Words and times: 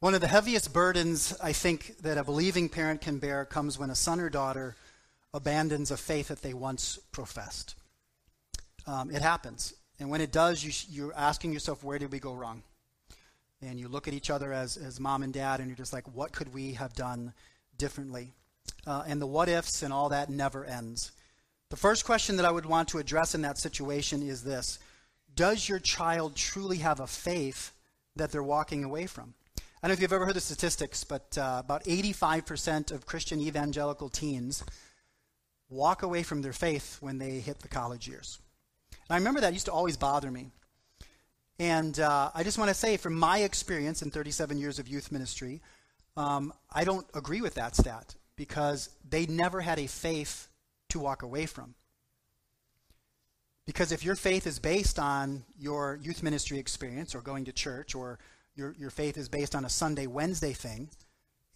One 0.00 0.14
of 0.14 0.22
the 0.22 0.28
heaviest 0.28 0.72
burdens 0.72 1.36
I 1.42 1.52
think 1.52 1.98
that 1.98 2.16
a 2.16 2.24
believing 2.24 2.70
parent 2.70 3.02
can 3.02 3.18
bear 3.18 3.44
comes 3.44 3.78
when 3.78 3.90
a 3.90 3.94
son 3.94 4.18
or 4.18 4.30
daughter 4.30 4.74
abandons 5.34 5.90
a 5.90 5.98
faith 5.98 6.28
that 6.28 6.40
they 6.40 6.54
once 6.54 6.98
professed. 7.12 7.74
Um, 8.86 9.10
it 9.10 9.20
happens. 9.20 9.74
And 9.98 10.08
when 10.08 10.22
it 10.22 10.32
does, 10.32 10.64
you, 10.64 10.72
you're 10.88 11.14
asking 11.14 11.52
yourself, 11.52 11.84
where 11.84 11.98
did 11.98 12.12
we 12.12 12.18
go 12.18 12.32
wrong? 12.32 12.62
And 13.60 13.78
you 13.78 13.88
look 13.88 14.08
at 14.08 14.14
each 14.14 14.30
other 14.30 14.54
as, 14.54 14.78
as 14.78 14.98
mom 14.98 15.22
and 15.22 15.34
dad, 15.34 15.60
and 15.60 15.68
you're 15.68 15.76
just 15.76 15.92
like, 15.92 16.06
what 16.14 16.32
could 16.32 16.54
we 16.54 16.72
have 16.72 16.94
done 16.94 17.34
differently? 17.76 18.32
Uh, 18.86 19.04
and 19.06 19.20
the 19.20 19.26
what 19.26 19.50
ifs 19.50 19.82
and 19.82 19.92
all 19.92 20.08
that 20.08 20.30
never 20.30 20.64
ends. 20.64 21.12
The 21.68 21.76
first 21.76 22.06
question 22.06 22.36
that 22.36 22.46
I 22.46 22.50
would 22.50 22.64
want 22.64 22.88
to 22.88 22.98
address 22.98 23.34
in 23.34 23.42
that 23.42 23.58
situation 23.58 24.22
is 24.22 24.44
this 24.44 24.78
Does 25.34 25.68
your 25.68 25.78
child 25.78 26.36
truly 26.36 26.78
have 26.78 27.00
a 27.00 27.06
faith 27.06 27.72
that 28.16 28.32
they're 28.32 28.42
walking 28.42 28.82
away 28.82 29.04
from? 29.04 29.34
I 29.82 29.88
don't 29.88 29.92
know 29.92 29.94
if 29.94 30.02
you've 30.02 30.12
ever 30.12 30.26
heard 30.26 30.36
the 30.36 30.42
statistics, 30.42 31.04
but 31.04 31.38
uh, 31.38 31.62
about 31.64 31.84
85% 31.84 32.92
of 32.92 33.06
Christian 33.06 33.40
evangelical 33.40 34.10
teens 34.10 34.62
walk 35.70 36.02
away 36.02 36.22
from 36.22 36.42
their 36.42 36.52
faith 36.52 36.98
when 37.00 37.16
they 37.16 37.40
hit 37.40 37.60
the 37.60 37.68
college 37.68 38.06
years. 38.06 38.40
And 38.92 39.14
I 39.14 39.16
remember 39.16 39.40
that 39.40 39.54
used 39.54 39.64
to 39.66 39.72
always 39.72 39.96
bother 39.96 40.30
me. 40.30 40.50
And 41.58 41.98
uh, 41.98 42.30
I 42.34 42.42
just 42.42 42.58
want 42.58 42.68
to 42.68 42.74
say, 42.74 42.98
from 42.98 43.14
my 43.14 43.38
experience 43.38 44.02
in 44.02 44.10
37 44.10 44.58
years 44.58 44.78
of 44.78 44.86
youth 44.86 45.10
ministry, 45.10 45.62
um, 46.14 46.52
I 46.70 46.84
don't 46.84 47.06
agree 47.14 47.40
with 47.40 47.54
that 47.54 47.74
stat 47.74 48.14
because 48.36 48.90
they 49.08 49.24
never 49.24 49.62
had 49.62 49.78
a 49.78 49.86
faith 49.86 50.48
to 50.90 50.98
walk 50.98 51.22
away 51.22 51.46
from. 51.46 51.74
Because 53.64 53.92
if 53.92 54.04
your 54.04 54.16
faith 54.16 54.46
is 54.46 54.58
based 54.58 54.98
on 54.98 55.42
your 55.58 55.98
youth 56.02 56.22
ministry 56.22 56.58
experience 56.58 57.14
or 57.14 57.22
going 57.22 57.46
to 57.46 57.52
church, 57.52 57.94
or 57.94 58.18
your, 58.54 58.74
your 58.78 58.90
faith 58.90 59.16
is 59.16 59.28
based 59.28 59.54
on 59.54 59.64
a 59.64 59.68
Sunday, 59.68 60.06
Wednesday 60.06 60.52
thing, 60.52 60.90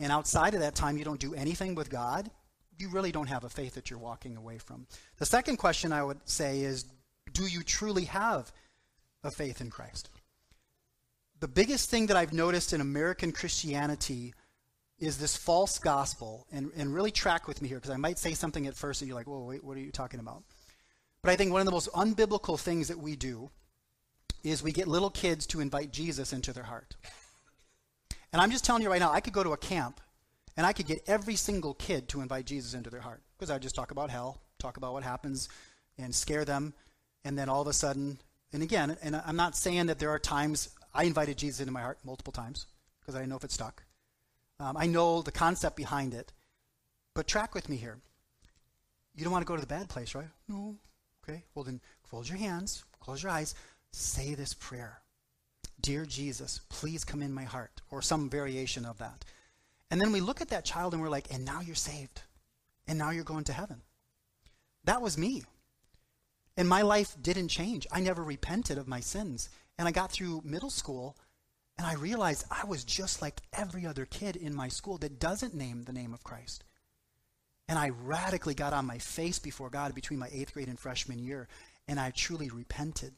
and 0.00 0.10
outside 0.10 0.54
of 0.54 0.60
that 0.60 0.74
time 0.74 0.96
you 0.96 1.04
don't 1.04 1.20
do 1.20 1.34
anything 1.34 1.74
with 1.74 1.90
God, 1.90 2.30
you 2.78 2.88
really 2.88 3.12
don't 3.12 3.28
have 3.28 3.44
a 3.44 3.48
faith 3.48 3.74
that 3.74 3.90
you're 3.90 3.98
walking 3.98 4.36
away 4.36 4.58
from. 4.58 4.86
The 5.18 5.26
second 5.26 5.56
question 5.56 5.92
I 5.92 6.02
would 6.02 6.18
say 6.24 6.60
is 6.60 6.86
do 7.32 7.46
you 7.46 7.62
truly 7.62 8.04
have 8.04 8.52
a 9.22 9.30
faith 9.30 9.60
in 9.60 9.70
Christ? 9.70 10.08
The 11.40 11.48
biggest 11.48 11.90
thing 11.90 12.06
that 12.06 12.16
I've 12.16 12.32
noticed 12.32 12.72
in 12.72 12.80
American 12.80 13.32
Christianity 13.32 14.34
is 14.98 15.18
this 15.18 15.36
false 15.36 15.78
gospel, 15.78 16.46
and, 16.52 16.70
and 16.76 16.94
really 16.94 17.10
track 17.10 17.48
with 17.48 17.60
me 17.60 17.68
here 17.68 17.78
because 17.78 17.90
I 17.90 17.96
might 17.96 18.18
say 18.18 18.32
something 18.32 18.66
at 18.66 18.74
first 18.76 19.02
and 19.02 19.08
you're 19.08 19.16
like, 19.16 19.26
whoa, 19.26 19.44
wait, 19.44 19.64
what 19.64 19.76
are 19.76 19.80
you 19.80 19.90
talking 19.90 20.20
about? 20.20 20.44
But 21.22 21.30
I 21.30 21.36
think 21.36 21.52
one 21.52 21.60
of 21.60 21.66
the 21.66 21.72
most 21.72 21.90
unbiblical 21.92 22.58
things 22.58 22.88
that 22.88 22.98
we 22.98 23.16
do 23.16 23.50
is 24.44 24.62
we 24.62 24.72
get 24.72 24.86
little 24.86 25.10
kids 25.10 25.46
to 25.48 25.60
invite 25.60 25.90
Jesus 25.90 26.32
into 26.32 26.52
their 26.52 26.64
heart. 26.64 26.94
And 28.32 28.42
I'm 28.42 28.50
just 28.50 28.64
telling 28.64 28.82
you 28.82 28.90
right 28.90 29.00
now, 29.00 29.12
I 29.12 29.20
could 29.20 29.32
go 29.32 29.42
to 29.42 29.52
a 29.52 29.56
camp 29.56 30.00
and 30.56 30.66
I 30.66 30.72
could 30.72 30.86
get 30.86 31.02
every 31.06 31.34
single 31.34 31.74
kid 31.74 32.08
to 32.08 32.20
invite 32.20 32.46
Jesus 32.46 32.74
into 32.74 32.90
their 32.90 33.00
heart 33.00 33.22
because 33.36 33.50
I 33.50 33.54
would 33.54 33.62
just 33.62 33.74
talk 33.74 33.90
about 33.90 34.10
hell, 34.10 34.40
talk 34.58 34.76
about 34.76 34.92
what 34.92 35.02
happens, 35.02 35.48
and 35.98 36.14
scare 36.14 36.44
them. 36.44 36.74
And 37.24 37.38
then 37.38 37.48
all 37.48 37.62
of 37.62 37.68
a 37.68 37.72
sudden, 37.72 38.18
and 38.52 38.62
again, 38.62 38.96
and 39.02 39.16
I'm 39.24 39.36
not 39.36 39.56
saying 39.56 39.86
that 39.86 39.98
there 39.98 40.10
are 40.10 40.18
times 40.18 40.68
I 40.92 41.04
invited 41.04 41.38
Jesus 41.38 41.60
into 41.60 41.72
my 41.72 41.80
heart 41.80 41.98
multiple 42.04 42.32
times 42.32 42.66
because 43.00 43.14
I 43.14 43.18
didn't 43.18 43.30
know 43.30 43.36
if 43.36 43.44
it 43.44 43.50
stuck. 43.50 43.82
Um, 44.60 44.76
I 44.76 44.86
know 44.86 45.22
the 45.22 45.32
concept 45.32 45.76
behind 45.76 46.14
it, 46.14 46.32
but 47.14 47.26
track 47.26 47.54
with 47.54 47.68
me 47.68 47.76
here. 47.76 47.98
You 49.16 49.24
don't 49.24 49.32
want 49.32 49.42
to 49.42 49.48
go 49.48 49.56
to 49.56 49.60
the 49.60 49.66
bad 49.66 49.88
place, 49.88 50.14
right? 50.14 50.28
No. 50.48 50.76
Okay. 51.22 51.44
Well, 51.54 51.64
then 51.64 51.80
close 52.08 52.28
your 52.28 52.38
hands, 52.38 52.84
close 53.00 53.22
your 53.22 53.32
eyes, 53.32 53.54
say 53.94 54.34
this 54.34 54.54
prayer 54.54 55.00
Dear 55.80 56.06
Jesus, 56.06 56.60
please 56.68 57.04
come 57.04 57.22
in 57.22 57.32
my 57.32 57.44
heart, 57.44 57.82
or 57.90 58.00
some 58.02 58.30
variation 58.30 58.84
of 58.84 58.98
that. 58.98 59.24
And 59.90 60.00
then 60.00 60.12
we 60.12 60.20
look 60.20 60.40
at 60.40 60.48
that 60.48 60.64
child 60.64 60.92
and 60.92 61.02
we're 61.02 61.08
like, 61.08 61.32
and 61.32 61.44
now 61.44 61.60
you're 61.60 61.74
saved. 61.74 62.22
And 62.86 62.98
now 62.98 63.10
you're 63.10 63.24
going 63.24 63.44
to 63.44 63.52
heaven. 63.52 63.82
That 64.84 65.02
was 65.02 65.16
me. 65.16 65.42
And 66.56 66.68
my 66.68 66.82
life 66.82 67.16
didn't 67.20 67.48
change. 67.48 67.86
I 67.92 68.00
never 68.00 68.22
repented 68.22 68.78
of 68.78 68.88
my 68.88 69.00
sins. 69.00 69.48
And 69.78 69.88
I 69.88 69.90
got 69.90 70.10
through 70.10 70.42
middle 70.44 70.70
school 70.70 71.16
and 71.76 71.86
I 71.86 71.94
realized 71.94 72.44
I 72.50 72.64
was 72.66 72.84
just 72.84 73.20
like 73.20 73.40
every 73.52 73.86
other 73.86 74.06
kid 74.06 74.36
in 74.36 74.54
my 74.54 74.68
school 74.68 74.98
that 74.98 75.18
doesn't 75.18 75.54
name 75.54 75.82
the 75.82 75.92
name 75.92 76.14
of 76.14 76.22
Christ. 76.22 76.64
And 77.68 77.78
I 77.78 77.88
radically 77.90 78.54
got 78.54 78.72
on 78.72 78.86
my 78.86 78.98
face 78.98 79.38
before 79.38 79.70
God 79.70 79.94
between 79.94 80.18
my 80.18 80.28
eighth 80.32 80.52
grade 80.52 80.68
and 80.68 80.78
freshman 80.78 81.18
year, 81.18 81.48
and 81.88 81.98
I 81.98 82.10
truly 82.10 82.50
repented. 82.50 83.14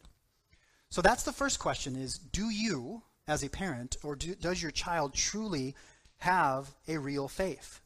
So 0.97 1.03
that's 1.03 1.25
the 1.25 1.33
first 1.33 1.59
question 1.59 1.95
is 1.95 2.17
do 2.17 2.49
you, 2.49 3.03
as 3.29 3.45
a 3.45 3.51
parent, 3.51 3.99
or 4.03 4.17
do, 4.17 4.35
does 4.35 4.63
your 4.63 4.71
child 4.71 5.13
truly 5.13 5.75
have 6.21 6.75
a 6.89 6.97
real 6.97 7.29
faith? 7.29 7.83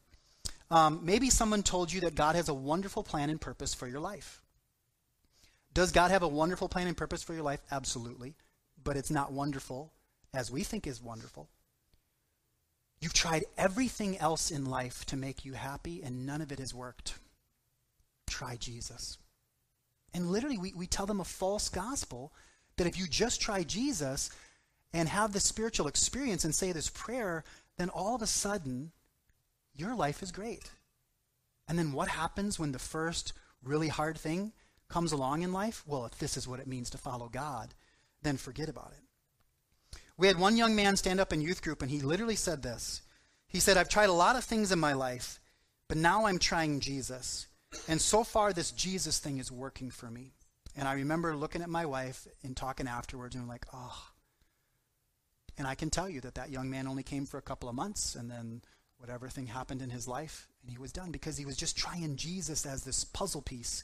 Um, 0.69 1.01
maybe 1.03 1.29
someone 1.29 1.61
told 1.61 1.91
you 1.91 1.99
that 2.01 2.15
God 2.15 2.37
has 2.37 2.47
a 2.47 2.53
wonderful 2.53 3.03
plan 3.03 3.29
and 3.29 3.41
purpose 3.41 3.73
for 3.73 3.85
your 3.85 3.99
life. 3.99 4.41
Does 5.73 5.91
God 5.91 6.11
have 6.11 6.23
a 6.23 6.27
wonderful 6.29 6.69
plan 6.69 6.87
and 6.87 6.95
purpose 6.95 7.21
for 7.21 7.33
your 7.33 7.43
life? 7.43 7.59
Absolutely. 7.69 8.33
But 8.81 8.95
it's 8.95 9.11
not 9.11 9.33
wonderful 9.33 9.91
as 10.33 10.49
we 10.49 10.63
think 10.63 10.87
is 10.87 11.03
wonderful. 11.03 11.49
You've 13.01 13.11
tried 13.11 13.43
everything 13.57 14.19
else 14.19 14.51
in 14.51 14.63
life 14.63 15.03
to 15.07 15.17
make 15.17 15.43
you 15.43 15.51
happy, 15.51 16.01
and 16.01 16.25
none 16.25 16.39
of 16.41 16.53
it 16.53 16.59
has 16.59 16.73
worked. 16.73 17.15
Try 18.25 18.55
Jesus. 18.55 19.17
And 20.13 20.31
literally, 20.31 20.57
we, 20.57 20.71
we 20.71 20.87
tell 20.87 21.07
them 21.07 21.19
a 21.19 21.25
false 21.25 21.67
gospel 21.67 22.31
that 22.77 22.87
if 22.87 22.97
you 22.97 23.07
just 23.07 23.41
try 23.41 23.63
Jesus 23.63 24.29
and 24.93 25.07
have 25.07 25.33
this 25.33 25.45
spiritual 25.45 25.87
experience 25.87 26.43
and 26.43 26.53
say 26.53 26.71
this 26.71 26.89
prayer, 26.89 27.43
then 27.77 27.89
all 27.89 28.15
of 28.15 28.21
a 28.21 28.27
sudden, 28.27 28.91
your 29.73 29.95
life 29.95 30.21
is 30.21 30.31
great. 30.31 30.69
And 31.67 31.79
then 31.79 31.93
what 31.93 32.09
happens 32.09 32.59
when 32.59 32.71
the 32.71 32.79
first 32.79 33.33
really 33.63 33.87
hard 33.87 34.17
thing 34.17 34.51
comes 34.89 35.11
along 35.11 35.41
in 35.41 35.53
life? 35.53 35.83
Well, 35.85 36.05
if 36.05 36.17
this 36.19 36.35
is 36.35 36.47
what 36.47 36.59
it 36.59 36.67
means 36.67 36.89
to 36.89 36.97
follow 36.97 37.29
God, 37.29 37.73
then 38.21 38.37
forget 38.37 38.69
about 38.69 38.91
it. 38.91 39.99
We 40.17 40.27
had 40.27 40.37
one 40.37 40.57
young 40.57 40.75
man 40.75 40.97
stand 40.97 41.19
up 41.19 41.33
in 41.33 41.41
youth 41.41 41.61
group, 41.63 41.81
and 41.81 41.89
he 41.89 41.99
literally 41.99 42.35
said 42.35 42.61
this. 42.61 43.01
He 43.47 43.59
said, 43.59 43.77
I've 43.77 43.89
tried 43.89 44.09
a 44.09 44.13
lot 44.13 44.35
of 44.35 44.43
things 44.43 44.71
in 44.71 44.79
my 44.79 44.93
life, 44.93 45.39
but 45.87 45.97
now 45.97 46.25
I'm 46.25 46.39
trying 46.39 46.79
Jesus. 46.79 47.47
And 47.87 47.99
so 47.99 48.23
far, 48.23 48.53
this 48.53 48.71
Jesus 48.71 49.19
thing 49.19 49.39
is 49.39 49.51
working 49.51 49.89
for 49.89 50.11
me. 50.11 50.33
And 50.75 50.87
I 50.87 50.93
remember 50.93 51.35
looking 51.35 51.61
at 51.61 51.69
my 51.69 51.85
wife 51.85 52.27
and 52.43 52.55
talking 52.55 52.87
afterwards, 52.87 53.35
and 53.35 53.43
I'm 53.43 53.49
like, 53.49 53.65
oh. 53.73 54.07
And 55.57 55.67
I 55.67 55.75
can 55.75 55.89
tell 55.89 56.09
you 56.09 56.21
that 56.21 56.35
that 56.35 56.49
young 56.49 56.69
man 56.69 56.87
only 56.87 57.03
came 57.03 57.25
for 57.25 57.37
a 57.37 57.41
couple 57.41 57.67
of 57.67 57.75
months, 57.75 58.15
and 58.15 58.31
then 58.31 58.61
whatever 58.97 59.27
thing 59.27 59.47
happened 59.47 59.81
in 59.81 59.89
his 59.89 60.07
life, 60.07 60.47
and 60.61 60.71
he 60.71 60.77
was 60.77 60.91
done 60.91 61.11
because 61.11 61.37
he 61.37 61.45
was 61.45 61.57
just 61.57 61.77
trying 61.77 62.15
Jesus 62.15 62.65
as 62.65 62.83
this 62.83 63.03
puzzle 63.03 63.41
piece 63.41 63.83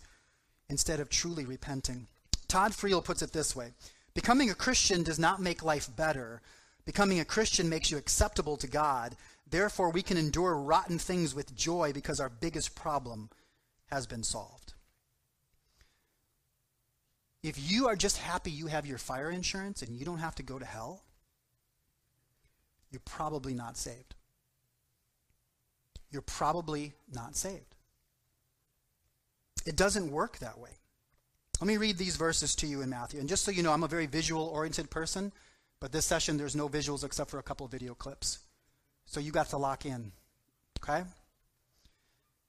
instead 0.69 0.99
of 0.99 1.09
truly 1.09 1.45
repenting. 1.45 2.07
Todd 2.47 2.71
Friel 2.71 3.03
puts 3.03 3.21
it 3.21 3.33
this 3.33 3.55
way 3.55 3.73
Becoming 4.13 4.49
a 4.49 4.55
Christian 4.55 5.03
does 5.03 5.19
not 5.19 5.41
make 5.41 5.63
life 5.63 5.93
better. 5.95 6.41
Becoming 6.85 7.19
a 7.19 7.25
Christian 7.25 7.67
makes 7.67 7.91
you 7.91 7.97
acceptable 7.97 8.57
to 8.57 8.67
God. 8.67 9.15
Therefore, 9.49 9.89
we 9.89 10.01
can 10.01 10.17
endure 10.17 10.55
rotten 10.55 10.97
things 10.97 11.35
with 11.35 11.55
joy 11.55 11.91
because 11.93 12.19
our 12.19 12.29
biggest 12.29 12.75
problem 12.75 13.29
has 13.87 14.07
been 14.07 14.23
solved. 14.23 14.66
If 17.43 17.71
you 17.71 17.87
are 17.87 17.95
just 17.95 18.17
happy 18.17 18.51
you 18.51 18.67
have 18.67 18.85
your 18.85 18.97
fire 18.97 19.29
insurance 19.29 19.81
and 19.81 19.95
you 19.95 20.05
don't 20.05 20.19
have 20.19 20.35
to 20.35 20.43
go 20.43 20.57
to 20.57 20.65
hell, 20.65 21.03
you're 22.91 23.01
probably 23.05 23.53
not 23.53 23.77
saved. 23.77 24.15
You're 26.09 26.21
probably 26.21 26.93
not 27.13 27.35
saved. 27.35 27.75
It 29.65 29.75
doesn't 29.75 30.11
work 30.11 30.39
that 30.39 30.57
way. 30.57 30.71
Let 31.59 31.67
me 31.67 31.77
read 31.77 31.97
these 31.97 32.15
verses 32.15 32.55
to 32.57 32.67
you 32.67 32.81
in 32.81 32.89
Matthew. 32.89 33.19
And 33.19 33.27
just 33.27 33.43
so 33.43 33.51
you 33.51 33.63
know, 33.63 33.73
I'm 33.73 33.83
a 33.83 33.87
very 33.87 34.05
visual 34.05 34.45
oriented 34.45 34.89
person, 34.89 35.33
but 35.79 35.91
this 35.91 36.05
session 36.05 36.37
there's 36.37 36.55
no 36.55 36.69
visuals 36.69 37.03
except 37.03 37.29
for 37.29 37.39
a 37.39 37.43
couple 37.43 37.67
video 37.67 37.93
clips. 37.93 38.39
So 39.05 39.19
you 39.19 39.31
got 39.31 39.49
to 39.49 39.57
lock 39.57 39.85
in. 39.85 40.11
Okay? 40.81 41.03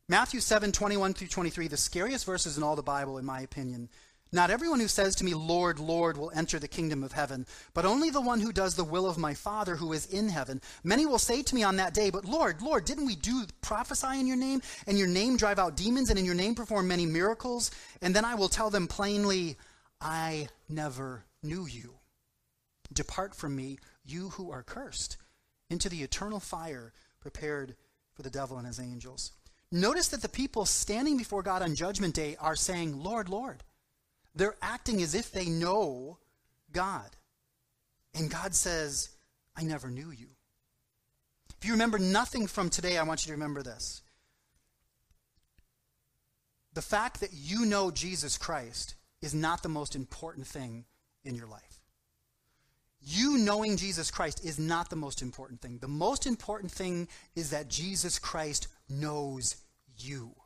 Matthew 0.08 0.40
7, 0.40 0.72
21 0.72 1.14
through 1.14 1.28
23, 1.28 1.68
the 1.68 1.76
scariest 1.76 2.24
verses 2.24 2.56
in 2.56 2.62
all 2.62 2.76
the 2.76 2.82
Bible, 2.82 3.18
in 3.18 3.24
my 3.24 3.40
opinion. 3.40 3.88
Not 4.30 4.50
everyone 4.50 4.80
who 4.80 4.88
says 4.88 5.14
to 5.16 5.24
me, 5.24 5.32
Lord, 5.32 5.78
Lord, 5.78 6.18
will 6.18 6.30
enter 6.34 6.58
the 6.58 6.68
kingdom 6.68 7.02
of 7.02 7.12
heaven, 7.12 7.46
but 7.72 7.86
only 7.86 8.10
the 8.10 8.20
one 8.20 8.40
who 8.40 8.52
does 8.52 8.74
the 8.74 8.84
will 8.84 9.06
of 9.06 9.16
my 9.16 9.32
Father 9.32 9.76
who 9.76 9.92
is 9.94 10.04
in 10.06 10.28
heaven. 10.28 10.60
Many 10.84 11.06
will 11.06 11.18
say 11.18 11.42
to 11.42 11.54
me 11.54 11.62
on 11.62 11.76
that 11.76 11.94
day, 11.94 12.10
But 12.10 12.26
Lord, 12.26 12.60
Lord, 12.60 12.84
didn't 12.84 13.06
we 13.06 13.16
do 13.16 13.46
prophesy 13.62 14.20
in 14.20 14.26
your 14.26 14.36
name, 14.36 14.60
and 14.86 14.98
your 14.98 15.08
name 15.08 15.38
drive 15.38 15.58
out 15.58 15.76
demons, 15.76 16.10
and 16.10 16.18
in 16.18 16.26
your 16.26 16.34
name 16.34 16.54
perform 16.54 16.88
many 16.88 17.06
miracles? 17.06 17.70
And 18.02 18.14
then 18.14 18.24
I 18.24 18.34
will 18.34 18.50
tell 18.50 18.68
them 18.68 18.86
plainly, 18.86 19.56
I 20.00 20.48
never 20.68 21.24
knew 21.42 21.66
you. 21.66 21.94
Depart 22.92 23.34
from 23.34 23.56
me, 23.56 23.78
you 24.04 24.30
who 24.30 24.50
are 24.50 24.62
cursed, 24.62 25.16
into 25.70 25.88
the 25.88 26.02
eternal 26.02 26.40
fire 26.40 26.92
prepared 27.20 27.76
for 28.14 28.22
the 28.22 28.30
devil 28.30 28.58
and 28.58 28.66
his 28.66 28.80
angels. 28.80 29.32
Notice 29.70 30.08
that 30.08 30.22
the 30.22 30.28
people 30.28 30.64
standing 30.64 31.16
before 31.16 31.42
God 31.42 31.62
on 31.62 31.74
Judgment 31.74 32.14
Day 32.14 32.36
are 32.40 32.56
saying, 32.56 33.02
Lord, 33.02 33.28
Lord. 33.28 33.62
They're 34.38 34.56
acting 34.62 35.02
as 35.02 35.16
if 35.16 35.32
they 35.32 35.46
know 35.46 36.18
God. 36.72 37.10
And 38.14 38.30
God 38.30 38.54
says, 38.54 39.10
I 39.56 39.64
never 39.64 39.90
knew 39.90 40.12
you. 40.12 40.28
If 41.60 41.66
you 41.66 41.72
remember 41.72 41.98
nothing 41.98 42.46
from 42.46 42.70
today, 42.70 42.98
I 42.98 43.02
want 43.02 43.24
you 43.24 43.26
to 43.26 43.32
remember 43.32 43.64
this. 43.64 44.00
The 46.72 46.82
fact 46.82 47.18
that 47.18 47.32
you 47.32 47.66
know 47.66 47.90
Jesus 47.90 48.38
Christ 48.38 48.94
is 49.20 49.34
not 49.34 49.64
the 49.64 49.68
most 49.68 49.96
important 49.96 50.46
thing 50.46 50.84
in 51.24 51.34
your 51.34 51.48
life. 51.48 51.82
You 53.00 53.38
knowing 53.38 53.76
Jesus 53.76 54.12
Christ 54.12 54.44
is 54.44 54.56
not 54.56 54.88
the 54.88 54.94
most 54.94 55.20
important 55.20 55.60
thing. 55.60 55.78
The 55.78 55.88
most 55.88 56.26
important 56.26 56.70
thing 56.70 57.08
is 57.34 57.50
that 57.50 57.66
Jesus 57.66 58.20
Christ 58.20 58.68
knows 58.88 59.56
you. 59.96 60.36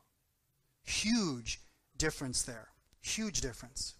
Huge 0.81 1.59
difference 1.95 2.41
there. 2.41 2.72
Huge 3.03 3.41
difference. 3.41 3.95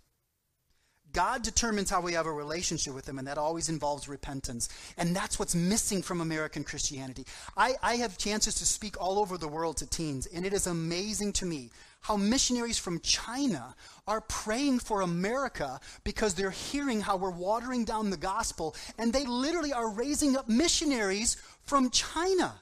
God 1.12 1.44
determines 1.44 1.92
how 1.92 2.02
we 2.02 2.14
have 2.14 2.26
a 2.26 2.32
relationship 2.32 2.96
with 2.96 3.08
Him, 3.08 3.20
and 3.20 3.28
that 3.28 3.38
always 3.38 3.70
involves 3.70 4.08
repentance. 4.08 4.70
And 4.98 5.16
that's 5.16 5.38
what's 5.38 5.54
missing 5.54 6.02
from 6.02 6.22
American 6.22 6.64
Christianity. 6.64 7.26
I, 7.56 7.76
I 7.84 7.98
have 7.98 8.18
chances 8.18 8.56
to 8.56 8.66
speak 8.66 9.00
all 9.00 9.20
over 9.20 9.38
the 9.38 9.48
world 9.48 9.78
to 9.78 9.86
teens, 9.86 10.26
and 10.26 10.46
it 10.46 10.54
is 10.54 10.66
amazing 10.66 11.34
to 11.34 11.46
me 11.46 11.70
how 12.02 12.18
missionaries 12.18 12.80
from 12.80 13.00
China 13.02 13.76
are 14.08 14.22
praying 14.22 14.80
for 14.80 15.02
America 15.02 15.80
because 16.04 16.34
they're 16.34 16.50
hearing 16.50 17.00
how 17.00 17.18
we're 17.18 17.30
watering 17.30 17.86
down 17.86 18.10
the 18.10 18.18
gospel, 18.18 18.74
and 18.98 19.12
they 19.12 19.26
literally 19.26 19.74
are 19.74 19.92
raising 19.92 20.36
up 20.36 20.50
missionaries 20.50 21.38
from 21.62 21.92
China. 21.92 22.56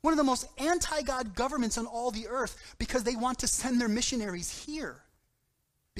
One 0.00 0.14
of 0.14 0.18
the 0.18 0.24
most 0.24 0.46
anti 0.56 1.02
God 1.02 1.34
governments 1.34 1.76
on 1.76 1.86
all 1.86 2.12
the 2.12 2.28
earth 2.28 2.76
because 2.78 3.02
they 3.02 3.16
want 3.16 3.40
to 3.40 3.46
send 3.46 3.78
their 3.78 3.88
missionaries 3.88 4.64
here 4.64 5.02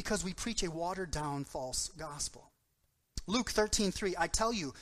because 0.01 0.25
we 0.25 0.33
preach 0.33 0.63
a 0.63 0.71
watered 0.71 1.11
down 1.11 1.45
false 1.45 1.91
gospel. 1.99 2.51
Luke 3.27 3.51
13, 3.51 3.93
3, 3.93 4.15
I 4.19 4.29
tell 4.29 4.51
you, 4.51 4.73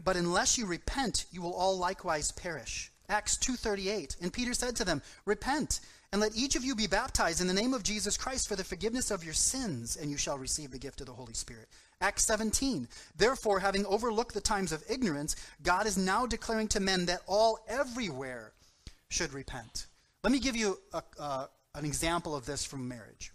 but 0.00 0.14
unless 0.14 0.56
you 0.56 0.64
repent, 0.64 1.26
you 1.32 1.42
will 1.42 1.52
all 1.52 1.76
likewise 1.76 2.30
perish. 2.30 2.92
Acts 3.08 3.36
2:38 3.38 4.14
and 4.20 4.32
Peter 4.32 4.54
said 4.54 4.76
to 4.76 4.84
them 4.84 5.02
repent 5.24 5.80
and 6.12 6.20
let 6.20 6.36
each 6.36 6.54
of 6.54 6.64
you 6.64 6.76
be 6.76 6.86
baptized 6.86 7.40
in 7.40 7.48
the 7.48 7.52
name 7.52 7.74
of 7.74 7.82
Jesus 7.82 8.16
Christ 8.16 8.46
for 8.46 8.54
the 8.54 8.62
forgiveness 8.62 9.10
of 9.10 9.24
your 9.24 9.34
sins 9.34 9.96
and 9.96 10.08
you 10.08 10.16
shall 10.16 10.38
receive 10.38 10.70
the 10.70 10.78
gift 10.78 11.00
of 11.00 11.08
the 11.08 11.14
Holy 11.14 11.34
Spirit. 11.34 11.66
Acts 12.00 12.24
17 12.26 12.86
Therefore 13.16 13.58
having 13.58 13.84
overlooked 13.86 14.34
the 14.34 14.40
times 14.40 14.70
of 14.70 14.84
ignorance 14.88 15.34
God 15.64 15.88
is 15.88 15.98
now 15.98 16.26
declaring 16.26 16.68
to 16.68 16.78
men 16.78 17.06
that 17.06 17.22
all 17.26 17.58
everywhere 17.66 18.52
should 19.08 19.32
repent. 19.32 19.88
Let 20.22 20.32
me 20.32 20.38
give 20.38 20.54
you 20.54 20.78
a, 20.92 21.02
uh, 21.18 21.46
an 21.74 21.84
example 21.84 22.36
of 22.36 22.46
this 22.46 22.64
from 22.64 22.86
marriage 22.86 23.32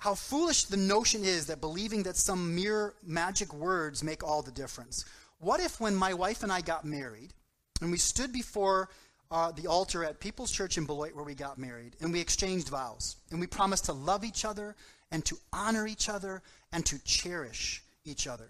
how 0.00 0.14
foolish 0.14 0.64
the 0.64 0.78
notion 0.78 1.24
is 1.24 1.46
that 1.46 1.60
believing 1.60 2.02
that 2.04 2.16
some 2.16 2.54
mere 2.54 2.94
magic 3.06 3.52
words 3.52 4.02
make 4.02 4.24
all 4.24 4.40
the 4.40 4.50
difference. 4.50 5.04
What 5.38 5.60
if, 5.60 5.78
when 5.78 5.94
my 5.94 6.14
wife 6.14 6.42
and 6.42 6.50
I 6.50 6.62
got 6.62 6.86
married, 6.86 7.34
and 7.82 7.90
we 7.92 7.98
stood 7.98 8.32
before 8.32 8.88
uh, 9.30 9.52
the 9.52 9.66
altar 9.66 10.02
at 10.02 10.18
People's 10.18 10.50
Church 10.50 10.78
in 10.78 10.86
Beloit 10.86 11.14
where 11.14 11.24
we 11.24 11.34
got 11.34 11.58
married, 11.58 11.96
and 12.00 12.12
we 12.12 12.20
exchanged 12.20 12.70
vows, 12.70 13.16
and 13.30 13.38
we 13.38 13.46
promised 13.46 13.84
to 13.84 13.92
love 13.92 14.24
each 14.24 14.46
other, 14.46 14.74
and 15.10 15.22
to 15.26 15.36
honor 15.52 15.86
each 15.86 16.08
other, 16.08 16.40
and 16.72 16.84
to 16.86 16.98
cherish 17.04 17.82
each 18.06 18.26
other. 18.26 18.48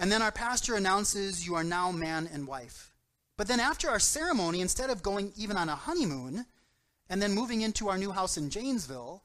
And 0.00 0.10
then 0.10 0.22
our 0.22 0.32
pastor 0.32 0.74
announces, 0.74 1.46
You 1.46 1.54
are 1.54 1.64
now 1.64 1.92
man 1.92 2.28
and 2.32 2.48
wife. 2.48 2.90
But 3.36 3.46
then 3.46 3.60
after 3.60 3.88
our 3.88 4.00
ceremony, 4.00 4.60
instead 4.60 4.90
of 4.90 5.04
going 5.04 5.32
even 5.36 5.56
on 5.56 5.68
a 5.68 5.76
honeymoon, 5.76 6.46
and 7.08 7.22
then 7.22 7.32
moving 7.32 7.60
into 7.60 7.88
our 7.88 7.96
new 7.96 8.10
house 8.10 8.36
in 8.36 8.50
Janesville, 8.50 9.22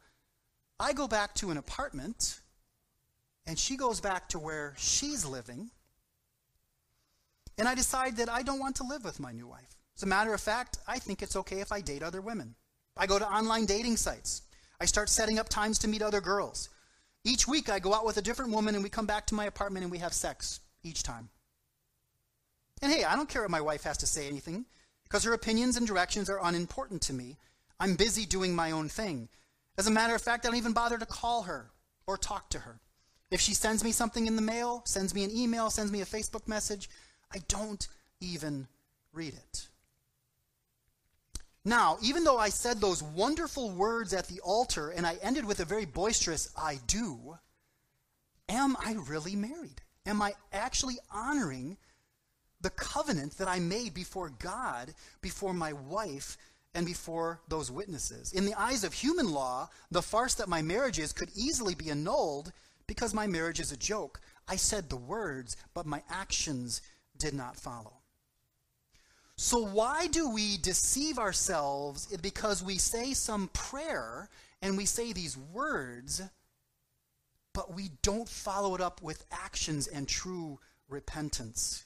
I 0.80 0.94
go 0.94 1.08
back 1.08 1.34
to 1.36 1.52
an 1.52 1.58
apartment, 1.58 2.40
and 3.46 3.58
she 3.58 3.78
goes 3.78 4.02
back 4.02 4.30
to 4.30 4.40
where 4.40 4.74
she's 4.78 5.26
living, 5.26 5.70
and 7.58 7.68
I 7.68 7.76
decide 7.76 8.18
that 8.18 8.30
I 8.30 8.42
don't 8.42 8.60
want 8.60 8.76
to 8.78 8.84
live 8.84 9.04
with 9.04 9.20
my 9.20 9.32
new 9.32 9.48
wife. 9.48 9.76
As 9.96 10.04
a 10.04 10.08
matter 10.08 10.34
of 10.34 10.42
fact, 10.42 10.80
I 10.88 10.98
think 10.98 11.22
it's 11.22 11.36
okay 11.36 11.60
if 11.60 11.72
I 11.72 11.82
date 11.82 12.02
other 12.02 12.22
women. 12.22 12.56
I 12.98 13.06
go 13.06 13.20
to 13.20 13.28
online 13.28 13.66
dating 13.66 13.98
sites. 13.98 14.42
I 14.82 14.86
start 14.86 15.10
setting 15.10 15.40
up 15.40 15.50
times 15.50 15.80
to 15.80 15.88
meet 15.88 16.02
other 16.02 16.22
girls. 16.22 16.70
Each 17.24 17.48
week, 17.48 17.70
I 17.70 17.80
go 17.80 17.94
out 17.94 18.06
with 18.06 18.18
a 18.18 18.22
different 18.22 18.52
woman, 18.52 18.76
and 18.76 18.84
we 18.84 18.90
come 18.90 19.06
back 19.06 19.28
to 19.28 19.36
my 19.36 19.46
apartment 19.46 19.84
and 19.84 19.92
we 19.92 20.00
have 20.00 20.14
sex 20.14 20.60
each 20.84 21.04
time. 21.04 21.30
And 22.82 22.92
hey, 22.92 23.04
I 23.04 23.16
don't 23.16 23.30
care 23.30 23.44
what 23.44 23.52
my 23.52 23.62
wife 23.62 23.84
has 23.84 23.98
to 24.00 24.08
say 24.08 24.28
anything, 24.28 24.66
because 25.04 25.24
her 25.24 25.34
opinions 25.34 25.78
and 25.78 25.88
directions 25.88 26.30
are 26.30 26.44
unimportant 26.44 27.02
to 27.04 27.14
me. 27.14 27.38
I'm 27.80 27.96
busy 27.96 28.26
doing 28.26 28.56
my 28.56 28.72
own 28.72 28.90
thing. 28.90 29.30
As 29.78 29.88
a 29.88 29.92
matter 29.92 30.16
of 30.16 30.22
fact, 30.22 30.46
I 30.46 30.50
don't 30.50 30.58
even 30.58 30.74
bother 30.74 30.98
to 30.98 31.06
call 31.06 31.44
her 31.44 31.72
or 32.06 32.18
talk 32.18 32.50
to 32.50 32.60
her. 32.60 32.80
If 33.32 33.42
she 33.42 33.54
sends 33.54 33.84
me 33.84 33.92
something 33.92 34.28
in 34.28 34.36
the 34.36 34.42
mail, 34.42 34.84
sends 34.86 35.16
me 35.16 35.24
an 35.24 35.36
email, 35.36 35.70
sends 35.70 35.92
me 35.92 36.02
a 36.02 36.06
Facebook 36.06 36.48
message, 36.48 36.90
I 37.34 37.40
don't 37.48 37.88
even 38.22 38.68
read 39.12 39.34
it. 39.34 39.68
Now, 41.66 41.98
even 42.02 42.24
though 42.24 42.38
I 42.38 42.50
said 42.50 42.80
those 42.80 43.02
wonderful 43.02 43.72
words 43.72 44.14
at 44.14 44.28
the 44.28 44.42
altar 44.42 44.90
and 44.90 45.08
I 45.08 45.18
ended 45.22 45.46
with 45.46 45.62
a 45.62 45.66
very 45.66 45.86
boisterous 45.86 46.50
I 46.58 46.80
do, 46.86 47.38
am 48.50 48.76
I 48.80 48.94
really 49.08 49.36
married? 49.36 49.82
Am 50.06 50.22
I 50.22 50.34
actually 50.52 50.98
honoring 51.10 51.78
the 52.60 52.70
covenant 52.70 53.38
that 53.38 53.48
I 53.48 53.60
made 53.60 53.94
before 53.94 54.30
God, 54.30 54.94
before 55.22 55.54
my 55.54 55.74
wife, 55.74 56.38
and 56.76 56.86
before 56.86 57.40
those 57.48 57.72
witnesses. 57.72 58.34
In 58.34 58.46
the 58.46 58.60
eyes 58.60 58.84
of 58.84 58.94
human 58.94 59.32
law, 59.32 59.70
the 59.92 60.02
farce 60.02 60.34
that 60.36 60.50
my 60.50 60.62
marriage 60.62 61.00
is 61.00 61.14
could 61.14 61.30
easily 61.36 61.76
be 61.76 61.90
annulled 61.90 62.52
because 62.88 63.14
my 63.14 63.28
marriage 63.28 63.60
is 63.60 63.72
a 63.72 63.78
joke. 63.78 64.20
I 64.48 64.56
said 64.56 64.90
the 64.90 64.98
words, 64.98 65.56
but 65.74 65.86
my 65.86 66.02
actions 66.10 66.82
did 67.18 67.34
not 67.34 67.56
follow. 67.56 67.94
So, 69.36 69.66
why 69.66 70.08
do 70.08 70.30
we 70.30 70.58
deceive 70.58 71.18
ourselves? 71.18 72.06
Because 72.22 72.64
we 72.64 72.78
say 72.78 73.14
some 73.14 73.50
prayer 73.50 74.30
and 74.62 74.78
we 74.78 74.86
say 74.86 75.12
these 75.12 75.38
words, 75.38 76.22
but 77.54 77.74
we 77.74 77.90
don't 78.02 78.30
follow 78.30 78.76
it 78.76 78.82
up 78.82 79.02
with 79.02 79.26
actions 79.32 79.88
and 79.88 80.08
true 80.08 80.60
repentance. 80.88 81.86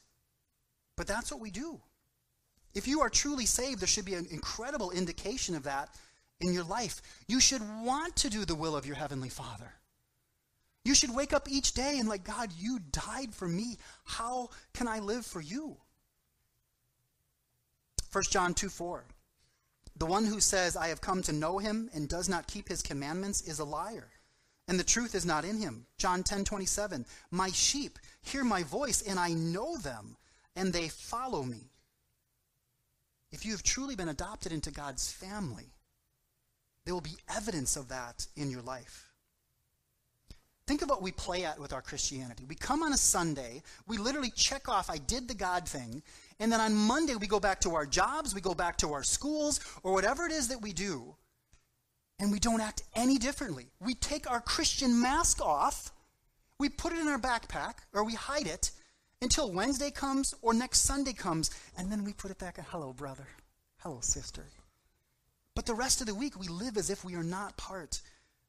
But 0.97 1.07
that's 1.07 1.31
what 1.31 1.39
we 1.39 1.51
do. 1.51 1.79
If 2.77 2.87
you 2.87 3.01
are 3.01 3.09
truly 3.09 3.47
saved, 3.47 3.81
there 3.81 3.87
should 3.87 4.05
be 4.05 4.13
an 4.13 4.27
incredible 4.29 4.91
indication 4.91 5.55
of 5.55 5.63
that 5.63 5.89
in 6.39 6.53
your 6.53 6.63
life. 6.63 7.01
You 7.27 7.39
should 7.39 7.63
want 7.83 8.15
to 8.17 8.29
do 8.29 8.45
the 8.45 8.53
will 8.53 8.75
of 8.75 8.85
your 8.85 8.95
Heavenly 8.95 9.29
Father. 9.29 9.73
You 10.85 10.93
should 10.93 11.15
wake 11.15 11.33
up 11.33 11.49
each 11.49 11.73
day 11.73 11.97
and 11.97 12.07
like, 12.07 12.23
God, 12.23 12.51
you 12.55 12.77
died 12.91 13.33
for 13.33 13.47
me. 13.47 13.77
How 14.03 14.51
can 14.75 14.87
I 14.87 14.99
live 14.99 15.25
for 15.25 15.41
you? 15.41 15.77
1 18.11 18.23
John 18.29 18.53
2 18.53 18.69
4. 18.69 19.05
The 19.95 20.05
one 20.05 20.25
who 20.25 20.39
says, 20.39 20.77
I 20.77 20.89
have 20.89 21.01
come 21.01 21.23
to 21.23 21.33
know 21.33 21.57
him 21.57 21.89
and 21.95 22.07
does 22.07 22.29
not 22.29 22.45
keep 22.45 22.69
his 22.69 22.83
commandments 22.83 23.41
is 23.41 23.57
a 23.57 23.65
liar, 23.65 24.11
and 24.67 24.79
the 24.79 24.83
truth 24.83 25.15
is 25.15 25.25
not 25.25 25.45
in 25.45 25.57
him. 25.57 25.87
John 25.97 26.21
10 26.21 26.45
27. 26.45 27.07
My 27.31 27.49
sheep 27.49 27.97
hear 28.21 28.43
my 28.43 28.61
voice, 28.61 29.01
and 29.01 29.19
I 29.19 29.29
know 29.29 29.77
them, 29.77 30.15
and 30.55 30.71
they 30.71 30.89
follow 30.89 31.41
me 31.41 31.71
if 33.31 33.45
you 33.45 33.51
have 33.51 33.63
truly 33.63 33.95
been 33.95 34.09
adopted 34.09 34.51
into 34.51 34.71
God's 34.71 35.11
family, 35.11 35.73
there 36.85 36.93
will 36.93 37.01
be 37.01 37.17
evidence 37.35 37.75
of 37.75 37.89
that 37.89 38.27
in 38.35 38.49
your 38.49 38.61
life. 38.61 39.11
Think 40.67 40.81
of 40.81 40.89
what 40.89 41.01
we 41.01 41.13
play 41.13 41.45
at 41.45 41.59
with 41.59 41.71
our 41.71 41.81
Christianity. 41.81 42.43
We 42.47 42.55
come 42.55 42.83
on 42.83 42.91
a 42.91 42.97
Sunday, 42.97 43.63
we 43.87 43.97
literally 43.97 44.31
check 44.31 44.67
off, 44.67 44.89
I 44.89 44.97
did 44.97 45.27
the 45.27 45.33
God 45.33 45.67
thing, 45.67 46.03
and 46.39 46.51
then 46.51 46.59
on 46.59 46.75
Monday 46.75 47.15
we 47.15 47.27
go 47.27 47.39
back 47.39 47.61
to 47.61 47.75
our 47.75 47.85
jobs, 47.85 48.35
we 48.35 48.41
go 48.41 48.53
back 48.53 48.77
to 48.79 48.91
our 48.91 49.03
schools, 49.03 49.61
or 49.83 49.93
whatever 49.93 50.25
it 50.25 50.31
is 50.33 50.49
that 50.49 50.61
we 50.61 50.73
do, 50.73 51.15
and 52.19 52.31
we 52.31 52.39
don't 52.39 52.61
act 52.61 52.83
any 52.95 53.17
differently. 53.17 53.67
We 53.79 53.93
take 53.93 54.29
our 54.29 54.41
Christian 54.41 55.01
mask 55.01 55.41
off, 55.41 55.91
we 56.59 56.67
put 56.67 56.91
it 56.91 56.99
in 56.99 57.07
our 57.07 57.19
backpack, 57.19 57.75
or 57.93 58.03
we 58.03 58.15
hide 58.15 58.47
it, 58.47 58.71
until 59.21 59.51
Wednesday 59.51 59.91
comes 59.91 60.33
or 60.41 60.53
next 60.53 60.81
Sunday 60.81 61.13
comes, 61.13 61.49
and 61.77 61.91
then 61.91 62.03
we 62.03 62.13
put 62.13 62.31
it 62.31 62.39
back. 62.39 62.57
Hello, 62.69 62.93
brother. 62.93 63.27
Hello, 63.79 63.99
sister. 64.01 64.45
But 65.55 65.65
the 65.65 65.73
rest 65.73 66.01
of 66.01 66.07
the 66.07 66.15
week, 66.15 66.39
we 66.39 66.47
live 66.47 66.77
as 66.77 66.89
if 66.89 67.03
we 67.03 67.15
are 67.15 67.23
not 67.23 67.57
part 67.57 68.01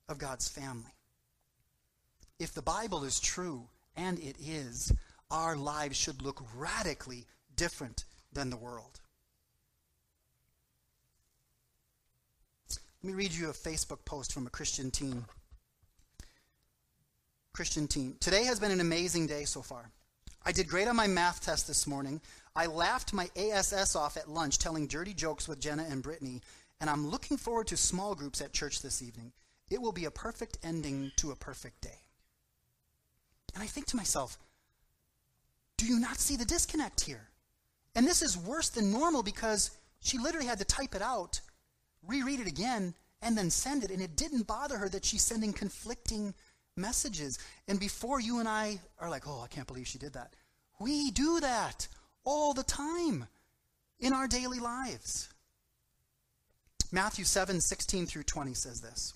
of 0.08 0.18
God's 0.18 0.48
family. 0.48 0.92
If 2.38 2.52
the 2.52 2.62
Bible 2.62 3.04
is 3.04 3.18
true, 3.18 3.68
and 3.96 4.18
it 4.18 4.36
is, 4.40 4.92
our 5.30 5.56
lives 5.56 5.96
should 5.96 6.22
look 6.22 6.42
radically 6.54 7.26
different 7.56 8.04
than 8.32 8.50
the 8.50 8.56
world. 8.56 9.00
Let 13.02 13.08
me 13.08 13.14
read 13.14 13.32
you 13.32 13.48
a 13.48 13.52
Facebook 13.52 14.04
post 14.04 14.32
from 14.32 14.46
a 14.46 14.50
Christian 14.50 14.90
teen. 14.90 15.24
Christian 17.52 17.88
teen. 17.88 18.16
Today 18.20 18.44
has 18.44 18.60
been 18.60 18.70
an 18.70 18.80
amazing 18.80 19.26
day 19.26 19.44
so 19.44 19.62
far. 19.62 19.90
I 20.44 20.52
did 20.52 20.68
great 20.68 20.88
on 20.88 20.96
my 20.96 21.06
math 21.06 21.44
test 21.44 21.66
this 21.66 21.86
morning. 21.86 22.20
I 22.56 22.66
laughed 22.66 23.12
my 23.12 23.28
ASS 23.36 23.94
off 23.94 24.16
at 24.16 24.30
lunch 24.30 24.58
telling 24.58 24.86
dirty 24.86 25.14
jokes 25.14 25.46
with 25.46 25.60
Jenna 25.60 25.86
and 25.88 26.02
Brittany, 26.02 26.40
and 26.80 26.88
I'm 26.88 27.08
looking 27.08 27.36
forward 27.36 27.66
to 27.68 27.76
small 27.76 28.14
groups 28.14 28.40
at 28.40 28.52
church 28.52 28.82
this 28.82 29.02
evening. 29.02 29.32
It 29.70 29.82
will 29.82 29.92
be 29.92 30.06
a 30.06 30.10
perfect 30.10 30.58
ending 30.62 31.12
to 31.16 31.30
a 31.30 31.36
perfect 31.36 31.82
day. 31.82 32.00
And 33.54 33.62
I 33.62 33.66
think 33.66 33.86
to 33.86 33.96
myself, 33.96 34.38
do 35.76 35.86
you 35.86 35.98
not 35.98 36.18
see 36.18 36.36
the 36.36 36.44
disconnect 36.44 37.02
here? 37.02 37.28
And 37.94 38.06
this 38.06 38.22
is 38.22 38.36
worse 38.36 38.68
than 38.68 38.92
normal 38.92 39.22
because 39.22 39.70
she 40.00 40.18
literally 40.18 40.46
had 40.46 40.58
to 40.58 40.64
type 40.64 40.94
it 40.94 41.02
out, 41.02 41.40
reread 42.06 42.40
it 42.40 42.46
again, 42.46 42.94
and 43.22 43.36
then 43.36 43.50
send 43.50 43.84
it. 43.84 43.90
And 43.90 44.00
it 44.00 44.16
didn't 44.16 44.46
bother 44.46 44.78
her 44.78 44.88
that 44.88 45.04
she's 45.04 45.22
sending 45.22 45.52
conflicting 45.52 46.34
messages. 46.78 47.38
And 47.66 47.78
before 47.78 48.20
you 48.20 48.38
and 48.38 48.48
I 48.48 48.80
are 48.98 49.10
like, 49.10 49.26
oh, 49.26 49.42
I 49.42 49.48
can't 49.48 49.66
believe 49.66 49.86
she 49.86 49.98
did 49.98 50.14
that, 50.14 50.34
we 50.80 51.10
do 51.10 51.40
that 51.40 51.88
all 52.24 52.54
the 52.54 52.62
time 52.62 53.26
in 54.00 54.12
our 54.12 54.28
daily 54.28 54.60
lives. 54.60 55.28
Matthew 56.90 57.24
7 57.24 57.60
16 57.60 58.06
through 58.06 58.22
20 58.22 58.54
says 58.54 58.80
this 58.80 59.14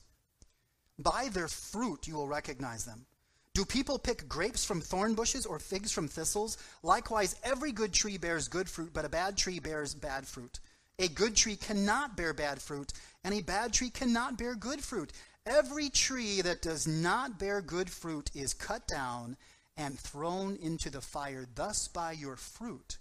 By 0.99 1.29
their 1.33 1.49
fruit 1.49 2.07
you 2.07 2.15
will 2.15 2.29
recognize 2.29 2.85
them. 2.85 3.07
Do 3.55 3.65
people 3.67 3.99
pick 3.99 4.29
grapes 4.29 4.65
from 4.65 4.81
thorn 4.81 5.15
bushes 5.15 5.45
or 5.45 5.59
figs 5.59 5.93
from 5.93 6.09
thistles? 6.09 6.57
Likewise, 6.83 7.37
every 7.45 7.71
good 7.71 7.93
tree 7.93 8.17
bears 8.17 8.49
good 8.49 8.69
fruit, 8.69 8.91
but 8.95 9.05
a 9.05 9.11
bad 9.11 9.37
tree 9.37 9.59
bears 9.59 9.95
bad 9.95 10.27
fruit. 10.27 10.59
A 10.99 11.09
good 11.09 11.37
tree 11.37 11.57
cannot 11.57 12.17
bear 12.17 12.33
bad 12.33 12.63
fruit, 12.63 12.93
and 13.25 13.35
a 13.35 13.43
bad 13.43 13.73
tree 13.73 13.91
cannot 13.91 14.39
bear 14.39 14.55
good 14.55 14.83
fruit. 14.83 15.13
Every 15.45 15.91
tree 15.91 16.41
that 16.43 16.63
does 16.63 16.87
not 16.87 17.39
bear 17.39 17.61
good 17.61 17.91
fruit 17.91 18.31
is 18.35 18.55
cut 18.55 18.87
down 18.87 19.37
and 19.77 19.99
thrown 19.99 20.57
into 20.57 20.89
the 20.91 21.01
fire. 21.01 21.47
Thus, 21.55 21.89
by 21.89 22.13
your 22.13 22.37
fruit, 22.37 22.99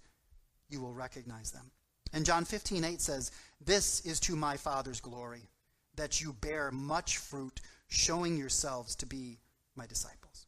you 0.70 0.82
will 0.82 0.94
recognize 0.94 1.52
them. 1.52 1.72
And 2.14 2.26
John 2.26 2.46
15, 2.46 2.84
8 2.84 3.02
says, 3.02 3.32
This 3.64 4.02
is 4.06 4.20
to 4.22 4.36
my 4.36 4.58
Father's 4.58 5.00
glory, 5.00 5.50
that 5.96 6.20
you 6.20 6.34
bear 6.34 6.72
much 6.72 7.18
fruit, 7.18 7.62
showing 7.88 8.38
yourselves 8.38 8.96
to 8.96 9.06
be 9.06 9.40
my 9.76 9.86
disciples. 9.86 10.48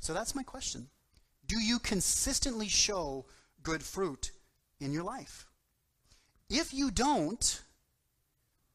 So 0.00 0.14
that's 0.14 0.34
my 0.34 0.42
question. 0.42 0.88
Do 1.46 1.58
you 1.58 1.78
consistently 1.78 2.68
show 2.68 3.26
good 3.62 3.82
fruit 3.82 4.30
in 4.80 4.92
your 4.92 5.02
life? 5.02 5.46
If 6.48 6.72
you 6.72 6.90
don't, 6.90 7.62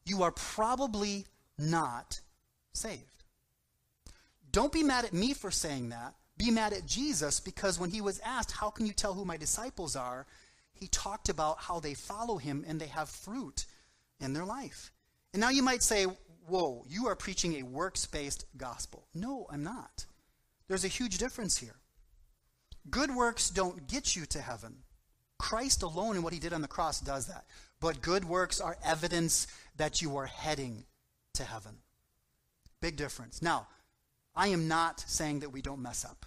you 0.04 0.22
are 0.22 0.32
probably 0.32 1.26
not 1.58 2.20
saved. 2.80 3.24
Don't 4.52 4.72
be 4.72 4.82
mad 4.82 5.04
at 5.04 5.12
me 5.12 5.34
for 5.34 5.50
saying 5.50 5.90
that. 5.90 6.14
Be 6.36 6.50
mad 6.50 6.72
at 6.72 6.86
Jesus 6.86 7.38
because 7.38 7.78
when 7.78 7.90
he 7.90 8.00
was 8.00 8.18
asked, 8.20 8.52
How 8.52 8.70
can 8.70 8.86
you 8.86 8.92
tell 8.92 9.14
who 9.14 9.24
my 9.24 9.36
disciples 9.36 9.94
are? 9.94 10.26
he 10.80 10.88
talked 10.88 11.28
about 11.28 11.58
how 11.58 11.78
they 11.78 11.92
follow 11.94 12.38
him 12.38 12.64
and 12.66 12.80
they 12.80 12.86
have 12.86 13.08
fruit 13.08 13.66
in 14.18 14.32
their 14.32 14.46
life. 14.46 14.90
And 15.34 15.40
now 15.40 15.50
you 15.50 15.62
might 15.62 15.82
say, 15.82 16.06
Whoa, 16.46 16.84
you 16.88 17.06
are 17.06 17.14
preaching 17.14 17.54
a 17.56 17.62
works 17.62 18.06
based 18.06 18.46
gospel. 18.56 19.06
No, 19.14 19.46
I'm 19.52 19.62
not. 19.62 20.06
There's 20.66 20.84
a 20.84 20.88
huge 20.88 21.18
difference 21.18 21.58
here. 21.58 21.76
Good 22.88 23.14
works 23.14 23.50
don't 23.50 23.86
get 23.86 24.16
you 24.16 24.24
to 24.26 24.40
heaven. 24.40 24.78
Christ 25.38 25.82
alone 25.82 26.16
and 26.16 26.24
what 26.24 26.32
he 26.32 26.40
did 26.40 26.52
on 26.52 26.62
the 26.62 26.68
cross 26.68 27.00
does 27.00 27.26
that. 27.26 27.44
But 27.80 28.02
good 28.02 28.24
works 28.24 28.60
are 28.60 28.76
evidence 28.84 29.46
that 29.76 30.02
you 30.02 30.16
are 30.16 30.26
heading 30.26 30.84
to 31.34 31.44
heaven. 31.44 31.76
Big 32.80 32.96
difference. 32.96 33.42
Now, 33.42 33.68
I 34.34 34.48
am 34.48 34.68
not 34.68 35.00
saying 35.00 35.40
that 35.40 35.50
we 35.50 35.62
don't 35.62 35.82
mess 35.82 36.04
up. 36.04 36.26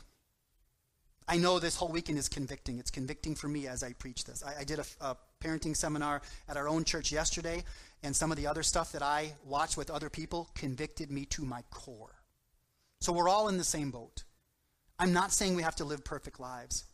I 1.27 1.37
know 1.37 1.57
this 1.57 1.75
whole 1.75 1.89
weekend 1.89 2.17
is 2.17 2.27
convicting. 2.27 2.79
It's 2.79 2.91
convicting 2.91 3.35
for 3.35 3.47
me 3.47 3.67
as 3.67 3.81
I 3.81 3.93
preach 3.93 4.25
this. 4.25 4.43
I, 4.43 4.61
I 4.61 4.63
did 4.63 4.79
a, 4.79 4.85
a, 5.01 5.17
parenting 5.41 5.75
seminar 5.75 6.21
at 6.47 6.55
our 6.55 6.69
own 6.69 6.85
church 6.85 7.11
yesterday, 7.11 7.63
and 8.01 8.15
some 8.15 8.31
of 8.31 8.37
the 8.37 8.47
other 8.47 8.63
stuff 8.63 8.93
that 8.93 9.01
I 9.01 9.33
watched 9.45 9.75
with 9.75 9.89
other 9.89 10.09
people 10.09 10.49
convicted 10.55 11.11
me 11.11 11.25
to 11.25 11.43
my 11.43 11.63
core. 11.69 12.15
So 13.01 13.11
we're 13.11 13.27
all 13.27 13.49
in 13.49 13.57
the 13.57 13.63
same 13.65 13.91
boat. 13.91 14.23
I'm 14.97 15.11
not 15.11 15.33
saying 15.33 15.55
we 15.55 15.63
have 15.63 15.75
to 15.77 15.85
live 15.85 16.05
perfect 16.05 16.39
lives. 16.39 16.85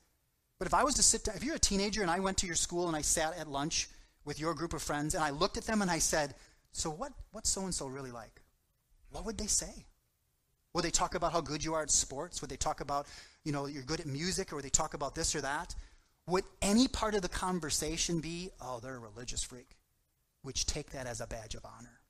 But 0.57 0.67
if 0.67 0.73
I 0.73 0.83
was 0.83 0.95
to 0.95 1.03
sit 1.03 1.25
down, 1.25 1.35
if 1.35 1.43
you're 1.43 1.55
a 1.55 1.59
teenager 1.59 2.01
and 2.01 2.09
I 2.09 2.19
went 2.19 2.37
to 2.39 2.47
your 2.47 2.55
school 2.55 2.87
and 2.87 2.95
I 2.95 3.01
sat 3.01 3.37
at 3.37 3.47
lunch 3.47 3.87
with 4.25 4.39
your 4.39 4.53
group 4.53 4.73
of 4.73 4.81
friends 4.81 5.13
and 5.13 5.23
I 5.23 5.29
looked 5.29 5.57
at 5.57 5.65
them 5.65 5.81
and 5.81 5.91
I 5.91 5.99
said, 5.99 6.33
So 6.71 6.89
what, 6.89 7.13
what's 7.31 7.49
so 7.49 7.61
and 7.61 7.73
so 7.73 7.87
really 7.87 8.11
like? 8.11 8.41
What 9.11 9.25
would 9.25 9.37
they 9.37 9.47
say? 9.47 9.85
Would 10.73 10.83
they 10.83 10.91
talk 10.91 11.15
about 11.15 11.31
how 11.31 11.41
good 11.41 11.63
you 11.63 11.73
are 11.73 11.81
at 11.81 11.91
sports? 11.91 12.41
Would 12.41 12.49
they 12.49 12.57
talk 12.57 12.81
about, 12.81 13.07
you 13.43 13.51
know, 13.51 13.65
you're 13.65 13.83
good 13.83 13.99
at 13.99 14.05
music 14.05 14.51
or 14.51 14.57
would 14.57 14.65
they 14.65 14.69
talk 14.69 14.93
about 14.93 15.15
this 15.15 15.35
or 15.35 15.41
that? 15.41 15.73
Would 16.27 16.43
any 16.61 16.87
part 16.87 17.15
of 17.15 17.23
the 17.23 17.29
conversation 17.29 18.19
be, 18.19 18.51
oh, 18.61 18.79
they're 18.79 18.95
a 18.95 18.99
religious 18.99 19.43
freak, 19.43 19.77
which 20.43 20.67
take 20.67 20.91
that 20.91 21.07
as 21.07 21.21
a 21.21 21.27
badge 21.27 21.55
of 21.55 21.65
honor? 21.65 22.01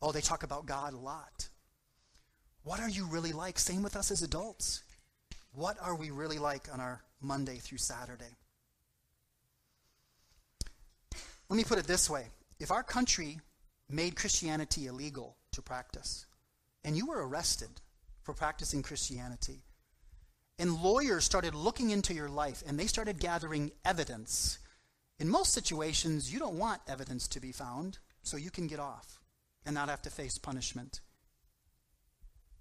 Oh, 0.00 0.12
they 0.12 0.20
talk 0.20 0.44
about 0.44 0.66
God 0.66 0.94
a 0.94 0.98
lot. 0.98 1.48
What 2.62 2.78
are 2.80 2.88
you 2.88 3.06
really 3.06 3.32
like? 3.32 3.58
Same 3.58 3.82
with 3.82 3.96
us 3.96 4.10
as 4.10 4.22
adults. 4.22 4.82
What 5.52 5.76
are 5.80 5.94
we 5.96 6.10
really 6.10 6.38
like 6.38 6.68
on 6.72 6.80
our 6.80 7.02
Monday 7.20 7.56
through 7.56 7.78
Saturday? 7.78 8.36
Let 11.48 11.56
me 11.56 11.64
put 11.64 11.78
it 11.78 11.86
this 11.86 12.10
way 12.10 12.26
if 12.60 12.70
our 12.70 12.82
country 12.82 13.40
made 13.88 14.16
Christianity 14.16 14.86
illegal 14.86 15.36
to 15.56 15.62
practice, 15.62 16.26
and 16.84 16.96
you 16.96 17.06
were 17.06 17.26
arrested 17.26 17.80
for 18.22 18.32
practicing 18.32 18.82
Christianity, 18.82 19.62
and 20.58 20.80
lawyers 20.82 21.24
started 21.24 21.54
looking 21.54 21.90
into 21.90 22.14
your 22.14 22.28
life 22.28 22.62
and 22.66 22.78
they 22.78 22.86
started 22.86 23.18
gathering 23.18 23.72
evidence. 23.84 24.58
In 25.18 25.28
most 25.28 25.52
situations, 25.52 26.32
you 26.32 26.38
don't 26.38 26.58
want 26.58 26.80
evidence 26.88 27.28
to 27.28 27.40
be 27.40 27.52
found, 27.52 27.98
so 28.22 28.36
you 28.36 28.50
can 28.50 28.66
get 28.66 28.80
off 28.80 29.20
and 29.64 29.74
not 29.74 29.88
have 29.88 30.02
to 30.02 30.10
face 30.10 30.38
punishment. 30.38 31.00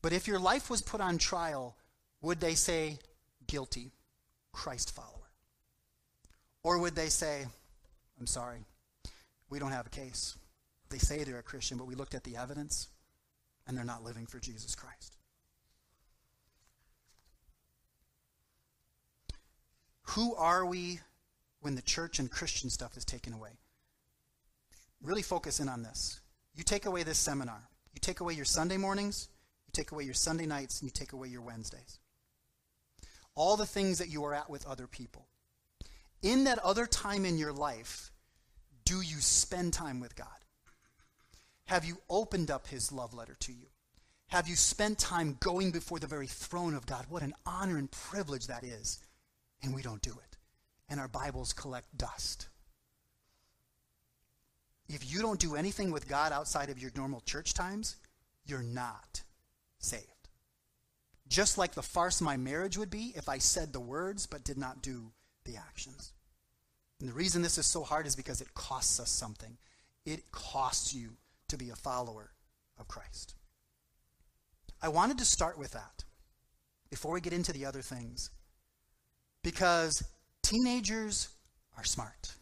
But 0.02 0.14
if 0.14 0.28
your 0.28 0.40
life 0.40 0.70
was 0.70 0.82
put 0.82 1.02
on 1.02 1.18
trial, 1.18 1.78
would 2.22 2.40
they 2.40 2.54
say, 2.54 3.00
guilty, 3.48 3.92
Christ 4.52 4.94
follower? 4.94 5.10
Or 6.64 6.80
would 6.80 6.96
they 6.96 7.10
say, 7.10 7.46
I'm 8.20 8.28
sorry, 8.28 8.66
we 9.50 9.60
don't 9.60 9.72
have 9.72 9.88
a 9.88 9.90
case? 9.90 10.36
They 10.90 10.98
say 10.98 11.24
they're 11.24 11.40
a 11.40 11.44
Christian, 11.44 11.78
but 11.78 11.88
we 11.88 11.96
looked 11.96 12.16
at 12.16 12.24
the 12.24 12.38
evidence 12.38 12.90
and 13.68 13.78
they're 13.78 13.84
not 13.84 14.04
living 14.04 14.26
for 14.26 14.40
Jesus 14.40 14.76
Christ. 14.76 15.16
Who 20.10 20.36
are 20.36 20.66
we 20.66 21.00
when 21.62 21.76
the 21.76 21.82
church 21.82 22.20
and 22.20 22.30
Christian 22.30 22.70
stuff 22.70 22.96
is 22.96 23.04
taken 23.04 23.34
away? 23.34 23.52
Really 25.02 25.24
focus 25.24 25.60
in 25.60 25.68
on 25.68 25.84
this. 25.84 26.22
You 26.56 26.64
take 26.64 26.86
away 26.86 27.04
this 27.04 27.18
seminar, 27.18 27.68
you 27.94 28.00
take 28.00 28.22
away 28.22 28.34
your 28.34 28.46
Sunday 28.46 28.78
mornings, 28.78 29.28
you 29.68 29.72
take 29.74 29.92
away 29.92 30.04
your 30.04 30.14
Sunday 30.14 30.46
nights, 30.46 30.80
and 30.80 30.88
you 30.88 30.92
take 30.94 31.12
away 31.12 31.28
your 31.28 31.42
Wednesdays. 31.42 32.00
All 33.34 33.58
the 33.58 33.66
things 33.66 33.98
that 33.98 34.10
you 34.10 34.24
are 34.24 34.34
at 34.34 34.50
with 34.50 34.66
other 34.66 34.88
people. 34.88 35.26
In 36.22 36.46
that 36.46 36.60
other 36.60 36.86
time 36.86 37.26
in 37.26 37.38
your 37.38 37.52
life, 37.52 38.12
do 38.86 39.02
you 39.02 39.20
spend 39.20 39.74
time 39.74 40.00
with 40.00 40.16
God? 40.16 40.45
Have 41.68 41.86
you 41.86 41.98
opened 42.10 42.52
up 42.52 42.68
His 42.68 42.92
love 42.92 43.14
letter 43.14 43.36
to 43.42 43.52
you? 43.52 43.68
Have 44.30 44.48
you 44.48 44.56
spent 44.56 44.98
time 44.98 45.38
going 45.40 45.72
before 45.72 46.00
the 46.00 46.08
very 46.08 46.28
throne 46.28 46.74
of 46.74 46.86
God? 46.86 47.06
What 47.10 47.24
an 47.24 47.34
honor 47.46 47.78
and 47.78 47.90
privilege 47.92 48.48
that 48.48 48.64
is 48.64 49.00
and 49.66 49.74
we 49.74 49.82
don't 49.82 50.02
do 50.02 50.12
it. 50.12 50.38
And 50.88 51.00
our 51.00 51.08
Bibles 51.08 51.52
collect 51.52 51.98
dust. 51.98 52.48
If 54.88 55.12
you 55.12 55.22
don't 55.22 55.40
do 55.40 55.56
anything 55.56 55.92
with 55.92 56.08
God 56.08 56.32
outside 56.32 56.70
of 56.70 56.80
your 56.80 56.92
normal 56.96 57.22
church 57.22 57.54
times, 57.54 57.96
you're 58.46 58.62
not 58.62 59.24
saved. 59.80 60.04
Just 61.28 61.58
like 61.58 61.74
the 61.74 61.82
farce 61.82 62.22
my 62.22 62.38
marriage 62.38 62.78
would 62.78 62.92
be 62.92 63.14
if 63.16 63.28
I 63.28 63.40
said 63.40 63.74
the 63.74 63.80
words 63.80 64.28
but 64.28 64.44
did 64.44 64.60
not 64.60 64.84
do 64.84 65.12
the 65.44 65.56
actions. 65.56 66.14
And 67.00 67.10
the 67.10 67.14
reason 67.14 67.42
this 67.42 67.58
is 67.58 67.66
so 67.66 67.84
hard 67.84 68.06
is 68.06 68.16
because 68.16 68.42
it 68.42 68.54
costs 68.54 69.00
us 69.00 69.10
something. 69.10 69.58
It 70.06 70.32
costs 70.32 70.94
you 70.94 71.18
to 71.56 71.64
be 71.64 71.72
a 71.72 71.76
follower 71.76 72.32
of 72.78 72.88
Christ. 72.88 73.36
I 74.82 74.90
wanted 74.90 75.18
to 75.20 75.26
start 75.26 75.58
with 75.58 75.72
that 75.72 76.04
before 76.90 77.14
we 77.14 77.22
get 77.22 77.34
into 77.34 77.54
the 77.54 77.66
other 77.66 77.82
things 77.82 78.30
because 79.42 80.04
teenagers 80.42 81.30
are 81.78 81.86
smart. 81.86 82.34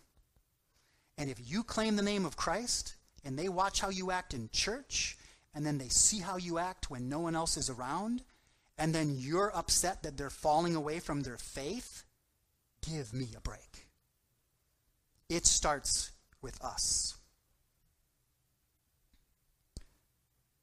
And 1.17 1.29
if 1.29 1.38
you 1.46 1.63
claim 1.63 1.96
the 1.96 2.01
name 2.01 2.25
of 2.25 2.36
Christ 2.36 2.96
and 3.24 3.38
they 3.38 3.50
watch 3.50 3.82
how 3.82 3.89
you 3.89 4.10
act 4.10 4.34
in 4.34 4.50
church, 4.51 5.17
and 5.53 5.65
then 5.65 5.77
they 5.77 5.89
see 5.89 6.20
how 6.20 6.38
you 6.38 6.58
act 6.58 6.89
when 6.89 7.08
no 7.08 7.20
one 7.20 7.36
else 7.36 7.55
is 7.55 7.70
around, 7.70 8.24
and 8.77 8.93
then 8.93 9.15
you're 9.15 9.55
upset 9.55 10.01
that 10.03 10.17
they're 10.17 10.32
falling 10.32 10.75
away 10.75 11.00
from 11.00 11.22
their 11.22 11.38
faith, 11.38 12.03
give 12.86 13.13
me 13.13 13.27
a 13.38 13.41
break. 13.41 13.88
It 15.29 15.46
starts 15.46 16.12
with 16.41 16.62
us. 16.63 17.15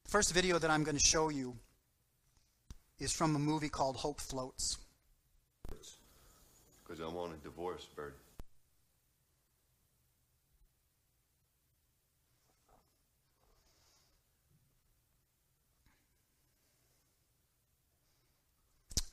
first 0.11 0.33
video 0.33 0.59
that 0.59 0.69
I'm 0.69 0.83
going 0.83 0.97
to 0.97 1.01
show 1.01 1.29
you 1.29 1.55
is 2.99 3.13
from 3.13 3.33
a 3.33 3.39
movie 3.39 3.69
called 3.69 3.95
Hope 3.95 4.19
Floats 4.19 4.77
because 6.83 6.99
I 6.99 7.07
want 7.07 7.31
a 7.33 7.37
divorce, 7.37 7.87
Bert. 7.95 8.17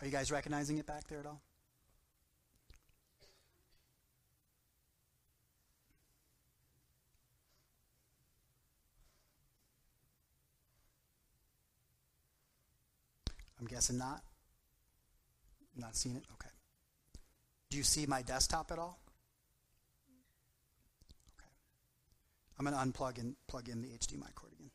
Are 0.01 0.07
you 0.07 0.11
guys 0.11 0.33
recognizing 0.33 0.79
it 0.79 0.87
back 0.87 1.07
there 1.07 1.21
at 1.21 1.27
all? 1.27 1.41
Guessing 13.67 13.99
not. 13.99 14.23
Not 15.77 15.97
seeing 15.97 16.17
it? 16.17 16.25
Okay. 16.35 16.51
Do 17.71 17.77
you 17.77 17.83
see 17.83 18.07
my 18.07 18.23
desktop 18.23 18.71
at 18.73 18.79
all? 18.79 18.99
Okay. 21.39 21.51
I'm 22.59 22.67
going 22.67 22.77
to 22.77 22.99
unplug 22.99 23.19
and 23.19 23.37
plug 23.47 23.69
in 23.69 23.83
the 23.83 23.89
HDMI 23.89 24.35
cord 24.35 24.53
again. 24.53 24.71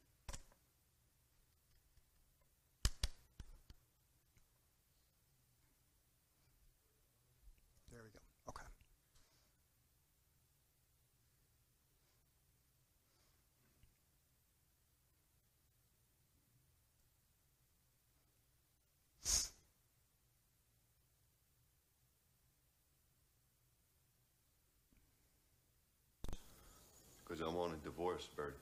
There 7.91 8.01
we 8.03 8.09
go. 8.09 8.19
Okay. 8.49 8.63
Because 27.43 27.55
I 27.55 27.59
want 27.59 27.73
a 27.73 27.83
divorce, 27.83 28.25
Bert. 28.37 28.57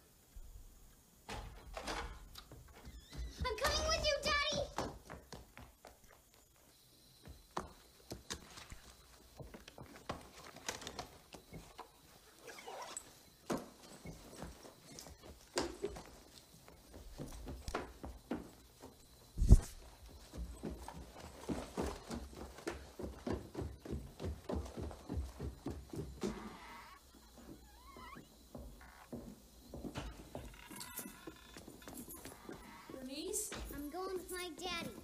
I'm 33.74 33.90
going 33.90 34.14
with 34.14 34.32
my 34.32 34.50
daddy. 34.60 34.96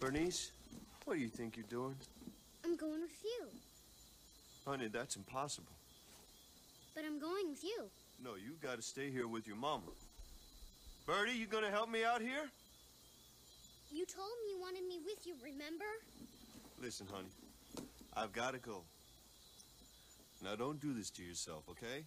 Bernice, 0.00 0.52
what 1.04 1.14
do 1.14 1.20
you 1.20 1.28
think 1.28 1.56
you're 1.56 1.66
doing? 1.68 1.96
I'm 2.64 2.76
going 2.76 3.00
with 3.00 3.24
you. 3.24 3.46
Honey, 4.66 4.88
that's 4.88 5.16
impossible. 5.16 5.72
But 6.94 7.04
I'm 7.04 7.18
going 7.18 7.50
with 7.50 7.64
you. 7.64 7.84
No, 8.22 8.34
you 8.34 8.52
got 8.62 8.76
to 8.76 8.82
stay 8.82 9.10
here 9.10 9.28
with 9.28 9.46
your 9.46 9.56
mama. 9.56 9.90
Birdee, 11.06 11.36
you 11.36 11.46
gonna 11.46 11.70
help 11.70 11.88
me 11.88 12.04
out 12.04 12.20
here? 12.20 12.50
You 13.90 14.04
told 14.04 14.28
me 14.44 14.50
you 14.50 14.60
wanted 14.60 14.86
me 14.86 14.98
with 15.04 15.26
you, 15.26 15.34
remember? 15.42 15.86
Listen, 16.82 17.06
honey, 17.10 17.30
I've 18.14 18.32
got 18.32 18.52
to 18.52 18.58
go. 18.58 18.82
Now, 20.44 20.54
don't 20.54 20.78
do 20.80 20.92
this 20.92 21.10
to 21.10 21.22
yourself, 21.22 21.64
okay? 21.70 22.04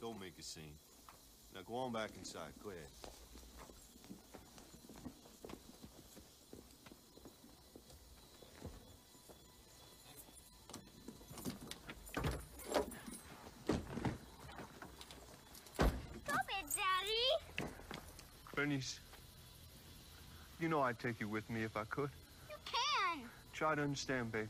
Don't 0.00 0.20
make 0.20 0.34
a 0.38 0.42
scene. 0.42 0.74
Now, 1.54 1.62
go 1.66 1.74
on 1.74 1.92
back 1.92 2.10
inside. 2.16 2.52
Go 2.62 2.70
ahead. 2.70 2.86
Stop 16.24 16.46
it, 16.48 16.66
Daddy! 16.76 17.68
Bernice, 18.54 19.00
you 20.60 20.68
know 20.68 20.80
I'd 20.80 20.98
take 21.00 21.18
you 21.20 21.28
with 21.28 21.48
me 21.50 21.64
if 21.64 21.76
I 21.76 21.84
could. 21.84 22.10
You 22.48 22.56
can! 22.64 23.28
Try 23.52 23.74
to 23.74 23.82
understand, 23.82 24.30
baby. 24.30 24.48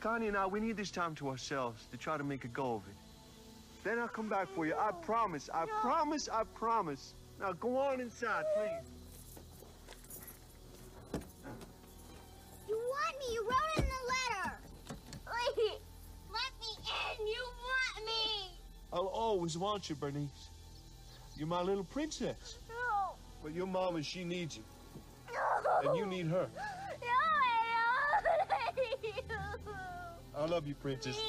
Connie 0.00 0.28
and 0.28 0.36
I, 0.36 0.46
we 0.46 0.60
need 0.60 0.76
this 0.76 0.90
time 0.90 1.14
to 1.16 1.28
ourselves 1.28 1.86
to 1.90 1.96
try 1.96 2.18
to 2.18 2.24
make 2.24 2.44
a 2.44 2.48
go 2.48 2.74
of 2.74 2.82
it. 2.88 3.07
Then 3.84 3.98
I'll 3.98 4.08
come 4.08 4.28
back 4.28 4.48
for 4.54 4.66
you. 4.66 4.74
I 4.74 4.90
promise. 4.92 5.48
I 5.52 5.66
promise. 5.80 6.28
I 6.28 6.44
promise. 6.54 7.14
Now 7.40 7.52
go 7.52 7.78
on 7.78 8.00
inside, 8.00 8.44
please. 8.56 8.88
You 12.68 12.76
want 12.76 13.18
me, 13.18 13.34
you 13.34 13.42
wrote 13.42 13.76
in 13.76 13.84
the 13.84 13.90
letter! 14.12 14.52
Wait! 15.26 15.78
Let 16.32 16.52
me 16.60 16.66
in! 17.20 17.26
You 17.26 17.44
want 17.62 18.06
me! 18.06 18.50
I'll 18.92 19.06
always 19.06 19.56
want 19.56 19.88
you, 19.88 19.94
Bernice. 19.94 20.50
You're 21.36 21.46
my 21.46 21.62
little 21.62 21.84
princess. 21.84 22.58
No! 22.68 23.14
But 23.42 23.54
your 23.54 23.66
mama, 23.66 24.02
she 24.02 24.24
needs 24.24 24.56
you. 24.56 24.64
No! 25.32 25.90
And 25.90 25.96
you 25.98 26.06
need 26.06 26.26
her. 26.26 26.48
No, 26.56 26.62
I 26.62 28.32
don't! 28.76 29.38
I 30.36 30.46
love 30.46 30.66
you, 30.66 30.74
princess. 30.74 31.20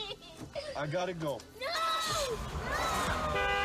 I 0.75 0.87
gotta 0.87 1.13
go. 1.13 1.39
No! 1.59 1.88
I 2.71 3.55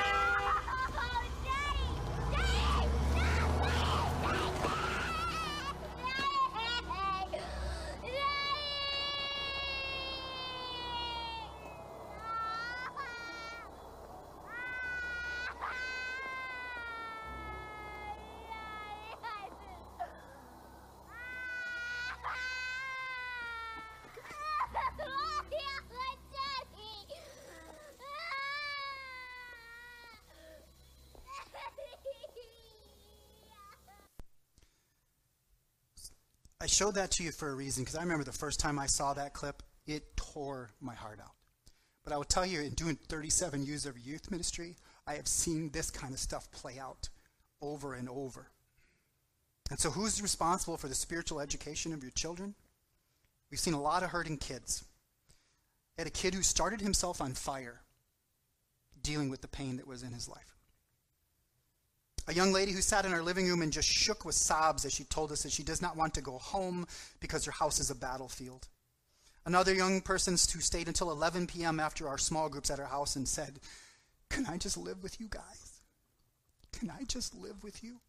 showed 36.74 36.96
that 36.96 37.12
to 37.12 37.24
you 37.24 37.30
for 37.30 37.48
a 37.48 37.54
reason 37.54 37.84
because 37.84 37.96
I 37.96 38.02
remember 38.02 38.24
the 38.24 38.32
first 38.32 38.58
time 38.58 38.78
I 38.78 38.86
saw 38.86 39.14
that 39.14 39.32
clip, 39.32 39.62
it 39.86 40.16
tore 40.16 40.70
my 40.80 40.94
heart 40.94 41.20
out. 41.22 41.32
But 42.02 42.12
I 42.12 42.16
will 42.16 42.24
tell 42.24 42.44
you, 42.44 42.60
in 42.60 42.74
doing 42.74 42.96
37 42.96 43.64
years 43.64 43.86
of 43.86 43.98
youth 43.98 44.30
ministry, 44.30 44.76
I 45.06 45.14
have 45.14 45.28
seen 45.28 45.70
this 45.70 45.90
kind 45.90 46.12
of 46.12 46.20
stuff 46.20 46.50
play 46.50 46.78
out 46.78 47.08
over 47.62 47.94
and 47.94 48.08
over. 48.08 48.50
And 49.70 49.78
so, 49.78 49.90
who's 49.90 50.20
responsible 50.20 50.76
for 50.76 50.88
the 50.88 50.94
spiritual 50.94 51.40
education 51.40 51.94
of 51.94 52.02
your 52.02 52.12
children? 52.12 52.54
We've 53.50 53.60
seen 53.60 53.74
a 53.74 53.80
lot 53.80 54.02
of 54.02 54.10
hurting 54.10 54.36
kids. 54.36 54.84
I 55.96 56.02
had 56.02 56.08
a 56.08 56.10
kid 56.10 56.34
who 56.34 56.42
started 56.42 56.80
himself 56.80 57.20
on 57.20 57.32
fire 57.32 57.82
dealing 59.00 59.30
with 59.30 59.40
the 59.40 59.48
pain 59.48 59.76
that 59.76 59.86
was 59.86 60.02
in 60.02 60.12
his 60.12 60.28
life. 60.28 60.56
A 62.26 62.32
young 62.32 62.52
lady 62.52 62.72
who 62.72 62.80
sat 62.80 63.04
in 63.04 63.12
our 63.12 63.22
living 63.22 63.46
room 63.46 63.60
and 63.60 63.72
just 63.72 63.88
shook 63.88 64.24
with 64.24 64.34
sobs 64.34 64.84
as 64.84 64.94
she 64.94 65.04
told 65.04 65.30
us 65.30 65.42
that 65.42 65.52
she 65.52 65.62
does 65.62 65.82
not 65.82 65.96
want 65.96 66.14
to 66.14 66.22
go 66.22 66.38
home 66.38 66.86
because 67.20 67.44
her 67.44 67.52
house 67.52 67.78
is 67.78 67.90
a 67.90 67.94
battlefield. 67.94 68.66
Another 69.44 69.74
young 69.74 70.00
person 70.00 70.32
who 70.32 70.60
stayed 70.60 70.88
until 70.88 71.10
11 71.10 71.46
p.m. 71.48 71.78
after 71.78 72.08
our 72.08 72.16
small 72.16 72.48
groups 72.48 72.70
at 72.70 72.80
our 72.80 72.86
house 72.86 73.14
and 73.14 73.28
said, 73.28 73.60
Can 74.30 74.46
I 74.46 74.56
just 74.56 74.78
live 74.78 75.02
with 75.02 75.20
you 75.20 75.26
guys? 75.28 75.82
Can 76.72 76.90
I 76.90 77.04
just 77.04 77.34
live 77.34 77.62
with 77.62 77.84
you? 77.84 78.00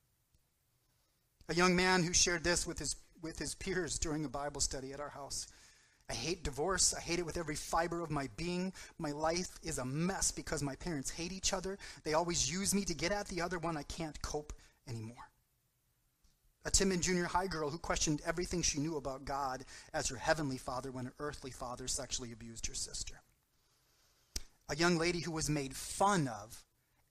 A 1.49 1.53
young 1.53 1.75
man 1.75 2.03
who 2.03 2.13
shared 2.13 2.43
this 2.43 2.65
with 2.65 2.79
his, 2.79 2.95
with 3.21 3.37
his 3.37 3.53
peers 3.53 3.99
during 3.99 4.23
a 4.23 4.29
Bible 4.29 4.61
study 4.61 4.93
at 4.93 5.01
our 5.01 5.09
house. 5.09 5.45
I 6.09 6.13
hate 6.13 6.43
divorce. 6.43 6.93
I 6.93 6.99
hate 6.99 7.19
it 7.19 7.25
with 7.25 7.37
every 7.37 7.55
fiber 7.55 8.01
of 8.01 8.11
my 8.11 8.29
being. 8.37 8.73
My 8.99 9.11
life 9.11 9.57
is 9.63 9.79
a 9.79 9.85
mess 9.85 10.31
because 10.31 10.61
my 10.61 10.75
parents 10.75 11.09
hate 11.09 11.31
each 11.31 11.51
other. 11.51 11.79
They 12.03 12.13
always 12.13 12.51
use 12.51 12.75
me 12.75 12.85
to 12.85 12.93
get 12.93 13.11
at 13.11 13.27
the 13.27 13.41
other 13.41 13.57
one. 13.57 13.75
I 13.75 13.83
can't 13.83 14.21
cope 14.21 14.53
anymore. 14.87 15.29
A 16.63 16.71
timid 16.71 17.01
junior 17.01 17.25
high 17.25 17.47
girl 17.47 17.69
who 17.69 17.77
questioned 17.77 18.21
everything 18.25 18.61
she 18.61 18.79
knew 18.79 18.97
about 18.97 19.25
God 19.25 19.65
as 19.93 20.09
her 20.09 20.15
heavenly 20.15 20.57
father 20.57 20.91
when 20.91 21.05
her 21.05 21.13
earthly 21.19 21.51
father 21.51 21.87
sexually 21.87 22.31
abused 22.31 22.67
her 22.67 22.73
sister. 22.73 23.21
A 24.69 24.75
young 24.75 24.97
lady 24.97 25.19
who 25.19 25.31
was 25.31 25.49
made 25.49 25.75
fun 25.75 26.27
of 26.27 26.63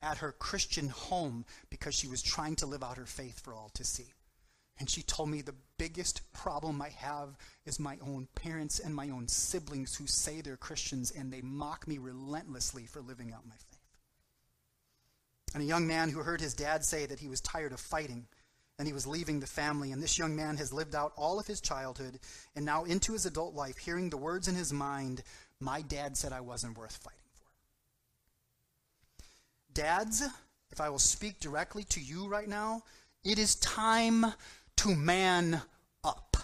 at 0.03 0.19
her 0.19 0.33
Christian 0.33 0.89
home 0.89 1.45
because 1.71 1.95
she 1.95 2.09
was 2.09 2.21
trying 2.21 2.57
to 2.57 2.67
live 2.67 2.83
out 2.83 2.97
her 2.97 3.07
faith 3.07 3.41
for 3.41 3.55
all 3.55 3.71
to 3.75 3.85
see. 3.85 4.13
And 4.79 4.91
she 4.91 5.03
told 5.03 5.29
me 5.29 5.41
the 5.41 5.55
biggest 5.79 6.21
problem 6.33 6.83
I 6.83 6.89
have 6.91 7.37
is 7.65 7.79
my 7.79 7.97
own 8.03 8.29
parents 8.35 8.81
and 8.81 8.95
my 8.95 9.11
own 9.11 9.29
siblings 9.29 9.97
who 9.97 10.07
say 10.07 10.41
they're 10.41 10.57
Christians 10.57 11.13
and 11.13 11.33
they 11.33 11.41
mock 11.43 11.87
me 11.87 11.99
relentlessly 11.99 12.87
for 12.87 13.01
living 13.01 13.33
out 13.33 13.47
my 13.47 13.55
faith. 13.55 13.79
And 15.55 15.63
a 15.63 15.67
young 15.67 15.87
man 15.87 16.11
who 16.11 16.21
heard 16.21 16.41
his 16.41 16.55
dad 16.55 16.85
say 16.85 17.07
that 17.07 17.21
he 17.21 17.29
was 17.29 17.41
tired 17.41 17.73
of 17.73 17.79
fighting 17.79 18.27
and 18.79 18.89
he 18.89 18.93
was 18.93 19.07
leaving 19.07 19.39
the 19.39 19.47
family. 19.47 19.93
And 19.93 20.03
this 20.03 20.19
young 20.19 20.35
man 20.35 20.57
has 20.57 20.73
lived 20.73 20.97
out 20.97 21.13
all 21.17 21.39
of 21.39 21.47
his 21.47 21.61
childhood 21.61 22.19
and 22.57 22.65
now 22.65 22.83
into 22.83 23.13
his 23.13 23.27
adult 23.27 23.55
life, 23.55 23.79
hearing 23.79 24.11
the 24.11 24.17
words 24.17 24.49
in 24.49 24.57
his 24.57 24.73
mind, 24.73 25.23
My 25.61 25.83
dad 25.83 26.17
said 26.17 26.33
I 26.33 26.41
wasn't 26.41 26.77
worth 26.77 26.97
fighting 26.97 27.21
for. 27.39 27.47
Dads, 29.73 30.25
if 30.73 30.81
I 30.81 30.91
will 30.91 30.99
speak 30.99 31.39
directly 31.39 31.85
to 31.85 32.01
you 32.01 32.27
right 32.27 32.49
now, 32.49 32.83
it 33.25 33.39
is 33.39 33.55
time 33.57 34.27
to 34.79 34.95
man 34.95 35.63
up 36.03 36.37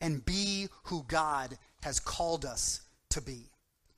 and 0.00 0.24
be 0.24 0.68
who 0.84 1.04
God 1.08 1.58
has 1.82 2.00
called 2.00 2.44
us 2.44 2.82
to 3.10 3.20
be. 3.20 3.50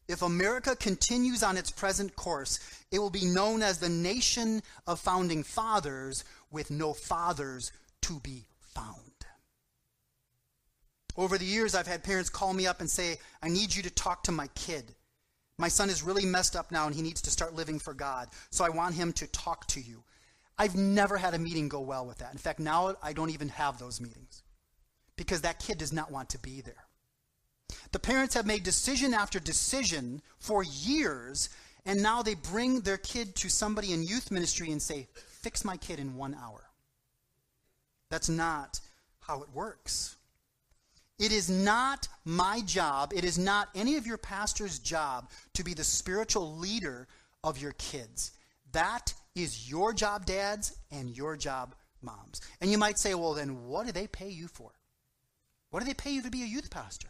If 0.08 0.22
America 0.22 0.74
continues 0.74 1.42
on 1.42 1.56
its 1.56 1.70
present 1.70 2.16
course, 2.16 2.58
it 2.90 2.98
will 2.98 3.10
be 3.10 3.24
known 3.24 3.62
as 3.62 3.78
the 3.78 3.88
nation 3.88 4.62
of 4.86 4.98
founding 4.98 5.44
fathers 5.44 6.24
with 6.50 6.70
no 6.70 6.92
fathers 6.92 7.70
to 8.02 8.18
be 8.20 8.44
found. 8.58 8.96
Over 11.16 11.38
the 11.38 11.44
years, 11.44 11.74
I've 11.74 11.86
had 11.86 12.02
parents 12.02 12.30
call 12.30 12.52
me 12.52 12.66
up 12.66 12.80
and 12.80 12.90
say, 12.90 13.18
I 13.42 13.48
need 13.48 13.74
you 13.74 13.82
to 13.84 13.90
talk 13.90 14.24
to 14.24 14.32
my 14.32 14.48
kid. 14.48 14.94
My 15.58 15.68
son 15.68 15.90
is 15.90 16.02
really 16.02 16.24
messed 16.24 16.56
up 16.56 16.72
now 16.72 16.86
and 16.86 16.94
he 16.94 17.02
needs 17.02 17.22
to 17.22 17.30
start 17.30 17.54
living 17.54 17.78
for 17.78 17.94
God. 17.94 18.28
So 18.50 18.64
I 18.64 18.70
want 18.70 18.94
him 18.94 19.12
to 19.12 19.26
talk 19.26 19.66
to 19.68 19.80
you. 19.80 20.02
I've 20.60 20.76
never 20.76 21.16
had 21.16 21.32
a 21.32 21.38
meeting 21.38 21.70
go 21.70 21.80
well 21.80 22.04
with 22.04 22.18
that. 22.18 22.32
In 22.32 22.38
fact, 22.38 22.60
now 22.60 22.94
I 23.02 23.14
don't 23.14 23.30
even 23.30 23.48
have 23.48 23.78
those 23.78 23.98
meetings 23.98 24.42
because 25.16 25.40
that 25.40 25.58
kid 25.58 25.78
does 25.78 25.90
not 25.90 26.10
want 26.10 26.28
to 26.30 26.38
be 26.38 26.60
there. 26.60 26.84
The 27.92 27.98
parents 27.98 28.34
have 28.34 28.44
made 28.44 28.62
decision 28.62 29.14
after 29.14 29.40
decision 29.40 30.20
for 30.38 30.62
years, 30.62 31.48
and 31.86 32.02
now 32.02 32.20
they 32.20 32.34
bring 32.34 32.82
their 32.82 32.98
kid 32.98 33.36
to 33.36 33.48
somebody 33.48 33.94
in 33.94 34.02
youth 34.02 34.30
ministry 34.30 34.70
and 34.70 34.82
say, 34.82 35.08
Fix 35.28 35.64
my 35.64 35.78
kid 35.78 35.98
in 35.98 36.14
one 36.14 36.34
hour. 36.34 36.60
That's 38.10 38.28
not 38.28 38.80
how 39.20 39.42
it 39.42 39.48
works. 39.54 40.16
It 41.18 41.32
is 41.32 41.48
not 41.48 42.06
my 42.26 42.60
job, 42.66 43.14
it 43.16 43.24
is 43.24 43.38
not 43.38 43.70
any 43.74 43.96
of 43.96 44.06
your 44.06 44.18
pastor's 44.18 44.78
job 44.78 45.30
to 45.54 45.64
be 45.64 45.72
the 45.72 45.84
spiritual 45.84 46.58
leader 46.58 47.08
of 47.42 47.56
your 47.56 47.72
kids. 47.72 48.32
That 48.72 49.14
is 49.34 49.70
your 49.70 49.92
job, 49.92 50.26
dads, 50.26 50.76
and 50.90 51.16
your 51.16 51.36
job, 51.36 51.74
moms. 52.02 52.40
And 52.60 52.70
you 52.70 52.78
might 52.78 52.98
say, 52.98 53.14
well, 53.14 53.34
then 53.34 53.66
what 53.66 53.86
do 53.86 53.92
they 53.92 54.06
pay 54.06 54.28
you 54.28 54.48
for? 54.48 54.70
What 55.70 55.80
do 55.80 55.86
they 55.86 55.94
pay 55.94 56.10
you 56.10 56.22
to 56.22 56.30
be 56.30 56.42
a 56.42 56.46
youth 56.46 56.70
pastor? 56.70 57.08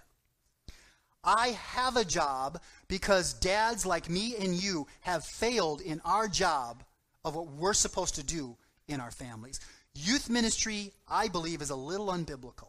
I 1.22 1.48
have 1.48 1.96
a 1.96 2.04
job 2.04 2.60
because 2.88 3.34
dads 3.34 3.84
like 3.84 4.08
me 4.08 4.36
and 4.36 4.54
you 4.54 4.86
have 5.00 5.24
failed 5.24 5.80
in 5.80 6.00
our 6.04 6.28
job 6.28 6.82
of 7.24 7.34
what 7.34 7.48
we're 7.48 7.74
supposed 7.74 8.14
to 8.14 8.22
do 8.22 8.56
in 8.88 9.00
our 9.00 9.10
families. 9.10 9.60
Youth 9.94 10.30
ministry, 10.30 10.92
I 11.08 11.28
believe, 11.28 11.60
is 11.62 11.70
a 11.70 11.76
little 11.76 12.08
unbiblical. 12.08 12.68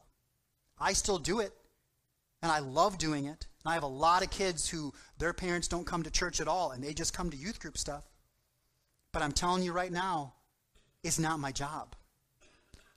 I 0.80 0.94
still 0.94 1.20
do 1.20 1.40
it, 1.40 1.54
and 2.42 2.52
I 2.52 2.60
love 2.60 2.98
doing 2.98 3.26
it. 3.26 3.48
And 3.64 3.72
I 3.72 3.76
have 3.76 3.84
a 3.84 3.88
lot 3.88 4.24
of 4.24 4.32
kids 4.32 4.68
who 4.68 4.94
their 5.18 5.34
parents 5.34 5.68
don't 5.68 5.86
come 5.86 6.04
to 6.04 6.12
church 6.12 6.42
at 6.42 6.48
all, 6.48 6.72
and 6.72 6.84
they 6.84 6.94
just 6.94 7.14
come 7.14 7.30
to 7.30 7.38
youth 7.38 7.60
group 7.60 7.78
stuff. 7.78 8.04
But 9.12 9.22
I'm 9.22 9.32
telling 9.32 9.64
you 9.64 9.72
right 9.72 9.92
now, 9.92 10.34
it's 11.04 11.20
not 11.20 11.40
my 11.40 11.52
job. 11.52 11.96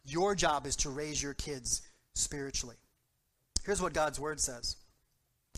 Your 0.05 0.35
job 0.35 0.67
is 0.67 0.77
to 0.77 0.91
raise 0.91 1.23
your 1.23 1.35
kids 1.35 1.83
spiritually. 2.15 2.77
Here's 3.65 3.81
what 3.81 3.95
God's 3.95 4.21
word 4.21 4.41
says 4.41 4.77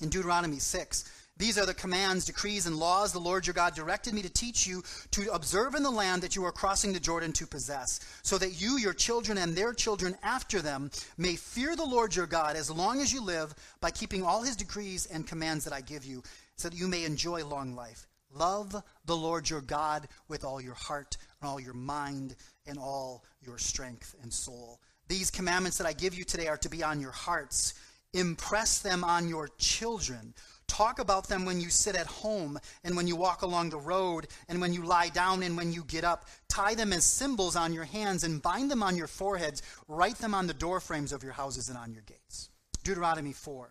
in 0.00 0.08
Deuteronomy 0.08 0.58
6 0.58 1.10
these 1.38 1.58
are 1.58 1.66
the 1.66 1.74
commands, 1.74 2.24
decrees, 2.24 2.64
and 2.64 2.76
laws 2.76 3.12
the 3.12 3.18
Lord 3.18 3.46
your 3.46 3.52
God 3.52 3.74
directed 3.74 4.14
me 4.14 4.22
to 4.22 4.30
teach 4.30 4.66
you 4.66 4.82
to 5.10 5.30
observe 5.34 5.74
in 5.74 5.82
the 5.82 5.90
land 5.90 6.22
that 6.22 6.34
you 6.34 6.44
are 6.46 6.52
crossing 6.52 6.94
the 6.94 7.00
Jordan 7.00 7.32
to 7.34 7.46
possess, 7.46 8.00
so 8.22 8.38
that 8.38 8.58
you, 8.58 8.78
your 8.78 8.94
children, 8.94 9.36
and 9.36 9.54
their 9.54 9.74
children 9.74 10.16
after 10.22 10.62
them 10.62 10.90
may 11.18 11.36
fear 11.36 11.76
the 11.76 11.84
Lord 11.84 12.16
your 12.16 12.26
God 12.26 12.56
as 12.56 12.70
long 12.70 13.02
as 13.02 13.12
you 13.12 13.20
live 13.20 13.54
by 13.80 13.90
keeping 13.90 14.22
all 14.22 14.42
his 14.42 14.56
decrees 14.56 15.04
and 15.06 15.26
commands 15.26 15.64
that 15.64 15.74
I 15.74 15.82
give 15.82 16.06
you, 16.06 16.22
so 16.56 16.70
that 16.70 16.78
you 16.78 16.88
may 16.88 17.04
enjoy 17.04 17.44
long 17.44 17.74
life. 17.74 18.06
Love 18.38 18.74
the 19.04 19.16
Lord 19.16 19.48
your 19.48 19.60
God 19.60 20.08
with 20.28 20.44
all 20.44 20.60
your 20.60 20.74
heart, 20.74 21.16
and 21.40 21.50
all 21.50 21.60
your 21.60 21.74
mind, 21.74 22.36
and 22.66 22.78
all 22.78 23.24
your 23.42 23.58
strength 23.58 24.14
and 24.22 24.32
soul. 24.32 24.80
These 25.08 25.30
commandments 25.30 25.78
that 25.78 25.86
I 25.86 25.92
give 25.92 26.14
you 26.14 26.24
today 26.24 26.48
are 26.48 26.56
to 26.58 26.68
be 26.68 26.82
on 26.82 27.00
your 27.00 27.12
hearts. 27.12 27.74
Impress 28.12 28.78
them 28.78 29.04
on 29.04 29.28
your 29.28 29.48
children 29.58 30.34
Talk 30.68 30.98
about 30.98 31.28
them 31.28 31.44
when 31.44 31.60
you 31.60 31.70
sit 31.70 31.94
at 31.94 32.06
home 32.06 32.58
and 32.82 32.96
when 32.96 33.06
you 33.06 33.16
walk 33.16 33.42
along 33.42 33.70
the 33.70 33.78
road 33.78 34.26
and 34.48 34.60
when 34.60 34.72
you 34.72 34.82
lie 34.82 35.08
down 35.08 35.42
and 35.42 35.56
when 35.56 35.72
you 35.72 35.84
get 35.84 36.04
up. 36.04 36.26
Tie 36.48 36.74
them 36.74 36.92
as 36.92 37.04
symbols 37.04 37.56
on 37.56 37.72
your 37.72 37.84
hands 37.84 38.24
and 38.24 38.42
bind 38.42 38.70
them 38.70 38.82
on 38.82 38.96
your 38.96 39.06
foreheads. 39.06 39.62
Write 39.86 40.18
them 40.18 40.34
on 40.34 40.46
the 40.46 40.54
doorframes 40.54 41.12
of 41.12 41.22
your 41.22 41.32
houses 41.32 41.68
and 41.68 41.78
on 41.78 41.92
your 41.92 42.02
gates. 42.02 42.50
Deuteronomy 42.82 43.32
4. 43.32 43.70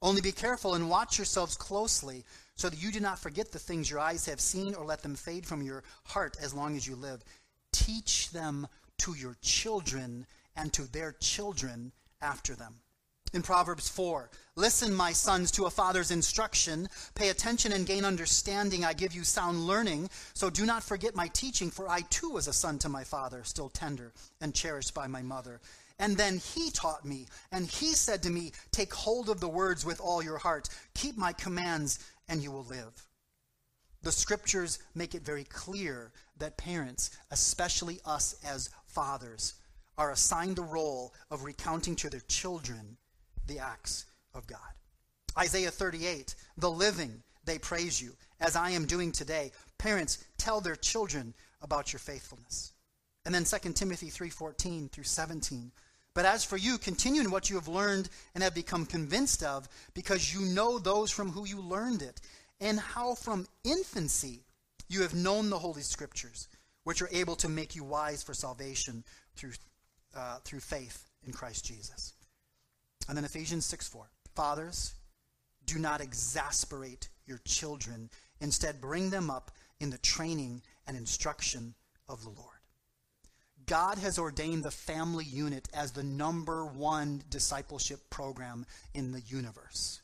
Only 0.00 0.20
be 0.20 0.32
careful 0.32 0.74
and 0.74 0.90
watch 0.90 1.18
yourselves 1.18 1.56
closely 1.56 2.24
so 2.58 2.68
that 2.68 2.82
you 2.82 2.92
do 2.92 3.00
not 3.00 3.18
forget 3.18 3.50
the 3.50 3.58
things 3.58 3.90
your 3.90 4.00
eyes 4.00 4.26
have 4.26 4.40
seen 4.40 4.74
or 4.74 4.84
let 4.84 5.02
them 5.02 5.14
fade 5.14 5.46
from 5.46 5.62
your 5.62 5.82
heart 6.04 6.36
as 6.42 6.52
long 6.52 6.76
as 6.76 6.86
you 6.86 6.96
live. 6.96 7.24
Teach 7.72 8.30
them 8.30 8.66
to 8.98 9.14
your 9.14 9.36
children 9.40 10.26
and 10.56 10.72
to 10.72 10.90
their 10.92 11.12
children 11.20 11.92
after 12.20 12.54
them 12.54 12.74
in 13.32 13.42
Proverbs 13.42 13.88
4. 13.88 14.28
Listen, 14.56 14.92
my 14.92 15.12
sons, 15.12 15.50
to 15.52 15.66
a 15.66 15.70
father's 15.70 16.10
instruction. 16.10 16.88
Pay 17.14 17.28
attention 17.28 17.72
and 17.72 17.86
gain 17.86 18.04
understanding. 18.04 18.84
I 18.84 18.92
give 18.92 19.14
you 19.14 19.22
sound 19.24 19.66
learning. 19.66 20.10
So 20.34 20.50
do 20.50 20.66
not 20.66 20.82
forget 20.82 21.14
my 21.14 21.28
teaching, 21.28 21.70
for 21.70 21.88
I 21.88 22.00
too 22.10 22.30
was 22.30 22.48
a 22.48 22.52
son 22.52 22.78
to 22.80 22.88
my 22.88 23.04
father, 23.04 23.42
still 23.44 23.68
tender 23.68 24.12
and 24.40 24.54
cherished 24.54 24.94
by 24.94 25.06
my 25.06 25.22
mother. 25.22 25.60
And 26.00 26.16
then 26.16 26.38
he 26.38 26.70
taught 26.70 27.04
me, 27.04 27.26
and 27.50 27.66
he 27.66 27.88
said 27.88 28.22
to 28.22 28.30
me, 28.30 28.52
Take 28.70 28.94
hold 28.94 29.28
of 29.28 29.40
the 29.40 29.48
words 29.48 29.84
with 29.84 30.00
all 30.00 30.22
your 30.22 30.38
heart. 30.38 30.68
Keep 30.94 31.16
my 31.16 31.32
commands, 31.32 31.98
and 32.28 32.42
you 32.42 32.50
will 32.50 32.64
live. 32.64 33.08
The 34.02 34.12
scriptures 34.12 34.78
make 34.94 35.14
it 35.14 35.22
very 35.22 35.44
clear 35.44 36.12
that 36.38 36.56
parents, 36.56 37.10
especially 37.30 38.00
us 38.04 38.36
as 38.44 38.70
fathers, 38.86 39.54
are 39.96 40.12
assigned 40.12 40.58
a 40.58 40.62
role 40.62 41.12
of 41.30 41.42
recounting 41.42 41.96
to 41.96 42.08
their 42.08 42.20
children 42.20 42.96
the 43.46 43.58
acts 43.58 44.06
of 44.34 44.46
God. 44.46 44.58
Isaiah 45.36 45.70
38, 45.70 46.34
the 46.56 46.70
living, 46.70 47.22
they 47.44 47.58
praise 47.58 48.00
you, 48.00 48.12
as 48.40 48.54
I 48.56 48.70
am 48.70 48.86
doing 48.86 49.10
today. 49.10 49.50
Parents, 49.78 50.24
tell 50.36 50.60
their 50.60 50.76
children 50.76 51.34
about 51.60 51.92
your 51.92 52.00
faithfulness. 52.00 52.72
And 53.24 53.34
then 53.34 53.44
2 53.44 53.74
Timothy 53.74 54.10
3:14 54.10 54.88
through 54.88 55.04
17. 55.04 55.72
But 56.14 56.24
as 56.24 56.44
for 56.44 56.56
you, 56.56 56.78
continue 56.78 57.20
in 57.20 57.30
what 57.30 57.48
you 57.48 57.56
have 57.56 57.68
learned 57.68 58.08
and 58.34 58.42
have 58.42 58.54
become 58.54 58.86
convinced 58.86 59.42
of, 59.42 59.68
because 59.94 60.34
you 60.34 60.40
know 60.40 60.78
those 60.78 61.10
from 61.10 61.30
whom 61.30 61.46
you 61.46 61.60
learned 61.60 62.02
it, 62.02 62.20
and 62.60 62.80
how 62.80 63.14
from 63.14 63.46
infancy 63.64 64.42
you 64.88 65.02
have 65.02 65.14
known 65.14 65.50
the 65.50 65.58
Holy 65.58 65.82
Scriptures, 65.82 66.48
which 66.84 67.02
are 67.02 67.10
able 67.12 67.36
to 67.36 67.48
make 67.48 67.76
you 67.76 67.84
wise 67.84 68.22
for 68.22 68.34
salvation 68.34 69.04
through, 69.36 69.52
uh, 70.16 70.38
through 70.44 70.60
faith 70.60 71.04
in 71.24 71.32
Christ 71.32 71.64
Jesus. 71.64 72.14
And 73.08 73.16
then 73.16 73.24
Ephesians 73.24 73.64
6 73.66 73.88
4. 73.88 74.10
Fathers, 74.34 74.94
do 75.66 75.78
not 75.78 76.00
exasperate 76.00 77.08
your 77.26 77.40
children. 77.44 78.10
Instead, 78.40 78.80
bring 78.80 79.10
them 79.10 79.30
up 79.30 79.50
in 79.80 79.90
the 79.90 79.98
training 79.98 80.62
and 80.86 80.96
instruction 80.96 81.74
of 82.08 82.22
the 82.22 82.30
Lord. 82.30 82.57
God 83.68 83.98
has 83.98 84.18
ordained 84.18 84.64
the 84.64 84.70
family 84.70 85.26
unit 85.26 85.68
as 85.74 85.92
the 85.92 86.02
number 86.02 86.64
one 86.64 87.22
discipleship 87.28 88.00
program 88.08 88.64
in 88.94 89.12
the 89.12 89.20
universe. 89.20 90.00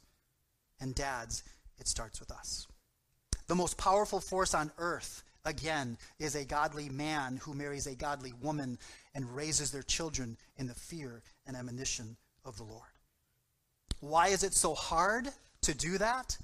And 0.80 0.94
dads, 0.94 1.42
it 1.78 1.88
starts 1.88 2.20
with 2.20 2.30
us. 2.30 2.66
The 3.46 3.54
most 3.54 3.78
powerful 3.78 4.20
force 4.20 4.52
on 4.54 4.70
earth, 4.76 5.22
again, 5.46 5.96
is 6.18 6.34
a 6.34 6.44
godly 6.44 6.90
man 6.90 7.38
who 7.38 7.54
marries 7.54 7.86
a 7.86 7.94
godly 7.94 8.34
woman 8.42 8.78
and 9.14 9.34
raises 9.34 9.70
their 9.70 9.82
children 9.82 10.36
in 10.58 10.66
the 10.66 10.74
fear 10.74 11.22
and 11.46 11.56
admonition 11.56 12.16
of 12.44 12.58
the 12.58 12.64
Lord. 12.64 12.82
Why 14.00 14.28
is 14.28 14.44
it 14.44 14.52
so 14.52 14.74
hard 14.74 15.28
to 15.62 15.74
do 15.74 15.96
that? 15.98 16.36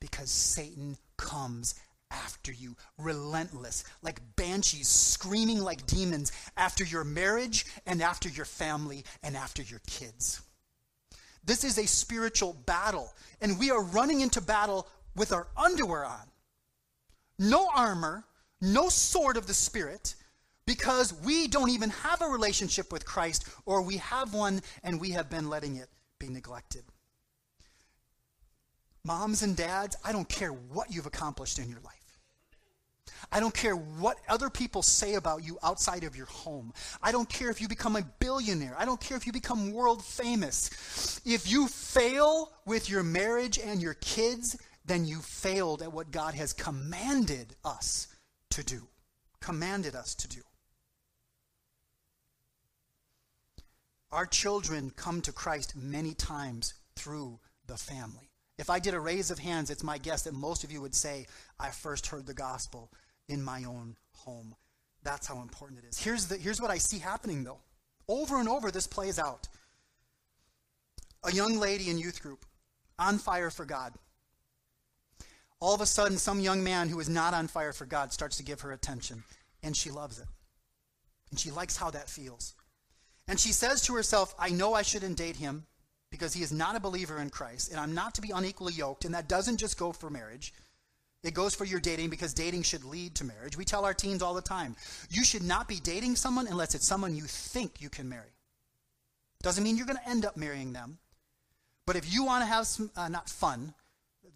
Because 0.00 0.30
Satan 0.30 0.96
comes 1.16 1.76
after 2.24 2.52
you, 2.52 2.76
relentless, 2.98 3.84
like 4.02 4.20
banshees 4.36 4.88
screaming 4.88 5.60
like 5.60 5.86
demons 5.86 6.32
after 6.56 6.84
your 6.84 7.04
marriage 7.04 7.66
and 7.86 8.00
after 8.02 8.28
your 8.28 8.44
family 8.44 9.04
and 9.22 9.36
after 9.36 9.62
your 9.62 9.80
kids. 9.86 10.40
This 11.44 11.64
is 11.64 11.78
a 11.78 11.86
spiritual 11.86 12.54
battle, 12.66 13.12
and 13.40 13.58
we 13.58 13.70
are 13.70 13.82
running 13.82 14.20
into 14.20 14.40
battle 14.40 14.86
with 15.14 15.32
our 15.32 15.48
underwear 15.56 16.04
on. 16.04 16.30
No 17.38 17.68
armor, 17.74 18.24
no 18.60 18.88
sword 18.88 19.36
of 19.36 19.46
the 19.46 19.54
Spirit, 19.54 20.14
because 20.66 21.12
we 21.12 21.46
don't 21.48 21.70
even 21.70 21.90
have 21.90 22.22
a 22.22 22.28
relationship 22.28 22.92
with 22.92 23.04
Christ, 23.04 23.48
or 23.66 23.82
we 23.82 23.98
have 23.98 24.32
one 24.32 24.62
and 24.82 25.00
we 25.00 25.10
have 25.10 25.28
been 25.28 25.50
letting 25.50 25.76
it 25.76 25.88
be 26.18 26.28
neglected. 26.28 26.84
Moms 29.04 29.42
and 29.42 29.54
dads, 29.54 29.96
I 30.02 30.12
don't 30.12 30.28
care 30.28 30.50
what 30.50 30.90
you've 30.90 31.04
accomplished 31.04 31.58
in 31.58 31.68
your 31.68 31.80
life. 31.80 31.93
I 33.30 33.40
don't 33.40 33.54
care 33.54 33.74
what 33.74 34.18
other 34.28 34.50
people 34.50 34.82
say 34.82 35.14
about 35.14 35.44
you 35.44 35.58
outside 35.62 36.04
of 36.04 36.16
your 36.16 36.26
home. 36.26 36.72
I 37.02 37.12
don't 37.12 37.28
care 37.28 37.50
if 37.50 37.60
you 37.60 37.68
become 37.68 37.96
a 37.96 38.02
billionaire. 38.20 38.76
I 38.78 38.84
don't 38.84 39.00
care 39.00 39.16
if 39.16 39.26
you 39.26 39.32
become 39.32 39.72
world 39.72 40.04
famous. 40.04 41.20
If 41.24 41.50
you 41.50 41.66
fail 41.66 42.52
with 42.64 42.88
your 42.88 43.02
marriage 43.02 43.58
and 43.58 43.82
your 43.82 43.94
kids, 43.94 44.56
then 44.84 45.04
you 45.04 45.20
failed 45.20 45.82
at 45.82 45.92
what 45.92 46.10
God 46.10 46.34
has 46.34 46.52
commanded 46.52 47.56
us 47.64 48.08
to 48.50 48.62
do, 48.62 48.86
commanded 49.40 49.94
us 49.94 50.14
to 50.16 50.28
do. 50.28 50.40
Our 54.12 54.26
children 54.26 54.92
come 54.94 55.22
to 55.22 55.32
Christ 55.32 55.74
many 55.74 56.14
times 56.14 56.74
through 56.94 57.40
the 57.66 57.76
family. 57.76 58.30
If 58.58 58.70
I 58.70 58.78
did 58.78 58.94
a 58.94 59.00
raise 59.00 59.30
of 59.30 59.38
hands, 59.38 59.70
it's 59.70 59.82
my 59.82 59.98
guess 59.98 60.22
that 60.22 60.34
most 60.34 60.62
of 60.64 60.70
you 60.70 60.80
would 60.80 60.94
say, 60.94 61.26
I 61.58 61.70
first 61.70 62.06
heard 62.06 62.26
the 62.26 62.34
gospel 62.34 62.90
in 63.28 63.42
my 63.42 63.64
own 63.64 63.96
home. 64.12 64.54
That's 65.02 65.26
how 65.26 65.42
important 65.42 65.80
it 65.80 65.88
is. 65.88 65.98
Here's, 65.98 66.26
the, 66.26 66.36
here's 66.36 66.60
what 66.60 66.70
I 66.70 66.78
see 66.78 66.98
happening, 66.98 67.44
though. 67.44 67.58
Over 68.08 68.38
and 68.38 68.48
over, 68.48 68.70
this 68.70 68.86
plays 68.86 69.18
out. 69.18 69.48
A 71.24 71.32
young 71.32 71.58
lady 71.58 71.90
in 71.90 71.98
youth 71.98 72.22
group, 72.22 72.44
on 72.98 73.18
fire 73.18 73.50
for 73.50 73.64
God. 73.64 73.92
All 75.58 75.74
of 75.74 75.80
a 75.80 75.86
sudden, 75.86 76.18
some 76.18 76.40
young 76.40 76.62
man 76.62 76.88
who 76.88 77.00
is 77.00 77.08
not 77.08 77.34
on 77.34 77.48
fire 77.48 77.72
for 77.72 77.86
God 77.86 78.12
starts 78.12 78.36
to 78.36 78.42
give 78.42 78.60
her 78.60 78.72
attention, 78.72 79.24
and 79.62 79.76
she 79.76 79.90
loves 79.90 80.18
it. 80.18 80.26
And 81.30 81.40
she 81.40 81.50
likes 81.50 81.76
how 81.76 81.90
that 81.90 82.10
feels. 82.10 82.54
And 83.26 83.40
she 83.40 83.52
says 83.52 83.82
to 83.82 83.94
herself, 83.94 84.34
I 84.38 84.50
know 84.50 84.74
I 84.74 84.82
shouldn't 84.82 85.16
date 85.16 85.36
him 85.36 85.66
because 86.14 86.32
he 86.32 86.44
is 86.44 86.52
not 86.52 86.76
a 86.76 86.80
believer 86.80 87.18
in 87.18 87.28
Christ, 87.28 87.72
and 87.72 87.80
I'm 87.80 87.92
not 87.92 88.14
to 88.14 88.20
be 88.20 88.30
unequally 88.30 88.72
yoked. 88.72 89.04
And 89.04 89.12
that 89.16 89.28
doesn't 89.28 89.56
just 89.56 89.76
go 89.76 89.90
for 89.90 90.08
marriage, 90.08 90.54
it 91.24 91.34
goes 91.34 91.56
for 91.56 91.64
your 91.64 91.80
dating 91.80 92.08
because 92.08 92.32
dating 92.32 92.62
should 92.62 92.84
lead 92.84 93.16
to 93.16 93.24
marriage. 93.24 93.56
We 93.56 93.64
tell 93.64 93.84
our 93.84 93.94
teens 93.94 94.22
all 94.22 94.34
the 94.34 94.42
time 94.42 94.76
you 95.10 95.24
should 95.24 95.42
not 95.42 95.66
be 95.66 95.80
dating 95.80 96.14
someone 96.14 96.46
unless 96.46 96.76
it's 96.76 96.86
someone 96.86 97.16
you 97.16 97.24
think 97.24 97.80
you 97.80 97.88
can 97.88 98.08
marry. 98.08 98.30
Doesn't 99.42 99.64
mean 99.64 99.76
you're 99.76 99.86
going 99.86 99.98
to 99.98 100.08
end 100.08 100.24
up 100.24 100.36
marrying 100.36 100.72
them. 100.72 100.98
But 101.86 101.96
if 101.96 102.12
you 102.12 102.24
want 102.24 102.42
to 102.42 102.46
have 102.46 102.66
some, 102.66 102.90
uh, 102.96 103.08
not 103.08 103.28
fun, 103.28 103.74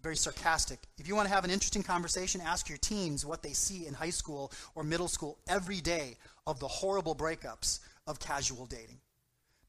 very 0.03 0.17
sarcastic, 0.17 0.79
if 0.97 1.07
you 1.07 1.15
want 1.15 1.29
to 1.29 1.33
have 1.33 1.45
an 1.45 1.51
interesting 1.51 1.83
conversation, 1.83 2.41
ask 2.41 2.67
your 2.67 2.77
teens 2.79 3.25
what 3.25 3.41
they 3.41 3.53
see 3.53 3.87
in 3.87 3.93
high 3.93 4.09
school 4.09 4.51
or 4.75 4.83
middle 4.83 5.07
school 5.07 5.37
every 5.47 5.81
day 5.81 6.17
of 6.45 6.59
the 6.59 6.67
horrible 6.67 7.15
breakups 7.15 7.79
of 8.07 8.19
casual 8.19 8.65
dating. 8.65 8.99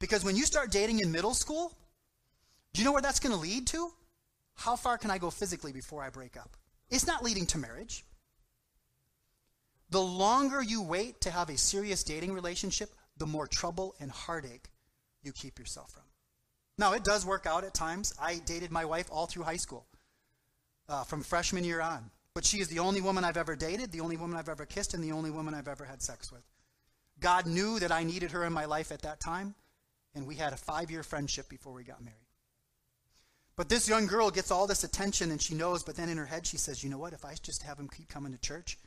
Because 0.01 0.25
when 0.25 0.37
you 0.37 0.47
start 0.47 0.73
dating 0.73 1.01
in 1.01 1.13
middle 1.13 1.35
school, 1.35 1.77
do 2.73 2.81
you 2.81 2.85
know 2.85 2.93
where 2.93 3.03
that's 3.03 3.21
going 3.21 3.35
to 3.35 3.41
lead 3.41 3.67
to? 3.69 3.91
How 4.55 4.77
far 4.77 4.99
can 4.99 5.11
I 5.11 5.19
go 5.19 5.31
physically 5.31 5.73
before 5.73 6.03
I 6.03 6.11
break 6.11 6.37
up? 6.37 6.57
It's 6.91 7.07
not 7.07 7.23
leading 7.23 7.47
to 7.47 7.59
marriage. 7.59 8.05
The 9.91 10.03
longer 10.03 10.63
you 10.63 10.83
wait 10.83 11.21
to 11.23 11.31
have 11.31 11.49
a 11.49 11.57
serious 11.57 12.05
dating 12.05 12.33
relationship, 12.33 12.91
the 13.17 13.27
more 13.27 13.47
trouble 13.47 13.95
and 14.01 14.11
heartache 14.11 14.71
you 15.23 15.33
keep 15.33 15.59
yourself 15.59 15.93
from. 15.93 16.03
Now, 16.79 16.93
it 16.93 17.05
does 17.05 17.27
work 17.27 17.47
out 17.47 17.65
at 17.65 17.75
times. 17.75 18.15
I 18.21 18.39
dated 18.39 18.71
my 18.71 18.85
wife 18.85 19.09
all 19.11 19.27
through 19.27 19.43
high 19.43 19.57
school, 19.57 19.87
uh, 20.89 21.05
from 21.05 21.23
freshman 21.23 21.65
year 21.65 21.81
on. 21.81 22.11
But 22.35 22.45
she 22.45 22.61
is 22.61 22.69
the 22.69 22.79
only 22.79 23.01
woman 23.01 23.25
I've 23.25 23.37
ever 23.37 23.57
dated, 23.57 23.91
the 23.93 24.01
only 24.01 24.17
woman 24.17 24.39
I've 24.39 24.49
ever 24.49 24.65
kissed, 24.65 24.95
and 24.95 25.03
the 25.03 25.13
only 25.13 25.31
woman 25.31 25.53
I've 25.53 25.69
ever 25.69 25.85
had 25.85 26.01
sex 26.01 26.31
with. 26.31 26.43
God 27.19 27.47
knew 27.47 27.79
that 27.81 27.93
I 27.93 28.05
needed 28.05 28.31
her 28.31 28.45
in 28.45 28.53
my 28.53 28.65
life 28.65 28.93
at 28.93 29.03
that 29.03 29.21
time, 29.21 29.55
and 30.15 30.27
we 30.27 30.37
had 30.37 30.53
a 30.53 30.57
five 30.57 30.91
year 30.91 31.03
friendship 31.03 31.49
before 31.49 31.73
we 31.73 31.85
got 31.85 32.03
married. 32.03 32.20
But 33.61 33.69
this 33.69 33.91
young 33.91 34.07
girl 34.07 34.31
gets 34.31 34.51
all 34.51 34.67
this 34.67 34.85
attention 34.85 35.31
and 35.31 35.43
she 35.43 35.53
knows, 35.53 35.83
but 35.83 35.95
then 35.95 36.09
in 36.09 36.17
her 36.17 36.25
head 36.25 36.47
she 36.47 36.57
says, 36.57 36.83
you 36.83 36.89
know 36.89 36.97
what, 36.97 37.13
if 37.13 37.27
I 37.27 37.35
just 37.43 37.63
have 37.65 37.79
him 37.79 37.91
keep 37.95 38.09
coming 38.09 38.33
to 38.33 38.39
church, 38.39 38.79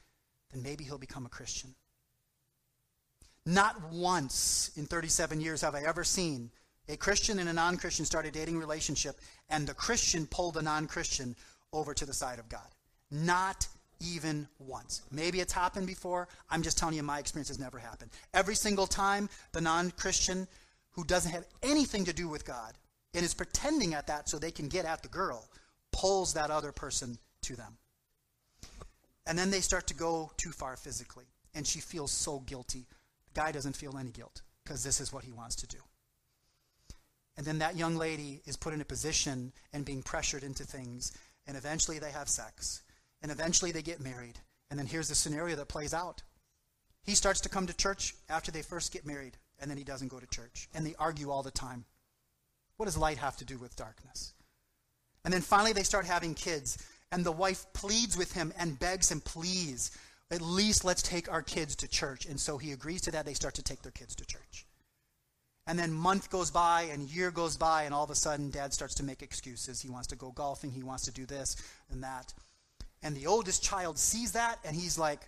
then 0.52 0.64
maybe 0.64 0.84
he'll 0.84 0.98
become 0.98 1.28
a 1.28 1.30
Christian. 1.30 1.76
Not 3.46 3.76
once 3.92 4.72
in 4.76 4.88
37 4.88 5.42
years 5.42 5.62
have 5.62 5.76
I 5.76 5.84
ever 5.84 6.04
seen 6.04 6.50
a 6.90 6.98
Christian 6.98 7.38
and 7.38 7.48
a 7.48 7.54
non 7.54 7.78
Christian 7.78 8.04
start 8.04 8.26
a 8.26 8.32
dating 8.32 8.58
relationship 8.58 9.20
and 9.48 9.68
the 9.68 9.76
Christian 9.76 10.26
pull 10.26 10.52
the 10.52 10.64
non 10.64 10.88
Christian 10.88 11.36
over 11.72 11.94
to 11.94 12.06
the 12.08 12.12
side 12.12 12.40
of 12.40 12.50
God. 12.50 12.68
Not 13.12 13.68
even 14.00 14.48
once. 14.58 15.04
Maybe 15.12 15.40
it's 15.40 15.54
happened 15.54 15.86
before. 15.86 16.28
I'm 16.50 16.64
just 16.64 16.80
telling 16.80 16.96
you, 16.96 17.04
my 17.04 17.20
experience 17.20 17.50
has 17.50 17.60
never 17.60 17.78
happened. 17.78 18.10
Every 18.34 18.56
single 18.56 18.88
time, 18.88 19.30
the 19.52 19.62
non 19.62 19.92
Christian 19.92 20.48
who 20.94 21.04
doesn't 21.04 21.32
have 21.32 21.46
anything 21.62 22.06
to 22.06 22.14
do 22.14 22.28
with 22.28 22.44
God 22.44 22.74
and 23.14 23.24
is 23.24 23.34
pretending 23.34 23.94
at 23.94 24.08
that 24.08 24.30
so 24.30 24.38
they 24.38 24.52
can 24.52 24.68
get 24.68 24.86
at 24.86 25.02
the 25.04 25.10
girl 25.10 25.50
pulls 25.92 26.34
that 26.34 26.50
other 26.50 26.72
person 26.72 27.18
to 27.44 27.56
them. 27.56 27.78
And 29.26 29.38
then 29.38 29.52
they 29.52 29.62
start 29.62 29.88
to 29.88 29.94
go 29.94 30.32
too 30.38 30.52
far 30.52 30.76
physically, 30.76 31.26
and 31.54 31.66
she 31.66 31.80
feels 31.80 32.12
so 32.12 32.40
guilty. 32.40 32.88
The 33.34 33.40
guy 33.40 33.52
doesn't 33.52 33.78
feel 33.78 33.98
any 33.98 34.10
guilt 34.10 34.42
because 34.64 34.84
this 34.84 35.00
is 35.00 35.14
what 35.14 35.24
he 35.24 35.32
wants 35.32 35.56
to 35.58 35.68
do. 35.68 35.78
And 37.38 37.46
then 37.46 37.60
that 37.60 37.78
young 37.78 37.96
lady 37.96 38.42
is 38.46 38.58
put 38.58 38.74
in 38.74 38.82
a 38.82 38.86
position 38.86 39.54
and 39.72 39.86
being 39.86 40.04
pressured 40.04 40.44
into 40.44 40.64
things, 40.64 41.12
and 41.48 41.56
eventually 41.56 42.00
they 42.00 42.12
have 42.12 42.28
sex 42.28 42.82
and 43.24 43.32
eventually 43.32 43.72
they 43.72 43.82
get 43.82 44.02
married. 44.02 44.38
And 44.70 44.78
then 44.78 44.86
here's 44.86 45.08
the 45.08 45.16
scenario 45.16 45.56
that 45.56 45.70
plays 45.70 45.94
out. 45.94 46.22
He 47.04 47.16
starts 47.16 47.42
to 47.42 47.50
come 47.50 47.66
to 47.68 47.76
church 47.76 48.16
after 48.30 48.52
they 48.52 48.62
first 48.62 48.92
get 48.92 49.06
married, 49.06 49.38
and 49.60 49.72
then 49.72 49.78
he 49.78 49.84
doesn't 49.84 50.10
go 50.10 50.20
to 50.20 50.28
church. 50.28 50.70
And 50.74 50.86
they 50.86 50.96
argue 51.00 51.32
all 51.32 51.42
the 51.42 51.52
time. 51.52 51.86
What 52.78 52.86
does 52.86 52.98
light 52.98 53.18
have 53.18 53.38
to 53.38 53.46
do 53.46 53.58
with 53.58 53.76
darkness? 53.76 54.34
And 55.26 55.34
then 55.34 55.42
finally 55.42 55.74
they 55.74 55.84
start 55.84 56.06
having 56.06 56.34
kids, 56.34 56.78
and 57.12 57.26
the 57.26 57.32
wife 57.32 57.66
pleads 57.74 58.18
with 58.18 58.34
him 58.34 58.54
and 58.58 58.80
begs 58.80 59.12
him, 59.12 59.22
please, 59.22 59.92
at 60.32 60.42
least 60.42 60.84
let's 60.84 61.02
take 61.02 61.32
our 61.32 61.42
kids 61.42 61.76
to 61.78 61.88
church. 61.88 62.26
And 62.26 62.40
so 62.40 62.58
he 62.58 62.72
agrees 62.72 63.02
to 63.02 63.12
that. 63.12 63.26
They 63.26 63.34
start 63.34 63.54
to 63.56 63.64
take 63.64 63.82
their 63.84 63.92
kids 63.92 64.16
to 64.16 64.26
church. 64.26 64.66
And 65.66 65.80
then 65.80 65.94
month 65.94 66.30
goes 66.30 66.52
by 66.52 66.84
and 66.92 67.10
year 67.10 67.32
goes 67.32 67.56
by, 67.56 67.84
and 67.84 67.94
all 67.94 68.04
of 68.04 68.10
a 68.10 68.16
sudden 68.16 68.50
dad 68.50 68.74
starts 68.74 68.96
to 68.96 69.04
make 69.04 69.22
excuses. 69.22 69.82
He 69.82 69.90
wants 69.90 70.08
to 70.08 70.16
go 70.16 70.32
golfing, 70.32 70.72
he 70.72 70.84
wants 70.84 71.06
to 71.06 71.12
do 71.12 71.26
this 71.26 71.56
and 71.90 72.04
that. 72.04 72.34
And 73.02 73.16
the 73.16 73.28
oldest 73.28 73.64
child 73.64 73.98
sees 73.98 74.32
that 74.34 74.58
and 74.66 74.76
he's 74.76 74.98
like, 74.98 75.22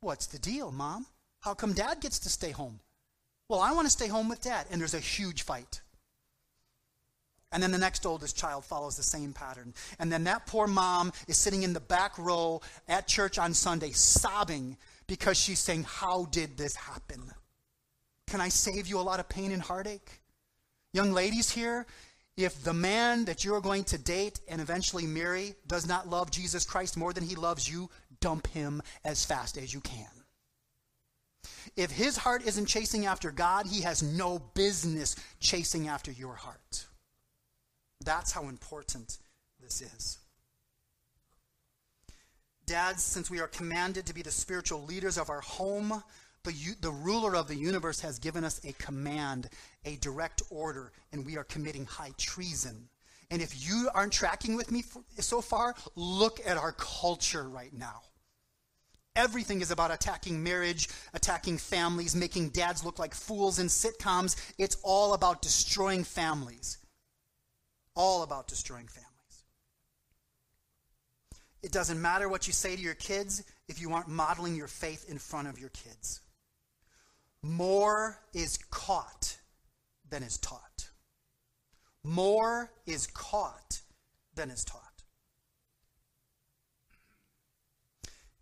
What's 0.00 0.26
the 0.26 0.38
deal, 0.38 0.72
mom? 0.72 1.06
How 1.40 1.54
come 1.54 1.72
dad 1.72 2.00
gets 2.00 2.18
to 2.20 2.28
stay 2.28 2.50
home? 2.50 2.80
Well, 3.48 3.60
I 3.60 3.72
want 3.72 3.86
to 3.86 3.90
stay 3.90 4.08
home 4.08 4.28
with 4.28 4.40
dad. 4.40 4.66
And 4.70 4.80
there's 4.80 4.94
a 4.94 5.00
huge 5.00 5.42
fight. 5.42 5.80
And 7.52 7.62
then 7.62 7.70
the 7.70 7.78
next 7.78 8.06
oldest 8.06 8.36
child 8.36 8.64
follows 8.64 8.96
the 8.96 9.02
same 9.02 9.32
pattern. 9.32 9.74
And 9.98 10.10
then 10.10 10.24
that 10.24 10.46
poor 10.46 10.66
mom 10.66 11.12
is 11.28 11.36
sitting 11.36 11.62
in 11.62 11.72
the 11.72 11.80
back 11.80 12.18
row 12.18 12.60
at 12.88 13.06
church 13.06 13.38
on 13.38 13.54
Sunday 13.54 13.92
sobbing 13.92 14.76
because 15.06 15.36
she's 15.36 15.58
saying, 15.58 15.84
How 15.84 16.24
did 16.30 16.56
this 16.56 16.74
happen? 16.74 17.22
Can 18.28 18.40
I 18.40 18.48
save 18.48 18.86
you 18.86 18.98
a 18.98 19.02
lot 19.02 19.20
of 19.20 19.28
pain 19.28 19.52
and 19.52 19.60
heartache? 19.60 20.22
Young 20.94 21.12
ladies 21.12 21.50
here, 21.50 21.86
if 22.36 22.64
the 22.64 22.72
man 22.72 23.26
that 23.26 23.44
you're 23.44 23.60
going 23.60 23.84
to 23.84 23.98
date 23.98 24.40
and 24.48 24.60
eventually 24.60 25.06
marry 25.06 25.54
does 25.66 25.86
not 25.86 26.08
love 26.08 26.30
Jesus 26.30 26.64
Christ 26.64 26.96
more 26.96 27.12
than 27.12 27.24
he 27.24 27.34
loves 27.34 27.68
you, 27.68 27.90
dump 28.20 28.46
him 28.48 28.82
as 29.04 29.24
fast 29.24 29.58
as 29.58 29.74
you 29.74 29.80
can. 29.80 30.08
If 31.76 31.90
his 31.90 32.16
heart 32.16 32.46
isn't 32.46 32.66
chasing 32.66 33.06
after 33.06 33.30
God, 33.30 33.66
he 33.66 33.82
has 33.82 34.02
no 34.02 34.38
business 34.54 35.16
chasing 35.40 35.88
after 35.88 36.10
your 36.10 36.34
heart. 36.34 36.86
That's 38.04 38.32
how 38.32 38.48
important 38.48 39.18
this 39.60 39.80
is. 39.80 40.18
Dads, 42.66 43.02
since 43.02 43.30
we 43.30 43.40
are 43.40 43.48
commanded 43.48 44.06
to 44.06 44.14
be 44.14 44.22
the 44.22 44.30
spiritual 44.30 44.84
leaders 44.84 45.18
of 45.18 45.30
our 45.30 45.40
home, 45.40 46.02
the, 46.44 46.52
the 46.80 46.90
ruler 46.90 47.36
of 47.36 47.48
the 47.48 47.56
universe 47.56 48.00
has 48.00 48.18
given 48.18 48.44
us 48.44 48.60
a 48.64 48.72
command, 48.74 49.48
a 49.84 49.96
direct 49.96 50.42
order, 50.50 50.92
and 51.12 51.26
we 51.26 51.36
are 51.36 51.44
committing 51.44 51.86
high 51.86 52.12
treason. 52.18 52.88
And 53.30 53.40
if 53.40 53.66
you 53.66 53.88
aren't 53.94 54.12
tracking 54.12 54.56
with 54.56 54.70
me 54.70 54.82
for, 54.82 55.02
so 55.18 55.40
far, 55.40 55.74
look 55.96 56.40
at 56.46 56.56
our 56.56 56.72
culture 56.72 57.48
right 57.48 57.72
now. 57.72 58.02
Everything 59.14 59.60
is 59.60 59.70
about 59.70 59.92
attacking 59.92 60.42
marriage, 60.42 60.88
attacking 61.14 61.58
families, 61.58 62.16
making 62.16 62.50
dads 62.50 62.84
look 62.84 62.98
like 62.98 63.14
fools 63.14 63.58
in 63.58 63.66
sitcoms. 63.66 64.36
It's 64.58 64.78
all 64.82 65.14
about 65.14 65.42
destroying 65.42 66.04
families. 66.04 66.78
All 67.94 68.22
about 68.22 68.48
destroying 68.48 68.88
families. 68.88 69.08
It 71.62 71.72
doesn't 71.72 72.00
matter 72.00 72.28
what 72.28 72.46
you 72.46 72.52
say 72.52 72.74
to 72.74 72.82
your 72.82 72.94
kids 72.94 73.44
if 73.68 73.80
you 73.80 73.92
aren't 73.92 74.08
modeling 74.08 74.56
your 74.56 74.66
faith 74.66 75.08
in 75.08 75.18
front 75.18 75.48
of 75.48 75.58
your 75.58 75.70
kids. 75.70 76.20
More 77.42 78.18
is 78.32 78.58
caught 78.70 79.36
than 80.08 80.22
is 80.22 80.38
taught. 80.38 80.88
More 82.04 82.70
is 82.86 83.06
caught 83.08 83.80
than 84.34 84.50
is 84.50 84.64
taught. 84.64 84.82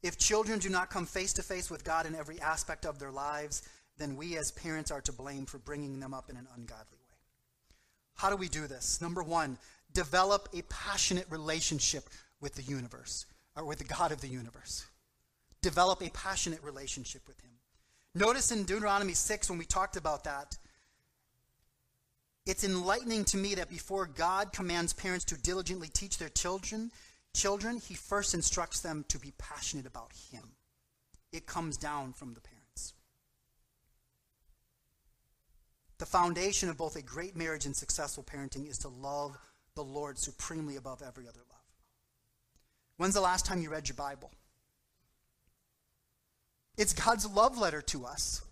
If 0.02 0.16
children 0.16 0.58
do 0.58 0.70
not 0.70 0.88
come 0.88 1.04
face 1.04 1.34
to 1.34 1.42
face 1.42 1.70
with 1.70 1.84
God 1.84 2.06
in 2.06 2.14
every 2.14 2.40
aspect 2.40 2.86
of 2.86 2.98
their 2.98 3.10
lives, 3.10 3.62
then 3.98 4.16
we 4.16 4.38
as 4.38 4.50
parents 4.50 4.90
are 4.90 5.02
to 5.02 5.12
blame 5.12 5.44
for 5.44 5.58
bringing 5.58 6.00
them 6.00 6.14
up 6.14 6.30
in 6.30 6.36
an 6.36 6.48
ungodly. 6.56 6.99
How 8.20 8.28
do 8.28 8.36
we 8.36 8.48
do 8.48 8.66
this? 8.66 9.00
Number 9.00 9.22
one, 9.22 9.56
develop 9.94 10.50
a 10.52 10.60
passionate 10.68 11.24
relationship 11.30 12.10
with 12.38 12.54
the 12.54 12.62
universe, 12.62 13.24
or 13.56 13.64
with 13.64 13.78
the 13.78 13.84
God 13.84 14.12
of 14.12 14.20
the 14.20 14.28
universe. 14.28 14.84
Develop 15.62 16.02
a 16.02 16.10
passionate 16.10 16.62
relationship 16.62 17.22
with 17.26 17.40
Him. 17.40 17.52
Notice 18.14 18.52
in 18.52 18.64
Deuteronomy 18.64 19.14
6 19.14 19.48
when 19.48 19.58
we 19.58 19.64
talked 19.64 19.96
about 19.96 20.24
that, 20.24 20.58
it's 22.44 22.62
enlightening 22.62 23.24
to 23.24 23.38
me 23.38 23.54
that 23.54 23.70
before 23.70 24.04
God 24.04 24.52
commands 24.52 24.92
parents 24.92 25.24
to 25.26 25.40
diligently 25.40 25.88
teach 25.88 26.18
their 26.18 26.28
children, 26.28 26.90
children, 27.32 27.78
he 27.78 27.94
first 27.94 28.34
instructs 28.34 28.80
them 28.80 29.06
to 29.08 29.18
be 29.18 29.32
passionate 29.38 29.86
about 29.86 30.12
him. 30.30 30.42
it 31.32 31.46
comes 31.46 31.78
down 31.78 32.12
from 32.12 32.34
the 32.34 32.40
parents. 32.42 32.59
The 36.00 36.06
foundation 36.06 36.70
of 36.70 36.78
both 36.78 36.96
a 36.96 37.02
great 37.02 37.36
marriage 37.36 37.66
and 37.66 37.76
successful 37.76 38.24
parenting 38.24 38.66
is 38.66 38.78
to 38.78 38.88
love 38.88 39.36
the 39.74 39.84
Lord 39.84 40.18
supremely 40.18 40.76
above 40.76 41.02
every 41.06 41.28
other 41.28 41.42
love. 41.50 41.60
When's 42.96 43.12
the 43.12 43.20
last 43.20 43.44
time 43.44 43.60
you 43.60 43.68
read 43.68 43.86
your 43.86 43.96
Bible? 43.96 44.30
It's 46.78 46.94
God's 46.94 47.26
love 47.26 47.58
letter 47.58 47.82
to 47.82 48.06
us. 48.06 48.42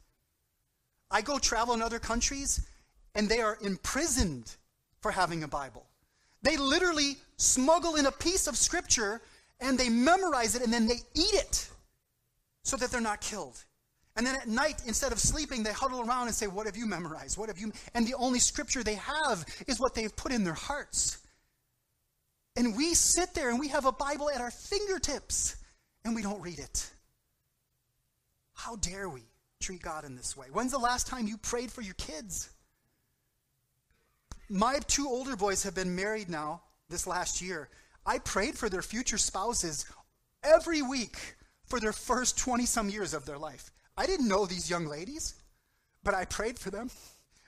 I 1.10 1.22
go 1.22 1.38
travel 1.38 1.72
in 1.72 1.80
other 1.80 1.98
countries, 1.98 2.68
and 3.14 3.30
they 3.30 3.40
are 3.40 3.56
imprisoned 3.62 4.54
for 5.00 5.10
having 5.10 5.42
a 5.42 5.48
Bible. 5.48 5.86
They 6.42 6.58
literally 6.58 7.16
smuggle 7.38 7.96
in 7.96 8.04
a 8.04 8.12
piece 8.12 8.46
of 8.46 8.58
scripture 8.58 9.22
and 9.58 9.78
they 9.78 9.88
memorize 9.88 10.54
it 10.54 10.60
and 10.60 10.72
then 10.72 10.86
they 10.86 11.00
eat 11.14 11.32
it 11.34 11.70
so 12.62 12.76
that 12.76 12.90
they're 12.90 13.00
not 13.00 13.22
killed. 13.22 13.64
And 14.18 14.26
then 14.26 14.34
at 14.34 14.48
night, 14.48 14.82
instead 14.84 15.12
of 15.12 15.20
sleeping, 15.20 15.62
they 15.62 15.72
huddle 15.72 16.00
around 16.00 16.26
and 16.26 16.34
say, 16.34 16.48
What 16.48 16.66
have 16.66 16.76
you 16.76 16.86
memorized? 16.86 17.38
What 17.38 17.48
have 17.48 17.58
you? 17.58 17.72
And 17.94 18.04
the 18.04 18.14
only 18.14 18.40
scripture 18.40 18.82
they 18.82 18.96
have 18.96 19.46
is 19.68 19.78
what 19.78 19.94
they've 19.94 20.14
put 20.14 20.32
in 20.32 20.42
their 20.42 20.54
hearts. 20.54 21.18
And 22.56 22.76
we 22.76 22.94
sit 22.94 23.32
there 23.34 23.48
and 23.48 23.60
we 23.60 23.68
have 23.68 23.86
a 23.86 23.92
Bible 23.92 24.28
at 24.28 24.40
our 24.40 24.50
fingertips 24.50 25.54
and 26.04 26.16
we 26.16 26.22
don't 26.22 26.42
read 26.42 26.58
it. 26.58 26.90
How 28.54 28.74
dare 28.74 29.08
we 29.08 29.22
treat 29.60 29.82
God 29.82 30.04
in 30.04 30.16
this 30.16 30.36
way? 30.36 30.48
When's 30.52 30.72
the 30.72 30.78
last 30.78 31.06
time 31.06 31.28
you 31.28 31.38
prayed 31.38 31.70
for 31.70 31.82
your 31.82 31.94
kids? 31.94 32.50
My 34.50 34.80
two 34.88 35.06
older 35.06 35.36
boys 35.36 35.62
have 35.62 35.76
been 35.76 35.94
married 35.94 36.28
now 36.28 36.62
this 36.88 37.06
last 37.06 37.40
year. 37.40 37.68
I 38.04 38.18
prayed 38.18 38.58
for 38.58 38.68
their 38.68 38.82
future 38.82 39.18
spouses 39.18 39.86
every 40.42 40.82
week 40.82 41.36
for 41.66 41.78
their 41.78 41.92
first 41.92 42.36
20 42.36 42.66
some 42.66 42.88
years 42.88 43.14
of 43.14 43.24
their 43.24 43.38
life. 43.38 43.70
I 43.98 44.06
didn't 44.06 44.28
know 44.28 44.46
these 44.46 44.70
young 44.70 44.86
ladies, 44.86 45.34
but 46.04 46.14
I 46.14 46.24
prayed 46.24 46.56
for 46.56 46.70
them. 46.70 46.88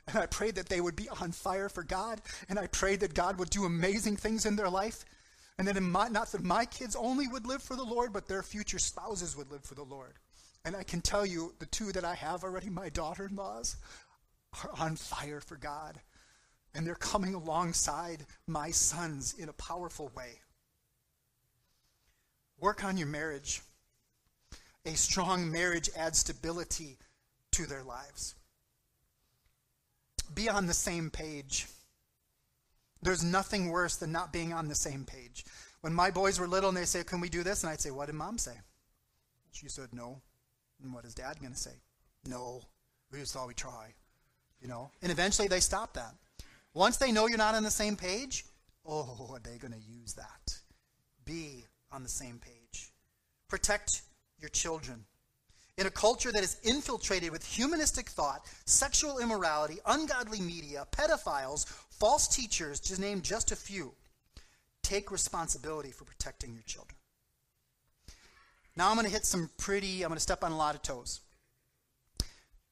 And 0.09 0.19
I 0.19 0.27
prayed 0.27 0.57
that 0.57 0.69
they 0.69 0.81
would 0.81 0.97
be 0.97 1.09
on 1.09 1.31
fire 1.31 1.69
for 1.69 1.85
God. 1.85 2.21
And 2.49 2.59
I 2.59 2.67
prayed 2.67 3.01
that 3.01 3.15
God 3.15 3.39
would 3.39 3.51
do 3.51 3.65
amazing 3.65 4.17
things 4.17 4.45
in 4.45 4.57
their 4.57 4.69
life. 4.69 5.05
And 5.57 5.69
that 5.69 5.81
my, 5.81 6.09
not 6.09 6.33
that 6.33 6.43
my 6.43 6.65
kids 6.65 6.97
only 6.97 7.29
would 7.29 7.47
live 7.47 7.63
for 7.63 7.77
the 7.77 7.85
Lord, 7.85 8.13
but 8.13 8.27
their 8.27 8.43
future 8.43 8.81
spouses 8.81 9.37
would 9.37 9.53
live 9.53 9.63
for 9.63 9.77
the 9.77 9.85
Lord. 9.85 10.15
And 10.65 10.75
I 10.75 10.83
can 10.83 11.01
tell 11.01 11.25
you, 11.25 11.55
the 11.61 11.67
two 11.67 11.93
that 11.93 12.05
I 12.05 12.17
have 12.17 12.43
already, 12.43 12.69
my 12.69 12.89
daughter 12.89 13.27
in 13.27 13.37
laws, 13.37 13.77
are 14.65 14.71
on 14.81 14.97
fire 14.97 15.41
for 15.41 15.57
God. 15.57 16.01
And 16.75 16.85
they're 16.85 16.97
coming 16.97 17.35
alongside 17.35 18.27
my 18.49 18.73
sons 18.73 19.37
in 19.39 19.49
a 19.49 19.53
powerful 19.53 20.11
way. 20.17 20.41
Work 22.59 22.83
on 22.83 22.97
your 22.97 23.07
marriage. 23.07 23.63
A 24.87 24.95
strong 24.95 25.51
marriage 25.51 25.90
adds 25.97 26.19
stability 26.19 26.99
to 27.53 27.66
their 27.66 27.83
lives. 27.83 28.35
Be 30.35 30.49
on 30.49 30.66
the 30.66 30.75
same 30.75 31.11
page. 31.11 31.66
There's 33.03 33.25
nothing 33.25 33.71
worse 33.71 33.97
than 33.97 34.12
not 34.12 34.33
being 34.33 34.53
on 34.53 34.69
the 34.69 34.75
same 34.75 35.05
page. 35.05 35.45
When 35.81 35.93
my 35.93 36.11
boys 36.11 36.38
were 36.38 36.47
little 36.47 36.69
and 36.69 36.77
they 36.77 36.85
say, 36.85 37.03
Can 37.05 37.21
we 37.21 37.29
do 37.29 37.43
this? 37.43 37.62
And 37.62 37.71
I'd 37.71 37.81
say, 37.81 37.90
What 37.90 38.07
did 38.07 38.14
mom 38.14 38.38
say? 38.38 38.55
She 39.53 39.69
said, 39.69 39.88
No. 39.93 40.21
And 40.83 40.93
what 40.95 41.05
is 41.05 41.14
dad 41.14 41.40
going 41.40 41.53
to 41.53 41.59
say? 41.59 41.75
No. 42.27 42.62
We 43.11 43.19
just 43.19 43.35
thought 43.35 43.49
we'd 43.49 43.57
try. 43.57 43.95
You 44.61 44.69
know? 44.69 44.90
And 45.03 45.11
eventually 45.11 45.49
they 45.49 45.61
stop 45.61 45.95
that. 45.95 46.14
Once 46.75 46.99
they 46.99 47.11
know 47.11 47.27
you're 47.27 47.38
not 47.38 47.55
on 47.55 47.64
the 47.64 47.71
same 47.71 47.97
page, 47.97 48.45
oh, 48.87 49.31
are 49.33 49.40
they 49.40 49.59
going 49.59 49.73
to 49.73 49.81
use 49.81 50.14
that? 50.14 50.59
Be 51.25 51.64
on 51.90 52.03
the 52.03 52.09
same 52.09 52.38
page. 52.38 52.93
Protect 53.49 54.03
your 54.40 54.48
children. 54.50 55.05
In 55.79 55.87
a 55.87 55.90
culture 55.90 56.33
that 56.33 56.42
is 56.42 56.59
infiltrated 56.62 57.31
with 57.31 57.44
humanistic 57.46 58.09
thought, 58.09 58.44
sexual 58.66 59.18
immorality, 59.18 59.79
ungodly 59.87 60.40
media, 60.40 60.87
pedophiles, 60.92 61.66
false 61.90 62.29
teachers, 62.29 62.81
to 62.81 63.00
name 63.00 63.22
just 63.22 63.53
a 63.53 63.57
few, 63.57 63.92
take 64.83 65.11
responsibility 65.11 65.90
for 65.90 66.05
protecting 66.05 66.53
your 66.53 66.64
children. 66.64 66.96
Now 68.76 68.90
I'm 68.90 68.96
going 68.96 69.07
to 69.07 69.12
hit 69.12 69.24
some 69.24 69.50
pretty, 69.57 70.03
I'm 70.03 70.09
going 70.09 70.16
to 70.16 70.20
step 70.20 70.44
on 70.44 70.53
a 70.53 70.57
lot 70.57 70.74
of 70.74 70.83
toes. 70.83 71.20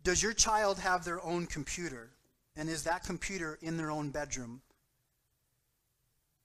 Does 0.03 0.23
your 0.23 0.33
child 0.33 0.79
have 0.79 1.05
their 1.05 1.23
own 1.23 1.47
computer? 1.47 2.11
And 2.57 2.69
is 2.69 2.85
that 2.85 3.05
computer 3.05 3.59
in 3.63 3.77
their 3.77 3.91
own 3.91 4.11
bedroom? 4.11 4.63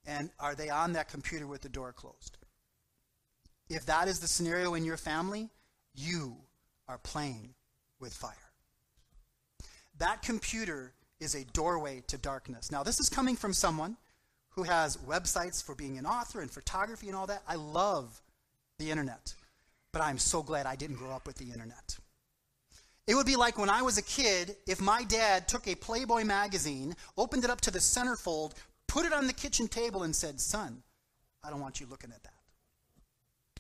And 0.06 0.30
are 0.40 0.56
they 0.56 0.70
on 0.70 0.94
that 0.94 1.10
computer 1.10 1.48
with 1.48 1.62
the 1.62 1.70
door 1.70 1.94
closed? 1.94 2.38
If 3.70 3.86
that 3.86 4.08
is 4.08 4.20
the 4.20 4.28
scenario 4.28 4.74
in 4.74 4.86
your 4.86 4.98
family, 4.98 5.50
you 5.96 6.36
are 6.88 6.98
playing 6.98 7.54
with 8.00 8.14
fire. 8.14 8.34
That 9.98 10.22
computer 10.22 10.94
is 11.20 11.36
a 11.36 11.46
doorway 11.46 12.04
to 12.08 12.18
darkness. 12.18 12.72
Now, 12.72 12.84
this 12.84 13.00
is 13.00 13.10
coming 13.10 13.36
from 13.36 13.54
someone 13.54 13.98
who 14.50 14.64
has 14.64 14.98
websites 14.98 15.64
for 15.64 15.76
being 15.76 15.98
an 15.98 16.06
author 16.06 16.42
and 16.42 16.52
photography 16.52 17.08
and 17.08 17.16
all 17.16 17.28
that. 17.28 17.44
I 17.48 17.56
love 17.56 18.22
the 18.80 18.92
internet, 18.92 19.34
but 19.92 20.02
I'm 20.02 20.18
so 20.18 20.44
glad 20.44 20.66
I 20.66 20.76
didn't 20.76 20.98
grow 20.98 21.12
up 21.12 21.26
with 21.26 21.38
the 21.38 21.52
internet. 21.52 21.98
It 23.06 23.16
would 23.16 23.26
be 23.26 23.36
like 23.36 23.58
when 23.58 23.70
I 23.70 23.82
was 23.82 23.98
a 23.98 24.04
kid 24.04 24.56
if 24.68 24.80
my 24.80 25.04
dad 25.04 25.48
took 25.48 25.68
a 25.68 25.76
Playboy 25.76 26.24
magazine, 26.24 26.96
opened 27.18 27.44
it 27.44 27.50
up 27.50 27.62
to 27.62 27.72
the 27.72 27.80
centerfold, 27.80 28.54
put 28.88 29.06
it 29.06 29.14
on 29.14 29.28
the 29.28 29.34
kitchen 29.34 29.68
table, 29.68 30.04
and 30.04 30.16
said, 30.16 30.40
Son, 30.40 30.84
I 31.44 31.50
don't 31.50 31.60
want 31.60 31.80
you 31.80 31.88
looking 31.90 32.12
at 32.12 32.24
that. 32.24 32.33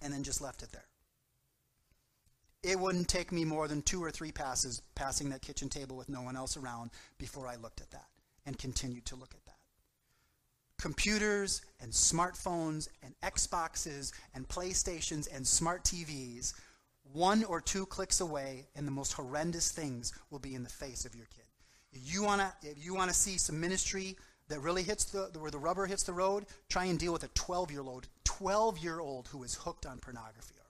And 0.03 0.13
then 0.13 0.23
just 0.23 0.41
left 0.41 0.61
it 0.61 0.71
there. 0.71 0.85
It 2.61 2.79
wouldn't 2.79 3.07
take 3.07 3.31
me 3.31 3.43
more 3.43 3.67
than 3.67 3.81
two 3.81 4.03
or 4.03 4.11
three 4.11 4.31
passes 4.31 4.81
passing 4.95 5.29
that 5.29 5.41
kitchen 5.41 5.69
table 5.69 5.97
with 5.97 6.09
no 6.09 6.21
one 6.21 6.35
else 6.35 6.55
around 6.55 6.91
before 7.17 7.47
I 7.47 7.55
looked 7.55 7.81
at 7.81 7.91
that 7.91 8.07
and 8.45 8.57
continued 8.57 9.05
to 9.07 9.15
look 9.15 9.33
at 9.33 9.43
that. 9.45 9.57
Computers 10.79 11.61
and 11.81 11.91
smartphones 11.91 12.87
and 13.01 13.15
Xboxes 13.23 14.11
and 14.35 14.47
PlayStations 14.47 15.27
and 15.33 15.47
smart 15.47 15.83
TVs 15.83 16.53
one 17.11 17.43
or 17.43 17.61
two 17.61 17.85
clicks 17.85 18.21
away, 18.21 18.65
and 18.75 18.87
the 18.87 18.91
most 18.91 19.13
horrendous 19.13 19.71
things 19.71 20.13
will 20.31 20.39
be 20.39 20.55
in 20.55 20.63
the 20.63 20.69
face 20.69 21.05
of 21.05 21.15
your 21.15 21.25
kid. 21.25 21.45
If 21.91 22.11
you 22.11 22.23
want 22.23 22.41
to, 22.41 22.69
if 22.69 22.83
you 22.83 22.95
want 22.95 23.11
to 23.11 23.15
see 23.15 23.37
some 23.37 23.59
ministry 23.59 24.15
that 24.47 24.59
really 24.61 24.83
hits 24.83 25.05
the 25.05 25.29
where 25.37 25.51
the 25.51 25.59
rubber 25.59 25.85
hits 25.85 26.03
the 26.03 26.13
road, 26.13 26.45
try 26.69 26.85
and 26.85 26.97
deal 26.97 27.13
with 27.13 27.23
a 27.23 27.27
12 27.29 27.71
year 27.71 27.81
old, 27.81 28.07
12 28.37 28.77
year 28.79 28.99
old 28.99 29.27
who 29.29 29.43
is 29.43 29.55
hooked 29.55 29.85
on 29.85 29.99
pornography 29.99 30.55
already. 30.55 30.69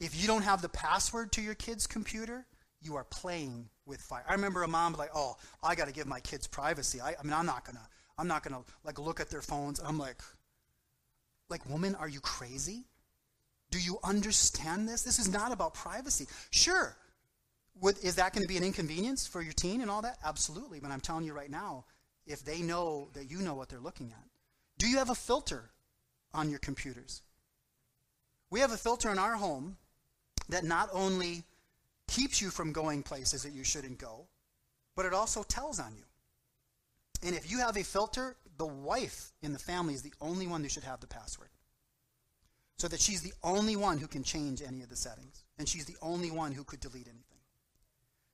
If 0.00 0.20
you 0.20 0.26
don't 0.26 0.42
have 0.42 0.62
the 0.62 0.68
password 0.68 1.32
to 1.32 1.42
your 1.42 1.54
kid's 1.54 1.86
computer, 1.86 2.46
you 2.80 2.96
are 2.96 3.04
playing 3.04 3.68
with 3.86 4.00
fire. 4.00 4.24
I 4.28 4.32
remember 4.34 4.62
a 4.62 4.68
mom 4.68 4.94
like, 4.94 5.10
"Oh, 5.14 5.36
I 5.62 5.74
got 5.74 5.88
to 5.88 5.92
give 5.92 6.06
my 6.06 6.20
kids 6.20 6.46
privacy. 6.46 7.00
I, 7.00 7.16
I 7.18 7.22
mean, 7.24 7.32
I'm 7.32 7.46
not 7.46 7.64
gonna, 7.64 7.88
I'm 8.16 8.28
not 8.28 8.42
gonna 8.44 8.62
like 8.84 8.98
look 8.98 9.20
at 9.20 9.30
their 9.30 9.42
phones." 9.42 9.80
I'm 9.80 9.98
like, 9.98 10.22
like, 11.48 11.68
woman, 11.68 11.94
are 11.96 12.08
you 12.08 12.20
crazy? 12.20 12.84
Do 13.70 13.78
you 13.78 13.98
understand 14.04 14.88
this? 14.88 15.02
This 15.02 15.18
is 15.18 15.28
not 15.28 15.52
about 15.52 15.74
privacy. 15.74 16.26
Sure, 16.50 16.96
would, 17.80 17.98
is 18.02 18.16
that 18.16 18.32
going 18.32 18.42
to 18.42 18.48
be 18.48 18.56
an 18.56 18.64
inconvenience 18.64 19.26
for 19.26 19.42
your 19.42 19.52
teen 19.52 19.80
and 19.80 19.90
all 19.90 20.02
that? 20.02 20.18
Absolutely. 20.24 20.80
But 20.80 20.90
I'm 20.90 21.00
telling 21.00 21.24
you 21.24 21.32
right 21.32 21.50
now, 21.50 21.84
if 22.28 22.44
they 22.44 22.60
know 22.60 23.08
that 23.14 23.30
you 23.30 23.38
know 23.38 23.54
what 23.54 23.68
they're 23.68 23.80
looking 23.80 24.12
at, 24.12 24.24
do 24.78 24.86
you 24.86 24.98
have 24.98 25.10
a 25.10 25.14
filter 25.14 25.70
on 26.32 26.50
your 26.50 26.58
computers? 26.58 27.22
We 28.50 28.60
have 28.60 28.72
a 28.72 28.76
filter 28.76 29.10
in 29.10 29.18
our 29.18 29.34
home 29.34 29.76
that 30.48 30.64
not 30.64 30.88
only 30.92 31.44
keeps 32.06 32.40
you 32.40 32.50
from 32.50 32.72
going 32.72 33.02
places 33.02 33.42
that 33.42 33.52
you 33.52 33.64
shouldn't 33.64 33.98
go, 33.98 34.26
but 34.94 35.06
it 35.06 35.12
also 35.12 35.42
tells 35.42 35.80
on 35.80 35.94
you. 35.96 36.04
And 37.26 37.34
if 37.34 37.50
you 37.50 37.58
have 37.58 37.76
a 37.76 37.82
filter, 37.82 38.36
the 38.56 38.66
wife 38.66 39.32
in 39.42 39.52
the 39.52 39.58
family 39.58 39.94
is 39.94 40.02
the 40.02 40.14
only 40.20 40.46
one 40.46 40.62
who 40.62 40.68
should 40.68 40.84
have 40.84 41.00
the 41.00 41.06
password 41.06 41.48
so 42.78 42.86
that 42.88 43.00
she's 43.00 43.22
the 43.22 43.32
only 43.42 43.76
one 43.76 43.98
who 43.98 44.06
can 44.06 44.22
change 44.22 44.62
any 44.62 44.82
of 44.82 44.88
the 44.88 44.96
settings, 44.96 45.44
and 45.58 45.68
she's 45.68 45.84
the 45.84 45.96
only 46.00 46.30
one 46.30 46.52
who 46.52 46.62
could 46.62 46.80
delete 46.80 47.08
anything. 47.08 47.24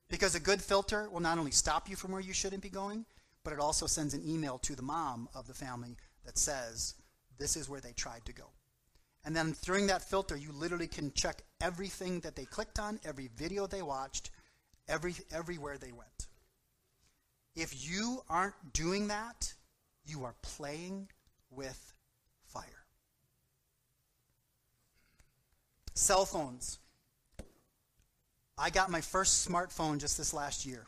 Because 0.07 0.35
a 0.35 0.39
good 0.39 0.61
filter 0.61 1.09
will 1.09 1.19
not 1.19 1.39
only 1.39 1.51
stop 1.51 1.89
you 1.89 1.95
from 1.95 2.11
where 2.11 2.21
you 2.21 2.31
shouldn't 2.31 2.61
be 2.61 2.69
going, 2.69 3.05
but 3.45 3.53
it 3.53 3.59
also 3.59 3.85
sends 3.85 4.13
an 4.13 4.27
email 4.27 4.57
to 4.57 4.75
the 4.75 4.81
mom 4.81 5.29
of 5.35 5.47
the 5.47 5.53
family 5.53 5.95
that 6.25 6.37
says, 6.37 6.95
this 7.37 7.55
is 7.55 7.69
where 7.69 7.79
they 7.79 7.93
tried 7.93 8.25
to 8.25 8.33
go. 8.33 8.45
And 9.23 9.35
then 9.35 9.55
during 9.61 9.87
that 9.87 10.01
filter, 10.01 10.35
you 10.35 10.51
literally 10.51 10.87
can 10.87 11.13
check 11.13 11.43
everything 11.61 12.19
that 12.21 12.35
they 12.35 12.45
clicked 12.45 12.79
on, 12.79 12.99
every 13.05 13.29
video 13.37 13.67
they 13.67 13.83
watched, 13.83 14.31
every, 14.87 15.13
everywhere 15.31 15.77
they 15.77 15.91
went. 15.91 16.27
If 17.55 17.87
you 17.87 18.23
aren't 18.29 18.73
doing 18.73 19.07
that, 19.09 19.53
you 20.05 20.23
are 20.23 20.35
playing 20.41 21.07
with 21.51 21.93
fire. 22.47 22.63
Cell 25.93 26.25
phones. 26.25 26.79
I 28.57 28.71
got 28.71 28.89
my 28.89 29.01
first 29.01 29.47
smartphone 29.47 29.99
just 29.99 30.17
this 30.17 30.33
last 30.33 30.65
year. 30.65 30.85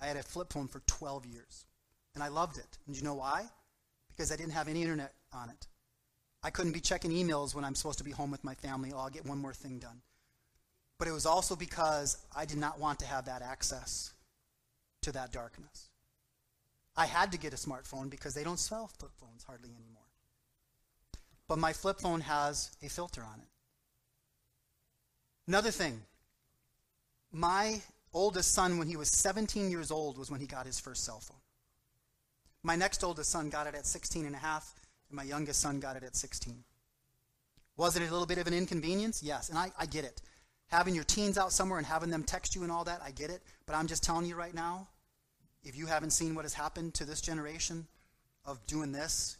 I 0.00 0.06
had 0.06 0.16
a 0.16 0.22
flip 0.22 0.52
phone 0.52 0.68
for 0.68 0.80
12 0.86 1.26
years, 1.26 1.66
and 2.14 2.22
I 2.22 2.28
loved 2.28 2.58
it. 2.58 2.78
And 2.86 2.96
you 2.96 3.02
know 3.02 3.14
why? 3.14 3.46
Because 4.08 4.32
I 4.32 4.36
didn't 4.36 4.52
have 4.52 4.68
any 4.68 4.82
internet 4.82 5.12
on 5.32 5.50
it. 5.50 5.66
I 6.42 6.50
couldn't 6.50 6.72
be 6.72 6.80
checking 6.80 7.10
emails 7.10 7.54
when 7.54 7.64
I'm 7.64 7.74
supposed 7.74 7.98
to 7.98 8.04
be 8.04 8.10
home 8.10 8.30
with 8.30 8.44
my 8.44 8.54
family. 8.54 8.92
Oh, 8.94 8.98
I'll 8.98 9.10
get 9.10 9.26
one 9.26 9.38
more 9.38 9.54
thing 9.54 9.78
done. 9.78 10.02
But 10.98 11.08
it 11.08 11.12
was 11.12 11.26
also 11.26 11.56
because 11.56 12.18
I 12.34 12.44
did 12.44 12.58
not 12.58 12.78
want 12.78 13.00
to 13.00 13.06
have 13.06 13.26
that 13.26 13.42
access 13.42 14.12
to 15.02 15.12
that 15.12 15.32
darkness. 15.32 15.88
I 16.96 17.06
had 17.06 17.32
to 17.32 17.38
get 17.38 17.52
a 17.52 17.56
smartphone 17.56 18.08
because 18.08 18.34
they 18.34 18.44
don't 18.44 18.58
sell 18.58 18.88
flip 18.98 19.12
phones 19.20 19.44
hardly 19.44 19.70
anymore. 19.70 20.02
But 21.48 21.58
my 21.58 21.72
flip 21.72 22.00
phone 22.00 22.22
has 22.22 22.70
a 22.82 22.88
filter 22.88 23.22
on 23.22 23.40
it. 23.40 23.48
Another 25.46 25.70
thing, 25.70 26.00
my 27.30 27.80
oldest 28.16 28.52
son, 28.52 28.78
when 28.78 28.88
he 28.88 28.96
was 28.96 29.10
17 29.10 29.70
years 29.70 29.90
old, 29.90 30.16
was 30.16 30.30
when 30.30 30.40
he 30.40 30.46
got 30.46 30.66
his 30.66 30.80
first 30.80 31.04
cell 31.04 31.20
phone. 31.20 31.36
My 32.62 32.74
next 32.74 33.04
oldest 33.04 33.30
son 33.30 33.50
got 33.50 33.66
it 33.66 33.74
at 33.74 33.86
16 33.86 34.24
and 34.24 34.34
a 34.34 34.38
half, 34.38 34.74
and 35.10 35.16
my 35.16 35.22
youngest 35.22 35.60
son 35.60 35.78
got 35.80 35.96
it 35.96 36.02
at 36.02 36.16
16. 36.16 36.64
Was 37.76 37.94
it 37.94 38.00
a 38.00 38.10
little 38.10 38.26
bit 38.26 38.38
of 38.38 38.46
an 38.46 38.54
inconvenience? 38.54 39.22
Yes, 39.22 39.50
and 39.50 39.58
I, 39.58 39.70
I 39.78 39.84
get 39.84 40.04
it. 40.04 40.22
Having 40.68 40.94
your 40.94 41.04
teens 41.04 41.36
out 41.36 41.52
somewhere 41.52 41.78
and 41.78 41.86
having 41.86 42.10
them 42.10 42.24
text 42.24 42.56
you 42.56 42.62
and 42.62 42.72
all 42.72 42.84
that, 42.84 43.02
I 43.04 43.10
get 43.10 43.30
it. 43.30 43.42
But 43.66 43.76
I'm 43.76 43.86
just 43.86 44.02
telling 44.02 44.26
you 44.26 44.34
right 44.34 44.54
now, 44.54 44.88
if 45.62 45.76
you 45.76 45.86
haven't 45.86 46.10
seen 46.10 46.34
what 46.34 46.46
has 46.46 46.54
happened 46.54 46.94
to 46.94 47.04
this 47.04 47.20
generation 47.20 47.86
of 48.46 48.66
doing 48.66 48.92
this, 48.92 49.36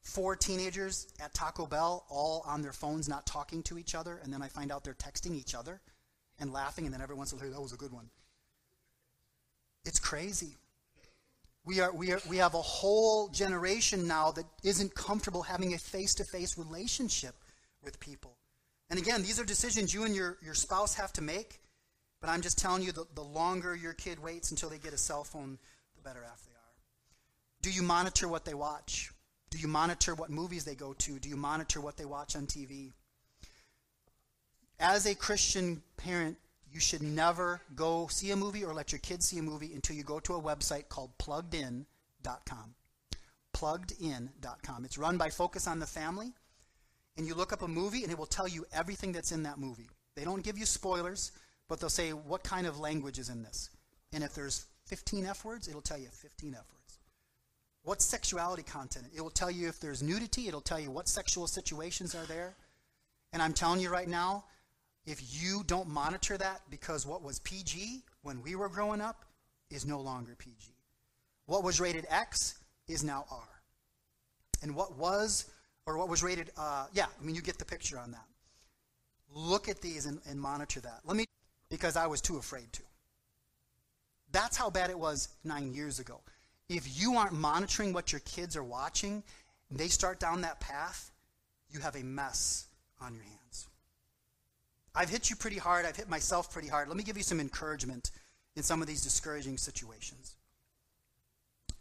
four 0.00 0.34
teenagers 0.34 1.06
at 1.22 1.34
Taco 1.34 1.66
Bell 1.66 2.06
all 2.08 2.42
on 2.46 2.62
their 2.62 2.72
phones 2.72 3.08
not 3.08 3.26
talking 3.26 3.62
to 3.64 3.78
each 3.78 3.94
other, 3.94 4.20
and 4.24 4.32
then 4.32 4.42
I 4.42 4.48
find 4.48 4.72
out 4.72 4.84
they're 4.84 4.94
texting 4.94 5.34
each 5.34 5.54
other 5.54 5.80
and 6.40 6.52
laughing, 6.52 6.84
and 6.86 6.94
then 6.94 7.00
every 7.00 7.14
once 7.14 7.32
in 7.32 7.38
a 7.38 7.42
while, 7.42 7.52
that 7.52 7.60
was 7.60 7.72
a 7.72 7.76
good 7.76 7.92
one. 7.92 8.08
It's 9.84 10.00
crazy. 10.00 10.56
We, 11.64 11.80
are, 11.80 11.92
we, 11.92 12.12
are, 12.12 12.20
we 12.28 12.38
have 12.38 12.54
a 12.54 12.62
whole 12.62 13.28
generation 13.28 14.08
now 14.08 14.32
that 14.32 14.46
isn't 14.64 14.94
comfortable 14.94 15.42
having 15.42 15.74
a 15.74 15.78
face 15.78 16.14
to 16.16 16.24
face 16.24 16.56
relationship 16.56 17.34
with 17.82 18.00
people. 18.00 18.36
And 18.88 18.98
again, 18.98 19.22
these 19.22 19.38
are 19.38 19.44
decisions 19.44 19.94
you 19.94 20.04
and 20.04 20.14
your, 20.14 20.38
your 20.42 20.54
spouse 20.54 20.94
have 20.94 21.12
to 21.14 21.22
make. 21.22 21.60
But 22.20 22.28
I'm 22.28 22.42
just 22.42 22.58
telling 22.58 22.82
you, 22.82 22.92
the, 22.92 23.06
the 23.14 23.22
longer 23.22 23.74
your 23.74 23.94
kid 23.94 24.18
waits 24.18 24.50
until 24.50 24.68
they 24.68 24.78
get 24.78 24.92
a 24.92 24.98
cell 24.98 25.24
phone, 25.24 25.58
the 25.96 26.02
better 26.02 26.20
off 26.20 26.44
they 26.44 26.52
are. 26.52 26.74
Do 27.62 27.70
you 27.70 27.82
monitor 27.82 28.28
what 28.28 28.44
they 28.44 28.54
watch? 28.54 29.12
Do 29.50 29.58
you 29.58 29.68
monitor 29.68 30.14
what 30.14 30.30
movies 30.30 30.64
they 30.64 30.74
go 30.74 30.92
to? 30.92 31.18
Do 31.18 31.28
you 31.28 31.36
monitor 31.36 31.80
what 31.80 31.96
they 31.96 32.04
watch 32.04 32.36
on 32.36 32.46
TV? 32.46 32.92
As 34.82 35.04
a 35.04 35.14
Christian 35.14 35.82
parent, 35.98 36.38
you 36.72 36.80
should 36.80 37.02
never 37.02 37.60
go 37.76 38.06
see 38.06 38.30
a 38.30 38.36
movie 38.36 38.64
or 38.64 38.72
let 38.72 38.92
your 38.92 38.98
kids 39.00 39.26
see 39.26 39.36
a 39.36 39.42
movie 39.42 39.74
until 39.74 39.94
you 39.94 40.02
go 40.02 40.18
to 40.20 40.36
a 40.36 40.40
website 40.40 40.88
called 40.88 41.10
pluggedin.com. 41.18 42.74
Pluggedin.com. 43.54 44.84
It's 44.86 44.96
run 44.96 45.18
by 45.18 45.28
Focus 45.28 45.66
on 45.66 45.80
the 45.80 45.86
Family. 45.86 46.32
And 47.18 47.26
you 47.26 47.34
look 47.34 47.52
up 47.52 47.60
a 47.60 47.68
movie 47.68 48.04
and 48.04 48.10
it 48.10 48.16
will 48.16 48.24
tell 48.24 48.48
you 48.48 48.64
everything 48.72 49.12
that's 49.12 49.32
in 49.32 49.42
that 49.42 49.58
movie. 49.58 49.90
They 50.16 50.24
don't 50.24 50.42
give 50.42 50.56
you 50.56 50.64
spoilers, 50.64 51.32
but 51.68 51.78
they'll 51.78 51.90
say 51.90 52.14
what 52.14 52.42
kind 52.42 52.66
of 52.66 52.80
language 52.80 53.18
is 53.18 53.28
in 53.28 53.42
this. 53.42 53.68
And 54.14 54.24
if 54.24 54.34
there's 54.34 54.64
15 54.86 55.26
F 55.26 55.44
words, 55.44 55.68
it'll 55.68 55.82
tell 55.82 55.98
you 55.98 56.08
15 56.08 56.54
F 56.54 56.64
words. 56.72 56.98
What 57.82 58.00
sexuality 58.00 58.62
content? 58.62 59.08
It 59.14 59.20
will 59.20 59.28
tell 59.28 59.50
you 59.50 59.68
if 59.68 59.78
there's 59.78 60.02
nudity, 60.02 60.48
it'll 60.48 60.62
tell 60.62 60.80
you 60.80 60.90
what 60.90 61.06
sexual 61.06 61.46
situations 61.46 62.14
are 62.14 62.24
there. 62.24 62.56
And 63.34 63.42
I'm 63.42 63.52
telling 63.52 63.80
you 63.80 63.90
right 63.90 64.08
now, 64.08 64.44
if 65.06 65.42
you 65.42 65.62
don't 65.66 65.88
monitor 65.88 66.36
that, 66.36 66.62
because 66.70 67.06
what 67.06 67.22
was 67.22 67.38
PG 67.40 68.02
when 68.22 68.42
we 68.42 68.54
were 68.54 68.68
growing 68.68 69.00
up 69.00 69.24
is 69.70 69.86
no 69.86 70.00
longer 70.00 70.34
PG. 70.36 70.74
What 71.46 71.64
was 71.64 71.80
rated 71.80 72.06
X 72.10 72.58
is 72.86 73.02
now 73.02 73.24
R. 73.30 73.48
And 74.62 74.74
what 74.74 74.96
was, 74.96 75.50
or 75.86 75.96
what 75.96 76.08
was 76.08 76.22
rated, 76.22 76.50
uh, 76.56 76.86
yeah, 76.92 77.06
I 77.06 77.24
mean, 77.24 77.34
you 77.34 77.42
get 77.42 77.58
the 77.58 77.64
picture 77.64 77.98
on 77.98 78.10
that. 78.12 78.24
Look 79.32 79.68
at 79.68 79.80
these 79.80 80.06
and, 80.06 80.20
and 80.28 80.40
monitor 80.40 80.80
that. 80.80 81.00
Let 81.04 81.16
me, 81.16 81.24
because 81.70 81.96
I 81.96 82.06
was 82.06 82.20
too 82.20 82.36
afraid 82.36 82.72
to. 82.74 82.82
That's 84.32 84.56
how 84.56 84.70
bad 84.70 84.90
it 84.90 84.98
was 84.98 85.28
nine 85.44 85.74
years 85.74 85.98
ago. 85.98 86.20
If 86.68 87.00
you 87.00 87.14
aren't 87.14 87.32
monitoring 87.32 87.92
what 87.92 88.12
your 88.12 88.20
kids 88.20 88.56
are 88.56 88.62
watching, 88.62 89.22
and 89.70 89.78
they 89.78 89.88
start 89.88 90.20
down 90.20 90.42
that 90.42 90.60
path, 90.60 91.10
you 91.70 91.80
have 91.80 91.96
a 91.96 92.02
mess 92.02 92.66
on 93.00 93.14
your 93.14 93.24
hands. 93.24 93.39
I've 94.94 95.10
hit 95.10 95.30
you 95.30 95.36
pretty 95.36 95.58
hard. 95.58 95.86
I've 95.86 95.96
hit 95.96 96.08
myself 96.08 96.52
pretty 96.52 96.68
hard. 96.68 96.88
Let 96.88 96.96
me 96.96 97.02
give 97.02 97.16
you 97.16 97.22
some 97.22 97.40
encouragement 97.40 98.10
in 98.56 98.62
some 98.62 98.82
of 98.82 98.88
these 98.88 99.02
discouraging 99.02 99.56
situations. 99.56 100.34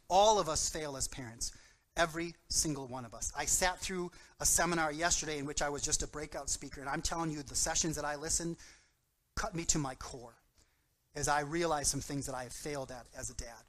All 0.10 0.39
of 0.39 0.49
us 0.49 0.70
fail 0.70 0.97
as 0.97 1.07
parents, 1.07 1.51
every 1.97 2.36
single 2.49 2.88
one 2.88 3.05
of 3.05 3.14
us. 3.14 3.32
I 3.38 3.45
sat 3.45 3.80
through 3.80 4.12
a 4.39 4.45
seminar 4.45 4.91
yesterday 4.91 5.38
in 5.38 5.45
which 5.45 5.62
I 5.62 5.70
was 5.70 5.82
just 5.82 6.03
a 6.03 6.07
breakout 6.07 6.49
speaker, 6.49 6.82
and 6.82 6.89
I'm 6.89 7.01
telling 7.01 7.32
you, 7.32 7.41
the 7.43 7.55
sessions 7.55 7.95
that 7.95 8.05
I 8.05 8.16
listened 8.16 8.57
cut 9.36 9.55
me 9.55 9.66
to 9.66 9.78
my 9.78 9.95
core 9.95 10.36
as 11.16 11.28
I 11.28 11.41
realized 11.41 11.89
some 11.89 12.01
things 12.01 12.26
that 12.28 12.36
I 12.36 12.43
have 12.43 12.53
failed 12.53 12.91
at 12.91 13.05
as 13.18 13.30
a 13.30 13.36
dad. 13.36 13.64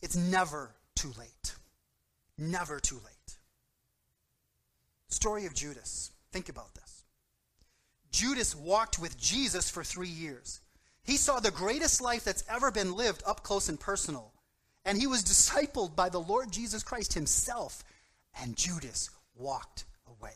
It's 0.00 0.16
never 0.16 0.74
too 0.96 1.12
late. 1.18 1.54
Never 2.38 2.80
too 2.80 2.96
late. 2.96 3.36
Story 5.08 5.46
of 5.46 5.54
Judas. 5.54 6.10
Think 6.32 6.48
about 6.48 6.74
this. 6.74 7.04
Judas 8.10 8.54
walked 8.54 8.98
with 8.98 9.18
Jesus 9.18 9.70
for 9.70 9.84
three 9.84 10.08
years. 10.08 10.60
He 11.04 11.16
saw 11.16 11.40
the 11.40 11.50
greatest 11.50 12.00
life 12.00 12.24
that's 12.24 12.44
ever 12.48 12.70
been 12.70 12.94
lived 12.94 13.22
up 13.26 13.42
close 13.42 13.68
and 13.68 13.78
personal. 13.78 14.32
And 14.84 14.98
he 14.98 15.06
was 15.06 15.22
discipled 15.22 15.94
by 15.94 16.08
the 16.08 16.20
Lord 16.20 16.50
Jesus 16.50 16.82
Christ 16.82 17.14
himself. 17.14 17.82
And 18.40 18.56
Judas 18.56 19.10
walked 19.34 19.84
away. 20.06 20.34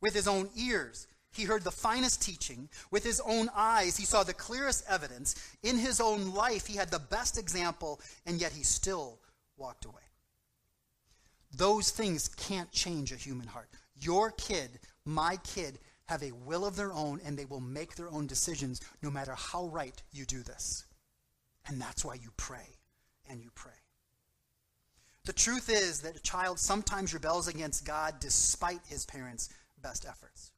With 0.00 0.14
his 0.14 0.28
own 0.28 0.50
ears, 0.56 1.06
he 1.32 1.44
heard 1.44 1.62
the 1.62 1.70
finest 1.70 2.22
teaching. 2.22 2.68
With 2.90 3.04
his 3.04 3.20
own 3.20 3.50
eyes, 3.54 3.96
he 3.96 4.04
saw 4.04 4.22
the 4.22 4.34
clearest 4.34 4.84
evidence. 4.88 5.34
In 5.62 5.76
his 5.78 6.00
own 6.00 6.34
life, 6.34 6.66
he 6.66 6.76
had 6.76 6.90
the 6.90 6.98
best 6.98 7.38
example, 7.38 8.00
and 8.26 8.40
yet 8.40 8.52
he 8.52 8.62
still 8.62 9.18
walked 9.56 9.84
away. 9.84 10.02
Those 11.56 11.90
things 11.90 12.28
can't 12.28 12.70
change 12.70 13.12
a 13.12 13.16
human 13.16 13.46
heart. 13.46 13.68
Your 14.04 14.30
kid, 14.32 14.80
my 15.04 15.38
kid, 15.38 15.78
have 16.06 16.22
a 16.22 16.32
will 16.32 16.66
of 16.66 16.76
their 16.76 16.92
own 16.92 17.20
and 17.24 17.38
they 17.38 17.46
will 17.46 17.60
make 17.60 17.96
their 17.96 18.10
own 18.10 18.26
decisions 18.26 18.80
no 19.02 19.10
matter 19.10 19.34
how 19.34 19.66
right 19.68 20.02
you 20.12 20.26
do 20.26 20.42
this. 20.42 20.84
And 21.66 21.80
that's 21.80 22.04
why 22.04 22.14
you 22.14 22.30
pray 22.36 22.76
and 23.28 23.40
you 23.40 23.50
pray. 23.54 23.72
The 25.24 25.32
truth 25.32 25.70
is 25.70 26.00
that 26.00 26.16
a 26.16 26.20
child 26.20 26.58
sometimes 26.58 27.14
rebels 27.14 27.48
against 27.48 27.86
God 27.86 28.16
despite 28.20 28.80
his 28.86 29.06
parents' 29.06 29.48
best 29.82 30.04
efforts. 30.06 30.50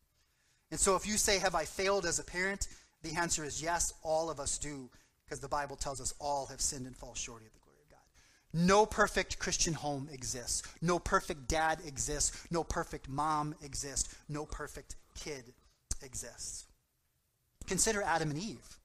And 0.72 0.80
so 0.80 0.96
if 0.96 1.06
you 1.06 1.16
say, 1.16 1.38
Have 1.38 1.54
I 1.54 1.64
failed 1.64 2.04
as 2.04 2.18
a 2.18 2.24
parent? 2.24 2.66
The 3.02 3.14
answer 3.14 3.44
is 3.44 3.62
yes, 3.62 3.94
all 4.02 4.28
of 4.28 4.40
us 4.40 4.58
do, 4.58 4.90
because 5.24 5.38
the 5.38 5.48
Bible 5.48 5.76
tells 5.76 6.00
us 6.00 6.12
all 6.18 6.46
have 6.46 6.60
sinned 6.60 6.86
and 6.86 6.96
fall 6.96 7.14
short 7.14 7.42
of 7.42 7.52
the 7.52 7.65
no 8.56 8.86
perfect 8.86 9.38
Christian 9.38 9.74
home 9.74 10.08
exists. 10.10 10.62
No 10.80 10.98
perfect 10.98 11.46
dad 11.46 11.80
exists. 11.84 12.46
No 12.50 12.64
perfect 12.64 13.06
mom 13.06 13.54
exists. 13.62 14.16
No 14.30 14.46
perfect 14.46 14.96
kid 15.14 15.52
exists. 16.02 16.64
Consider 17.66 18.02
Adam 18.02 18.30
and 18.30 18.38
Eve. 18.38 18.78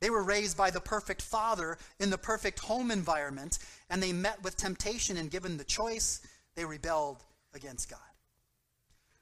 They 0.00 0.08
were 0.08 0.22
raised 0.22 0.56
by 0.56 0.70
the 0.70 0.80
perfect 0.80 1.20
father 1.20 1.76
in 2.00 2.08
the 2.08 2.16
perfect 2.16 2.60
home 2.60 2.90
environment, 2.90 3.58
and 3.90 4.02
they 4.02 4.12
met 4.12 4.42
with 4.42 4.56
temptation, 4.56 5.18
and 5.18 5.30
given 5.30 5.58
the 5.58 5.64
choice, 5.64 6.20
they 6.54 6.64
rebelled 6.64 7.22
against 7.52 7.90
God. 7.90 7.98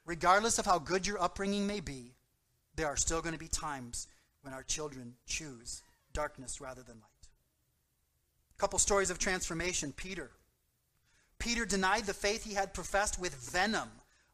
Regardless 0.05 0.59
of 0.59 0.65
how 0.65 0.79
good 0.79 1.05
your 1.05 1.21
upbringing 1.21 1.67
may 1.67 1.81
be, 1.81 2.13
there 2.75 2.87
are 2.87 2.95
still 2.95 3.21
going 3.21 3.33
to 3.33 3.39
be 3.39 3.49
times 3.49 4.07
when 4.43 4.53
our 4.53 4.63
children 4.63 5.15
choose 5.25 5.81
darkness 6.13 6.61
rather 6.61 6.83
than 6.83 6.95
light. 6.95 7.16
Couple 8.57 8.79
stories 8.79 9.09
of 9.09 9.19
transformation. 9.19 9.93
Peter. 9.95 10.31
Peter 11.39 11.65
denied 11.65 12.05
the 12.05 12.13
faith 12.13 12.43
he 12.43 12.55
had 12.55 12.73
professed 12.73 13.19
with 13.19 13.35
venom. 13.35 13.89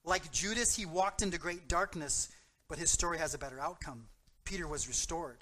Like 0.05 0.31
Judas, 0.31 0.75
he 0.75 0.85
walked 0.85 1.21
into 1.21 1.37
great 1.37 1.67
darkness, 1.67 2.29
but 2.69 2.77
his 2.79 2.89
story 2.89 3.17
has 3.17 3.33
a 3.33 3.37
better 3.37 3.59
outcome. 3.59 4.07
Peter 4.45 4.67
was 4.67 4.87
restored. 4.87 5.39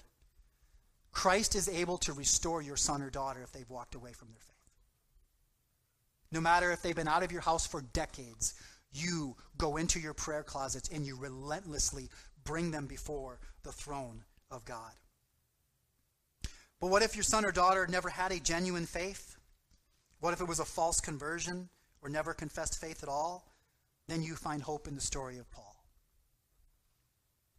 Christ 1.12 1.54
is 1.54 1.68
able 1.68 1.98
to 1.98 2.12
restore 2.12 2.62
your 2.62 2.76
son 2.76 3.02
or 3.02 3.10
daughter 3.10 3.42
if 3.42 3.52
they've 3.52 3.68
walked 3.68 3.94
away 3.94 4.12
from 4.12 4.28
their 4.28 4.40
faith. 4.40 4.48
No 6.32 6.40
matter 6.40 6.72
if 6.72 6.82
they've 6.82 6.96
been 6.96 7.08
out 7.08 7.22
of 7.22 7.30
your 7.30 7.42
house 7.42 7.66
for 7.66 7.82
decades, 7.82 8.54
you 8.92 9.36
go 9.58 9.76
into 9.76 10.00
your 10.00 10.14
prayer 10.14 10.42
closets 10.42 10.88
and 10.88 11.04
you 11.04 11.16
relentlessly 11.16 12.08
bring 12.44 12.70
them 12.70 12.86
before 12.86 13.38
the 13.62 13.72
throne 13.72 14.24
of 14.50 14.64
God. 14.64 14.92
But 16.82 16.90
what 16.90 17.02
if 17.02 17.14
your 17.14 17.22
son 17.22 17.44
or 17.44 17.52
daughter 17.52 17.86
never 17.86 18.08
had 18.08 18.32
a 18.32 18.40
genuine 18.40 18.86
faith? 18.86 19.36
What 20.18 20.32
if 20.32 20.40
it 20.40 20.48
was 20.48 20.58
a 20.58 20.64
false 20.64 21.00
conversion 21.00 21.68
or 22.02 22.08
never 22.08 22.34
confessed 22.34 22.80
faith 22.80 23.04
at 23.04 23.08
all? 23.08 23.46
Then 24.08 24.20
you 24.20 24.34
find 24.34 24.60
hope 24.60 24.88
in 24.88 24.96
the 24.96 25.00
story 25.00 25.38
of 25.38 25.48
Paul. 25.52 25.76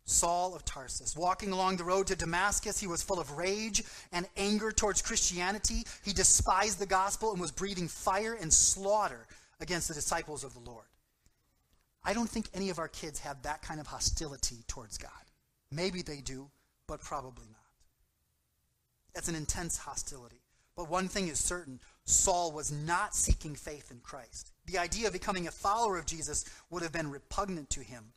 Saul 0.04 0.54
of 0.54 0.66
Tarsus. 0.66 1.16
Walking 1.16 1.54
along 1.54 1.78
the 1.78 1.86
road 1.86 2.08
to 2.08 2.18
Damascus, 2.18 2.82
he 2.82 2.86
was 2.86 3.02
full 3.02 3.18
of 3.18 3.38
rage 3.38 3.82
and 4.12 4.28
anger 4.36 4.74
towards 4.74 5.02
Christianity. 5.02 5.84
He 6.04 6.12
despised 6.12 6.80
the 6.80 6.86
gospel 6.86 7.32
and 7.32 7.40
was 7.40 7.52
breathing 7.52 7.88
fire 7.88 8.34
and 8.34 8.52
slaughter 8.52 9.26
against 9.62 9.88
the 9.88 9.94
disciples 9.94 10.44
of 10.44 10.54
the 10.54 10.70
Lord. 10.70 10.88
I 12.04 12.12
don't 12.12 12.30
think 12.30 12.50
any 12.54 12.70
of 12.70 12.78
our 12.78 12.90
kids 12.90 13.20
have 13.20 13.42
that 13.44 13.62
kind 13.62 13.80
of 13.80 13.88
hostility 13.88 14.66
towards 14.68 14.98
God. 14.98 15.12
Maybe 15.72 16.02
they 16.02 16.20
do, 16.20 16.50
but 16.88 17.00
probably 17.00 17.46
not. 17.50 17.63
That's 19.14 19.28
an 19.28 19.36
intense 19.36 19.78
hostility. 19.78 20.42
But 20.76 20.90
one 20.90 21.08
thing 21.08 21.28
is 21.28 21.40
certain 21.40 21.80
Saul 22.06 22.52
was 22.52 22.72
not 22.72 23.16
seeking 23.16 23.56
faith 23.56 23.92
in 23.92 24.00
Christ. 24.00 24.52
The 24.66 24.80
idea 24.80 25.08
of 25.08 25.14
becoming 25.14 25.48
a 25.48 25.52
follower 25.52 25.98
of 25.98 26.06
Jesus 26.06 26.46
would 26.70 26.82
have 26.82 26.92
been 26.92 27.12
repugnant 27.12 27.70
to 27.72 27.82
him. 27.82 28.14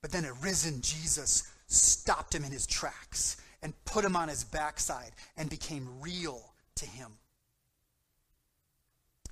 But 0.00 0.12
then 0.12 0.24
a 0.24 0.32
risen 0.32 0.80
Jesus 0.80 1.52
stopped 1.66 2.34
him 2.34 2.44
in 2.44 2.52
his 2.52 2.66
tracks 2.66 3.36
and 3.62 3.84
put 3.84 4.04
him 4.04 4.16
on 4.16 4.28
his 4.28 4.42
backside 4.42 5.12
and 5.36 5.50
became 5.50 6.00
real 6.00 6.54
to 6.76 6.86
him. 6.86 7.12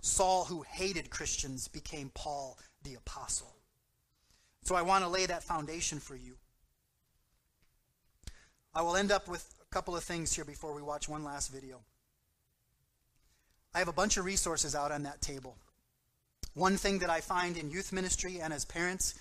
Saul, 0.00 0.44
who 0.44 0.62
hated 0.62 1.10
Christians, 1.10 1.66
became 1.66 2.10
Paul 2.14 2.58
the 2.82 2.94
apostle. 2.94 3.54
So 4.62 4.74
I 4.74 4.82
want 4.82 5.02
to 5.02 5.08
lay 5.08 5.26
that 5.26 5.42
foundation 5.42 5.98
for 5.98 6.14
you. 6.14 6.36
I 8.74 8.82
will 8.82 8.96
end 8.96 9.10
up 9.10 9.28
with 9.28 9.57
couple 9.70 9.96
of 9.96 10.04
things 10.04 10.34
here 10.34 10.44
before 10.44 10.74
we 10.74 10.82
watch 10.82 11.08
one 11.08 11.24
last 11.24 11.52
video. 11.52 11.80
I 13.74 13.78
have 13.78 13.88
a 13.88 13.92
bunch 13.92 14.16
of 14.16 14.24
resources 14.24 14.74
out 14.74 14.92
on 14.92 15.02
that 15.02 15.20
table. 15.20 15.56
One 16.54 16.76
thing 16.76 17.00
that 17.00 17.10
I 17.10 17.20
find 17.20 17.56
in 17.56 17.70
youth 17.70 17.92
ministry 17.92 18.40
and 18.40 18.52
as 18.52 18.64
parents 18.64 19.14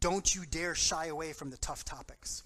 don't 0.00 0.34
you 0.34 0.44
dare 0.50 0.74
shy 0.74 1.06
away 1.06 1.32
from 1.32 1.50
the 1.50 1.56
tough 1.58 1.84
topics. 1.84 2.42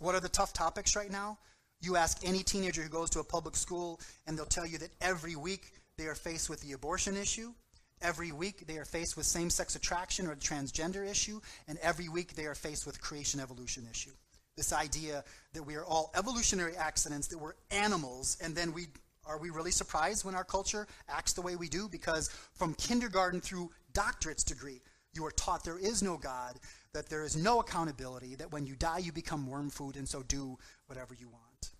What 0.00 0.14
are 0.14 0.20
the 0.20 0.28
tough 0.28 0.52
topics 0.52 0.96
right 0.96 1.10
now? 1.10 1.38
You 1.80 1.96
ask 1.96 2.26
any 2.26 2.42
teenager 2.42 2.82
who 2.82 2.88
goes 2.88 3.10
to 3.10 3.20
a 3.20 3.24
public 3.24 3.54
school, 3.54 4.00
and 4.26 4.36
they'll 4.36 4.46
tell 4.46 4.66
you 4.66 4.78
that 4.78 4.90
every 5.00 5.36
week 5.36 5.72
they 5.96 6.06
are 6.06 6.14
faced 6.14 6.50
with 6.50 6.60
the 6.60 6.72
abortion 6.72 7.16
issue. 7.16 7.52
Every 8.00 8.32
week 8.32 8.66
they 8.66 8.78
are 8.78 8.84
faced 8.84 9.16
with 9.16 9.26
same 9.26 9.50
sex 9.50 9.76
attraction 9.76 10.26
or 10.26 10.34
the 10.34 10.40
transgender 10.40 11.08
issue. 11.08 11.40
And 11.66 11.78
every 11.78 12.08
week 12.08 12.34
they 12.34 12.46
are 12.46 12.54
faced 12.54 12.86
with 12.86 13.00
creation 13.00 13.40
evolution 13.40 13.86
issue. 13.90 14.12
This 14.58 14.72
idea 14.72 15.22
that 15.52 15.62
we 15.62 15.76
are 15.76 15.84
all 15.84 16.10
evolutionary 16.16 16.76
accidents, 16.76 17.28
that 17.28 17.38
we're 17.38 17.52
animals, 17.70 18.36
and 18.42 18.56
then 18.56 18.72
we 18.72 18.88
are 19.24 19.38
we 19.38 19.50
really 19.50 19.70
surprised 19.70 20.24
when 20.24 20.34
our 20.34 20.42
culture 20.42 20.88
acts 21.08 21.32
the 21.32 21.42
way 21.42 21.54
we 21.54 21.68
do? 21.68 21.88
Because 21.88 22.28
from 22.54 22.74
kindergarten 22.74 23.40
through 23.40 23.70
doctorate's 23.92 24.42
degree, 24.42 24.80
you 25.12 25.24
are 25.24 25.30
taught 25.30 25.62
there 25.62 25.78
is 25.78 26.02
no 26.02 26.16
God, 26.16 26.58
that 26.92 27.08
there 27.08 27.22
is 27.22 27.36
no 27.36 27.60
accountability, 27.60 28.34
that 28.34 28.50
when 28.50 28.66
you 28.66 28.74
die, 28.74 28.98
you 28.98 29.12
become 29.12 29.46
worm 29.46 29.70
food, 29.70 29.96
and 29.96 30.08
so 30.08 30.24
do 30.24 30.58
whatever 30.86 31.14
you 31.14 31.28
want. 31.28 31.70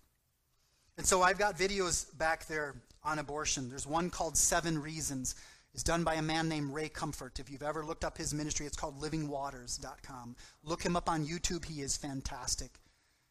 And 0.97 1.05
so 1.05 1.21
I've 1.21 1.37
got 1.37 1.57
videos 1.57 2.17
back 2.17 2.47
there 2.47 2.75
on 3.03 3.19
abortion. 3.19 3.67
There's 3.67 3.87
one 3.87 4.09
called 4.09 4.37
Seven 4.37 4.81
Reasons. 4.81 5.35
It's 5.73 5.83
done 5.83 6.03
by 6.03 6.15
a 6.15 6.21
man 6.21 6.49
named 6.49 6.73
Ray 6.73 6.89
Comfort. 6.89 7.39
If 7.39 7.49
you've 7.49 7.63
ever 7.63 7.85
looked 7.85 8.03
up 8.03 8.17
his 8.17 8.33
ministry, 8.33 8.65
it's 8.65 8.77
called 8.77 8.99
livingwaters.com. 8.99 10.35
Look 10.63 10.83
him 10.83 10.95
up 10.95 11.07
on 11.07 11.27
YouTube. 11.27 11.65
He 11.65 11.81
is 11.81 11.95
fantastic. 11.95 12.71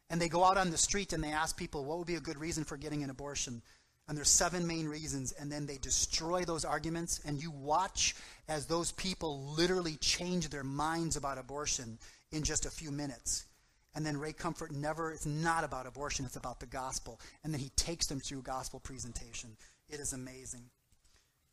And 0.09 0.19
they 0.19 0.29
go 0.29 0.43
out 0.43 0.57
on 0.57 0.71
the 0.71 0.77
street 0.77 1.13
and 1.13 1.23
they 1.23 1.31
ask 1.31 1.57
people, 1.57 1.85
what 1.85 1.97
would 1.97 2.07
be 2.07 2.15
a 2.15 2.21
good 2.21 2.39
reason 2.39 2.63
for 2.63 2.77
getting 2.77 3.03
an 3.03 3.09
abortion? 3.09 3.61
And 4.07 4.17
there's 4.17 4.29
seven 4.29 4.65
main 4.65 4.87
reasons, 4.87 5.33
and 5.33 5.51
then 5.51 5.67
they 5.67 5.77
destroy 5.77 6.43
those 6.43 6.65
arguments, 6.65 7.21
and 7.25 7.39
you 7.39 7.51
watch 7.51 8.15
as 8.47 8.65
those 8.65 8.91
people 8.93 9.53
literally 9.55 9.97
change 9.97 10.49
their 10.49 10.63
minds 10.63 11.15
about 11.15 11.37
abortion 11.37 11.99
in 12.31 12.41
just 12.41 12.65
a 12.65 12.71
few 12.71 12.89
minutes. 12.89 13.45
And 13.93 14.03
then 14.03 14.17
Ray 14.17 14.33
Comfort 14.33 14.71
never, 14.71 15.11
it's 15.11 15.27
not 15.27 15.63
about 15.63 15.85
abortion, 15.85 16.25
it's 16.25 16.37
about 16.37 16.59
the 16.59 16.65
gospel. 16.65 17.19
And 17.43 17.53
then 17.53 17.59
he 17.59 17.69
takes 17.75 18.07
them 18.07 18.19
through 18.19 18.41
gospel 18.41 18.79
presentation. 18.79 19.51
It 19.87 19.99
is 19.99 20.13
amazing. 20.13 20.71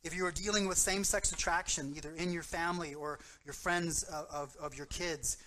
If 0.03 0.15
you 0.15 0.25
are 0.25 0.31
dealing 0.31 0.67
with 0.67 0.77
same 0.77 1.03
sex 1.03 1.31
attraction, 1.31 1.93
either 1.95 2.11
in 2.11 2.31
your 2.31 2.43
family 2.43 2.93
or 2.93 3.19
your 3.45 3.53
friends 3.53 4.03
of, 4.03 4.25
of, 4.31 4.55
of 4.61 4.75
your 4.75 4.85
kids, 4.85 5.37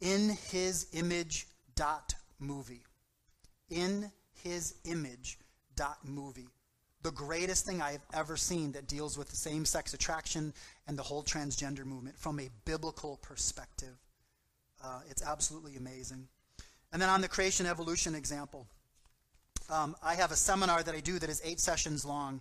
in 0.00 0.36
his 0.50 0.88
image 0.92 1.46
dot 1.76 2.14
movie. 2.40 2.82
In 3.70 4.10
his 4.42 4.74
image 4.84 5.38
dot 5.76 5.98
movie. 6.04 6.48
The 7.02 7.12
greatest 7.12 7.66
thing 7.66 7.82
I 7.82 7.92
have 7.92 8.06
ever 8.12 8.36
seen 8.36 8.72
that 8.72 8.86
deals 8.86 9.18
with 9.18 9.28
the 9.28 9.36
same 9.36 9.64
sex 9.64 9.94
attraction 9.94 10.52
and 10.86 10.98
the 10.98 11.02
whole 11.02 11.22
transgender 11.22 11.84
movement 11.84 12.18
from 12.18 12.38
a 12.40 12.48
biblical 12.64 13.18
perspective. 13.22 13.96
Uh, 14.82 15.00
it's 15.08 15.22
absolutely 15.22 15.76
amazing. 15.76 16.28
And 16.92 17.00
then 17.00 17.08
on 17.08 17.20
the 17.20 17.28
creation 17.28 17.66
evolution 17.66 18.14
example, 18.14 18.66
um, 19.70 19.96
I 20.02 20.14
have 20.14 20.32
a 20.32 20.36
seminar 20.36 20.82
that 20.82 20.94
I 20.94 21.00
do 21.00 21.18
that 21.18 21.30
is 21.30 21.40
eight 21.44 21.60
sessions 21.60 22.04
long. 22.04 22.40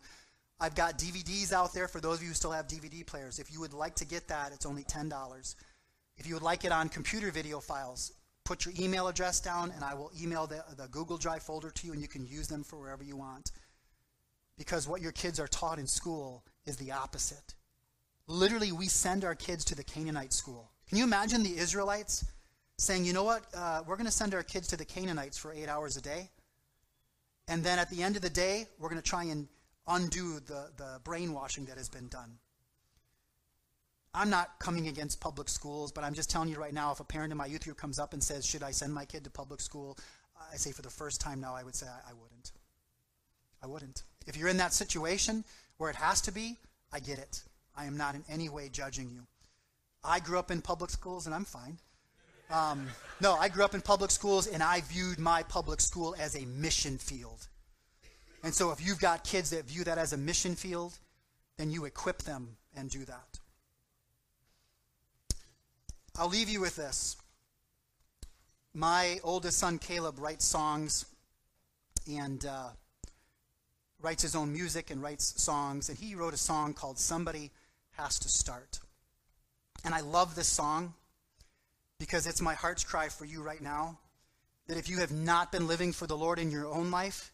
I've 0.61 0.75
got 0.75 0.99
DVDs 0.99 1.51
out 1.51 1.73
there 1.73 1.87
for 1.87 1.99
those 1.99 2.17
of 2.17 2.21
you 2.21 2.29
who 2.29 2.35
still 2.35 2.51
have 2.51 2.67
DVD 2.67 3.03
players. 3.03 3.39
If 3.39 3.51
you 3.51 3.59
would 3.61 3.73
like 3.73 3.95
to 3.95 4.05
get 4.05 4.27
that, 4.27 4.51
it's 4.53 4.67
only 4.67 4.83
$10. 4.83 5.55
If 6.17 6.27
you 6.27 6.35
would 6.35 6.43
like 6.43 6.65
it 6.65 6.71
on 6.71 6.87
computer 6.87 7.31
video 7.31 7.59
files, 7.59 8.13
put 8.45 8.63
your 8.63 8.75
email 8.79 9.07
address 9.07 9.39
down 9.39 9.71
and 9.71 9.83
I 9.83 9.95
will 9.95 10.11
email 10.21 10.45
the, 10.45 10.63
the 10.77 10.87
Google 10.89 11.17
Drive 11.17 11.41
folder 11.41 11.71
to 11.71 11.87
you 11.87 11.93
and 11.93 12.01
you 12.01 12.07
can 12.07 12.27
use 12.27 12.47
them 12.47 12.63
for 12.63 12.79
wherever 12.79 13.03
you 13.03 13.17
want. 13.17 13.51
Because 14.55 14.87
what 14.87 15.01
your 15.01 15.11
kids 15.11 15.39
are 15.39 15.47
taught 15.47 15.79
in 15.79 15.87
school 15.87 16.43
is 16.67 16.77
the 16.77 16.91
opposite. 16.91 17.55
Literally, 18.27 18.71
we 18.71 18.85
send 18.85 19.25
our 19.25 19.33
kids 19.33 19.65
to 19.65 19.75
the 19.75 19.83
Canaanite 19.83 20.31
school. 20.31 20.69
Can 20.87 20.99
you 20.99 21.03
imagine 21.03 21.41
the 21.41 21.57
Israelites 21.57 22.23
saying, 22.77 23.03
you 23.03 23.13
know 23.13 23.23
what, 23.23 23.45
uh, 23.55 23.81
we're 23.87 23.95
going 23.95 24.05
to 24.05 24.11
send 24.11 24.35
our 24.35 24.43
kids 24.43 24.67
to 24.67 24.77
the 24.77 24.85
Canaanites 24.85 25.39
for 25.39 25.53
eight 25.53 25.67
hours 25.67 25.97
a 25.97 26.01
day? 26.01 26.29
And 27.47 27.63
then 27.63 27.79
at 27.79 27.89
the 27.89 28.03
end 28.03 28.15
of 28.15 28.21
the 28.21 28.29
day, 28.29 28.67
we're 28.77 28.89
going 28.89 29.01
to 29.01 29.09
try 29.09 29.23
and 29.23 29.47
undo 29.87 30.39
the, 30.39 30.69
the 30.77 30.99
brainwashing 31.03 31.65
that 31.65 31.77
has 31.77 31.89
been 31.89 32.07
done. 32.07 32.37
I'm 34.13 34.29
not 34.29 34.59
coming 34.59 34.87
against 34.87 35.21
public 35.21 35.47
schools, 35.47 35.91
but 35.91 36.03
I'm 36.03 36.13
just 36.13 36.29
telling 36.29 36.49
you 36.49 36.57
right 36.57 36.73
now 36.73 36.91
if 36.91 36.99
a 36.99 37.03
parent 37.03 37.31
in 37.31 37.37
my 37.37 37.45
youth 37.45 37.63
group 37.63 37.77
comes 37.77 37.97
up 37.97 38.13
and 38.13 38.21
says, 38.21 38.45
Should 38.45 38.63
I 38.63 38.71
send 38.71 38.93
my 38.93 39.05
kid 39.05 39.23
to 39.23 39.29
public 39.29 39.61
school? 39.61 39.97
I 40.51 40.57
say 40.57 40.71
for 40.71 40.81
the 40.81 40.89
first 40.89 41.21
time 41.21 41.39
now, 41.39 41.55
I 41.55 41.63
would 41.63 41.75
say 41.75 41.87
I, 41.87 42.11
I 42.11 42.13
wouldn't. 42.13 42.51
I 43.63 43.67
wouldn't. 43.67 44.03
If 44.27 44.35
you're 44.35 44.49
in 44.49 44.57
that 44.57 44.73
situation 44.73 45.45
where 45.77 45.89
it 45.89 45.95
has 45.95 46.19
to 46.21 46.31
be, 46.31 46.57
I 46.91 46.99
get 46.99 47.19
it. 47.19 47.43
I 47.75 47.85
am 47.85 47.95
not 47.95 48.15
in 48.15 48.23
any 48.29 48.49
way 48.49 48.69
judging 48.69 49.09
you. 49.09 49.21
I 50.03 50.19
grew 50.19 50.39
up 50.39 50.51
in 50.51 50.61
public 50.61 50.89
schools 50.89 51.25
and 51.25 51.33
I'm 51.33 51.45
fine. 51.45 51.77
Um, 52.49 52.87
no, 53.21 53.35
I 53.35 53.47
grew 53.47 53.63
up 53.63 53.75
in 53.75 53.81
public 53.81 54.11
schools 54.11 54.47
and 54.47 54.61
I 54.61 54.81
viewed 54.81 55.19
my 55.19 55.43
public 55.43 55.79
school 55.79 56.15
as 56.19 56.35
a 56.35 56.45
mission 56.45 56.97
field. 56.97 57.47
And 58.43 58.53
so 58.53 58.71
if 58.71 58.85
you've 58.85 58.99
got 58.99 59.23
kids 59.23 59.51
that 59.51 59.65
view 59.65 59.83
that 59.83 59.97
as 59.97 60.13
a 60.13 60.17
mission 60.17 60.55
field, 60.55 60.97
then 61.57 61.71
you 61.71 61.85
equip 61.85 62.19
them 62.19 62.57
and 62.75 62.89
do 62.89 63.05
that. 63.05 63.39
I'll 66.17 66.29
leave 66.29 66.49
you 66.49 66.59
with 66.59 66.75
this. 66.75 67.17
My 68.73 69.19
oldest 69.23 69.59
son, 69.59 69.77
Caleb, 69.77 70.17
writes 70.17 70.45
songs 70.45 71.05
and 72.09 72.45
uh, 72.45 72.69
writes 74.01 74.23
his 74.23 74.35
own 74.35 74.51
music 74.51 74.89
and 74.89 75.01
writes 75.01 75.41
songs. 75.41 75.89
And 75.89 75.97
he 75.97 76.15
wrote 76.15 76.33
a 76.33 76.37
song 76.37 76.73
called 76.73 76.97
Somebody 76.97 77.51
Has 77.91 78.17
to 78.19 78.29
Start. 78.29 78.79
And 79.83 79.93
I 79.93 80.01
love 80.01 80.35
this 80.35 80.47
song 80.47 80.93
because 81.99 82.27
it's 82.27 82.41
my 82.41 82.55
heart's 82.55 82.83
cry 82.83 83.09
for 83.09 83.25
you 83.25 83.43
right 83.43 83.61
now 83.61 83.99
that 84.67 84.77
if 84.77 84.89
you 84.89 84.99
have 84.99 85.11
not 85.11 85.51
been 85.51 85.67
living 85.67 85.91
for 85.91 86.07
the 86.07 86.17
Lord 86.17 86.39
in 86.39 86.51
your 86.51 86.67
own 86.67 86.91
life, 86.91 87.31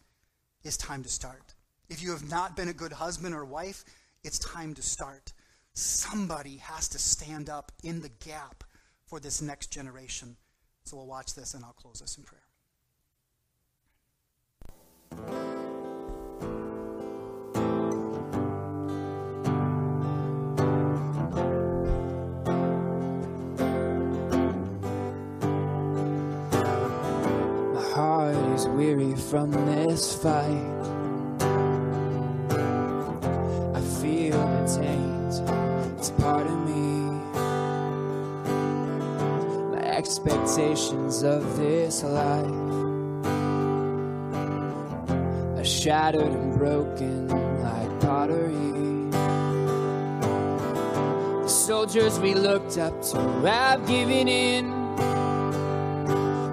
it's 0.63 0.77
time 0.77 1.03
to 1.03 1.09
start. 1.09 1.53
If 1.89 2.01
you 2.01 2.11
have 2.11 2.29
not 2.29 2.55
been 2.55 2.67
a 2.67 2.73
good 2.73 2.91
husband 2.91 3.33
or 3.33 3.45
wife, 3.45 3.85
it's 4.23 4.39
time 4.39 4.73
to 4.73 4.81
start. 4.81 5.33
Somebody 5.73 6.57
has 6.57 6.89
to 6.89 6.99
stand 6.99 7.49
up 7.49 7.71
in 7.83 8.01
the 8.01 8.09
gap 8.25 8.63
for 9.05 9.19
this 9.19 9.41
next 9.41 9.71
generation. 9.71 10.35
So 10.85 10.97
we'll 10.97 11.07
watch 11.07 11.35
this 11.35 11.53
and 11.53 11.63
I'll 11.63 11.73
close 11.73 11.99
this 11.99 12.17
in 12.17 12.23
prayer. 12.23 12.43
Is 28.57 28.67
weary 28.69 29.15
from 29.15 29.51
this 29.51 30.15
fight. 30.15 30.81
I 33.75 33.81
feel 34.01 34.39
the 34.55 34.65
taint, 34.81 35.33
it's 35.99 36.09
part 36.09 36.47
of 36.47 36.57
me. 36.67 37.11
My 39.73 39.83
expectations 39.83 41.21
of 41.21 41.55
this 41.55 42.01
life 42.01 42.49
are 45.59 45.63
shattered 45.63 46.23
and 46.23 46.57
broken 46.57 47.27
like 47.61 47.99
pottery. 47.99 49.11
The 51.43 51.47
soldiers 51.47 52.19
we 52.19 52.33
looked 52.33 52.79
up 52.79 53.03
to 53.11 53.19
have 53.45 53.85
given 53.85 54.27
in. 54.27 54.65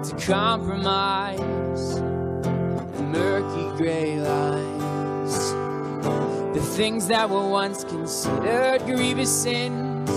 To 0.03 0.15
compromise, 0.23 1.54
murky 3.15 3.77
gray 3.77 4.19
lines. 4.19 5.35
The 6.53 6.61
things 6.77 7.07
that 7.07 7.29
were 7.29 7.47
once 7.47 7.83
considered 7.85 8.85
grievous 8.85 9.43
sins 9.43 10.09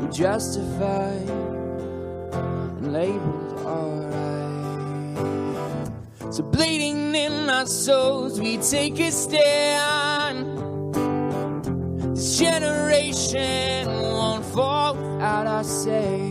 were 0.00 0.12
justified 0.12 1.30
and 2.78 2.92
labeled 2.92 3.58
alright. 3.66 5.20
So, 6.32 6.42
bleeding 6.44 7.14
in 7.14 7.50
our 7.50 7.66
souls, 7.66 8.40
we 8.40 8.56
take 8.58 9.00
a 9.00 9.10
stand. 9.10 10.46
This 12.14 12.38
generation 12.38 13.88
won't 13.88 14.44
fall 14.44 14.94
without 14.94 15.46
our 15.48 15.64
say. 15.64 16.29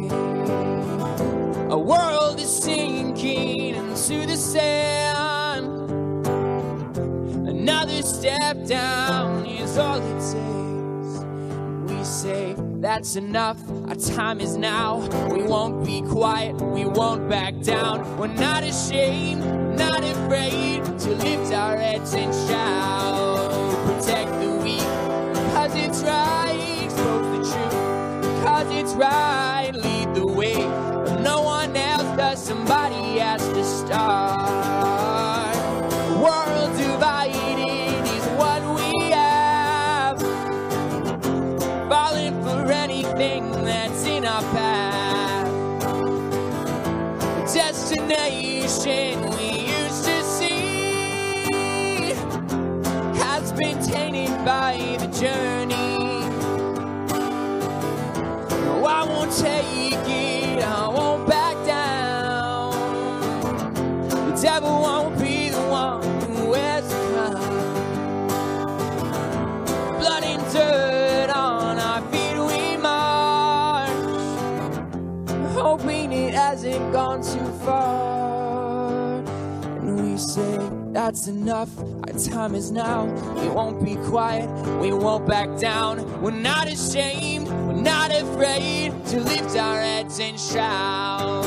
Another 7.70 8.02
step 8.02 8.66
down 8.66 9.46
is 9.46 9.78
all 9.78 10.02
it 10.02 10.20
takes. 10.34 11.94
We 11.94 12.04
say 12.04 12.56
that's 12.82 13.16
enough. 13.16 13.60
Our 13.88 13.94
time 13.94 14.42
is 14.42 14.58
now. 14.58 15.08
We 15.32 15.44
won't 15.44 15.86
be 15.86 16.02
quiet. 16.02 16.56
We 16.56 16.86
won't 16.86 17.30
back 17.30 17.62
down. 17.62 18.18
We're 18.18 18.26
not 18.26 18.64
ashamed, 18.64 19.46
not 19.78 20.04
afraid 20.04 20.84
to 20.84 21.10
lift 21.12 21.54
our 21.54 21.78
heads 21.78 22.12
and 22.16 22.34
shout. 22.50 23.52
Protect 23.86 24.32
the 24.42 24.52
weak, 24.64 24.90
cause 25.54 25.76
it's 25.76 26.02
right. 26.02 26.58
Expose 26.86 27.28
the 27.38 27.54
truth, 27.54 28.46
cause 28.46 28.68
it's 28.72 28.94
right. 28.94 29.72
Lead 29.76 30.16
the 30.16 30.26
way. 30.26 30.58
No 31.22 31.44
one 31.44 31.78
else 31.78 32.18
does, 32.18 32.44
somebody 32.44 33.20
has 33.20 33.48
to 33.50 33.64
start. 33.64 34.29
By 54.50 54.98
the 54.98 55.08
journey. 55.22 56.00
No, 58.66 58.84
I 58.84 59.04
won't 59.08 59.32
take 59.32 60.08
it, 60.08 60.64
I 60.64 60.88
won't 60.88 61.28
back 61.30 61.56
down. 61.68 62.72
The 64.10 64.42
devil 64.42 64.82
won't 64.82 65.20
be 65.20 65.50
the 65.50 65.62
one 65.82 66.02
who 66.22 66.50
wears 66.50 66.88
the 66.92 67.00
crown. 67.12 67.52
Blood 70.00 70.24
and 70.24 70.44
dirt 70.52 71.30
on 71.30 71.78
our 71.78 72.02
feet 72.12 72.38
we 72.50 72.78
march, 72.78 73.92
hoping 75.54 76.12
it 76.12 76.34
hasn't 76.34 76.92
gone 76.92 77.22
too 77.22 77.52
far. 77.64 77.99
That's 80.92 81.28
enough. 81.28 81.70
Our 81.78 82.20
time 82.20 82.56
is 82.56 82.72
now. 82.72 83.06
We 83.36 83.48
won't 83.48 83.84
be 83.86 83.96
quiet. 83.96 84.50
We 84.80 84.92
won't 84.92 85.28
back 85.28 85.60
down. 85.60 86.20
We're 86.20 86.32
not 86.32 86.68
ashamed. 86.68 87.48
We're 87.48 87.74
not 87.74 88.12
afraid 88.12 88.92
to 89.08 89.20
lift 89.20 89.56
our 89.56 89.80
heads 89.80 90.20
and 90.20 90.40
shout. 90.40 91.44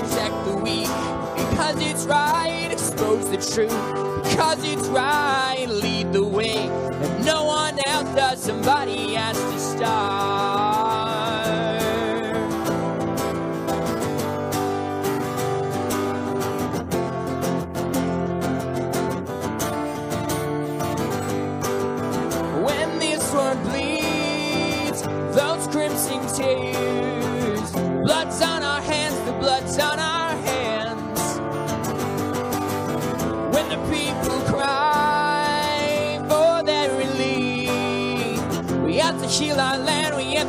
Protect 0.00 0.44
the 0.46 0.56
weak 0.56 0.88
because 1.36 1.76
it's 1.80 2.06
right. 2.06 2.70
Expose 2.72 3.30
the 3.30 3.36
truth 3.54 4.24
because 4.24 4.64
it's 4.64 4.88
right. 4.88 5.66
Lead 5.68 6.12
the 6.12 6.24
way. 6.24 6.66
If 6.66 7.24
no 7.24 7.44
one 7.44 7.78
else 7.86 8.14
does, 8.16 8.42
somebody 8.42 9.14
has 9.14 9.38
to 9.38 9.58
start. 9.60 10.71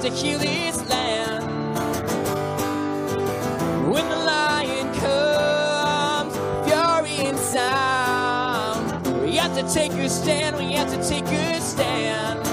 To 0.03 0.09
heal 0.09 0.37
this 0.37 0.83
land. 0.89 1.45
When 3.89 4.09
the 4.09 4.17
lion 4.17 4.93
comes, 4.95 6.35
fury 6.67 7.27
and 7.29 7.39
sound, 7.39 9.07
we 9.21 9.37
have 9.37 9.55
to 9.55 9.63
take 9.73 9.93
a 9.93 10.09
stand, 10.09 10.57
we 10.57 10.73
have 10.73 10.89
to 10.89 10.97
take 11.07 11.23
a 11.23 11.61
stand. 11.61 12.43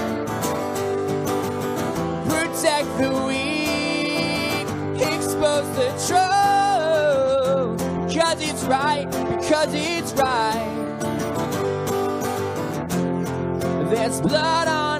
Protect 2.29 2.87
the 2.97 3.11
weak, 3.27 4.65
expose 5.05 5.67
the 5.75 5.91
truth, 6.07 7.79
because 8.07 8.39
it's 8.41 8.63
right, 8.63 9.11
because 9.11 9.73
it's 9.73 10.13
right. 10.13 10.69
There's 13.89 14.21
blood 14.21 14.67
on 14.69 14.90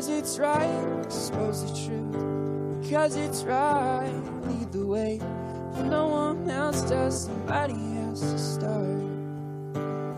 because 0.00 0.18
it's 0.18 0.38
right. 0.38 1.02
Expose 1.04 1.70
the 1.70 1.86
truth 1.86 2.80
because 2.80 3.16
it's 3.16 3.42
right. 3.42 4.22
Lead 4.46 4.72
the 4.72 4.86
way. 4.86 5.20
If 5.74 5.84
no 5.84 6.08
one 6.08 6.48
else 6.48 6.80
does, 6.88 7.26
somebody 7.26 7.74
has 7.74 8.20
to 8.22 8.38
start. 8.38 9.04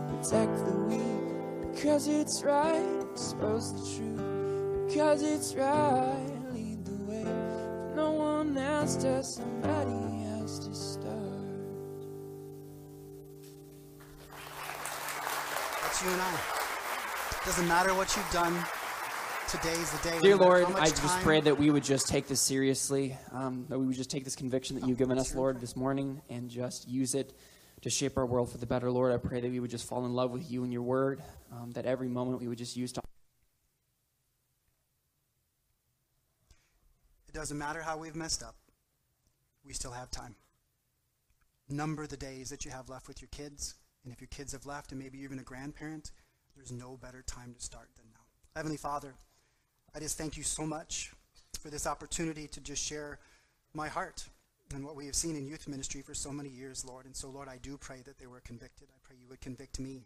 Protect 0.07 0.55
the 0.65 0.77
weak 0.87 1.73
because 1.73 2.07
it's 2.07 2.43
right. 2.43 3.03
Expose 3.11 3.73
the 3.73 3.97
truth 3.97 4.87
because 4.87 5.21
it's 5.21 5.53
right. 5.53 6.31
Lead 6.53 6.85
the 6.85 7.03
way. 7.03 7.25
If 7.89 7.95
no 7.97 8.11
one 8.11 8.57
else 8.57 8.95
does, 8.95 9.35
somebody 9.35 10.23
has 10.39 10.59
to 10.59 10.73
start. 10.73 11.17
That's 15.81 16.01
you 16.01 16.09
and 16.09 16.21
I. 16.21 16.39
Doesn't 17.43 17.67
matter 17.67 17.93
what 17.93 18.15
you've 18.15 18.31
done. 18.31 18.65
Today's 19.49 19.91
the 19.91 20.09
day. 20.09 20.19
Dear 20.21 20.35
Lord, 20.35 20.65
I 20.75 20.87
just 20.87 21.19
pray 21.19 21.39
that 21.41 21.57
we 21.57 21.69
would 21.69 21.83
just 21.83 22.07
take 22.07 22.27
this 22.27 22.41
seriously, 22.41 23.15
um, 23.31 23.65
that 23.69 23.77
we 23.77 23.85
would 23.85 23.95
just 23.95 24.09
take 24.09 24.23
this 24.23 24.35
conviction 24.35 24.79
that 24.79 24.87
you've 24.87 24.97
given 24.97 25.19
us. 25.19 25.35
Lord, 25.35 25.61
this 25.61 25.75
morning, 25.75 26.21
and 26.29 26.49
just 26.49 26.87
use 26.87 27.13
it 27.13 27.37
to 27.81 27.89
shape 27.89 28.17
our 28.17 28.25
world 28.25 28.51
for 28.51 28.57
the 28.57 28.65
better, 28.65 28.89
Lord. 28.89 29.13
I 29.13 29.17
pray 29.17 29.41
that 29.41 29.51
we 29.51 29.59
would 29.59 29.69
just 29.69 29.87
fall 29.87 30.05
in 30.05 30.13
love 30.13 30.31
with 30.31 30.49
you 30.49 30.63
and 30.63 30.73
your 30.73 30.81
word, 30.81 31.21
um, 31.51 31.71
that 31.71 31.85
every 31.85 32.07
moment 32.07 32.39
we 32.39 32.47
would 32.47 32.57
just 32.57 32.75
use 32.75 32.91
to. 32.93 33.01
It 37.27 37.33
doesn't 37.33 37.57
matter 37.57 37.81
how 37.81 37.97
we've 37.97 38.15
messed 38.15 38.41
up. 38.41 38.55
We 39.63 39.73
still 39.73 39.91
have 39.91 40.09
time. 40.09 40.35
Number 41.69 42.07
the 42.07 42.17
days 42.17 42.49
that 42.49 42.65
you 42.65 42.71
have 42.71 42.89
left 42.89 43.07
with 43.07 43.21
your 43.21 43.29
kids. 43.31 43.75
And 44.03 44.13
if 44.13 44.19
your 44.19 44.27
kids 44.27 44.51
have 44.53 44.65
left 44.65 44.91
and 44.91 44.99
maybe 44.99 45.17
you're 45.17 45.25
even 45.25 45.39
a 45.39 45.43
grandparent, 45.43 46.11
there's 46.55 46.71
no 46.71 46.97
better 46.97 47.21
time 47.21 47.53
to 47.53 47.61
start 47.61 47.89
than 47.95 48.05
now. 48.11 48.19
Heavenly 48.55 48.77
Father, 48.77 49.15
I 49.95 49.99
just 49.99 50.17
thank 50.17 50.37
you 50.37 50.43
so 50.43 50.65
much 50.65 51.11
for 51.59 51.69
this 51.69 51.85
opportunity 51.85 52.47
to 52.47 52.61
just 52.61 52.83
share 52.83 53.19
my 53.73 53.87
heart 53.87 54.25
and 54.73 54.83
what 54.83 54.95
we 54.95 55.05
have 55.05 55.15
seen 55.15 55.35
in 55.35 55.45
youth 55.45 55.67
ministry 55.67 56.01
for 56.01 56.13
so 56.13 56.31
many 56.31 56.49
years, 56.49 56.83
Lord. 56.83 57.05
And 57.05 57.15
so, 57.15 57.29
Lord, 57.29 57.47
I 57.47 57.57
do 57.61 57.77
pray 57.77 58.01
that 58.05 58.17
they 58.17 58.25
were 58.25 58.41
convicted. 58.41 58.87
I 58.91 58.97
pray 59.03 59.17
you 59.21 59.27
would 59.29 59.41
convict 59.41 59.79
me. 59.79 60.05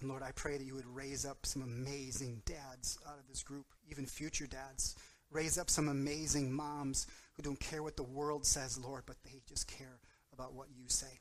And 0.00 0.10
Lord, 0.10 0.22
I 0.22 0.32
pray 0.32 0.58
that 0.58 0.64
you 0.64 0.74
would 0.74 0.86
raise 0.86 1.24
up 1.24 1.46
some 1.46 1.62
amazing 1.62 2.42
dads 2.44 2.98
out 3.08 3.18
of 3.18 3.28
this 3.28 3.42
group, 3.42 3.66
even 3.90 4.04
future 4.04 4.46
dads. 4.46 4.96
Raise 5.30 5.58
up 5.58 5.70
some 5.70 5.88
amazing 5.88 6.52
moms 6.52 7.06
who 7.34 7.42
don't 7.42 7.60
care 7.60 7.82
what 7.82 7.96
the 7.96 8.02
world 8.02 8.44
says, 8.44 8.78
Lord, 8.78 9.04
but 9.06 9.16
they 9.24 9.40
just 9.48 9.68
care 9.68 10.00
about 10.32 10.54
what 10.54 10.68
you 10.76 10.84
say. 10.88 11.18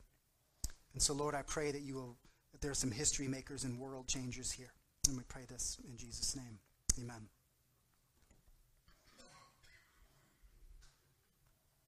And 0.93 1.01
so, 1.01 1.13
Lord, 1.13 1.35
I 1.35 1.41
pray 1.43 1.71
that 1.71 1.81
you 1.81 1.95
will 1.95 2.17
that 2.51 2.61
there 2.61 2.71
are 2.71 2.75
some 2.75 2.91
history 2.91 3.27
makers 3.27 3.65
and 3.65 3.77
world 3.77 4.07
changers 4.07 4.51
here. 4.51 4.71
And 5.07 5.17
we 5.17 5.23
pray 5.27 5.43
this 5.47 5.77
in 5.89 5.97
Jesus' 5.97 6.35
name. 6.35 6.59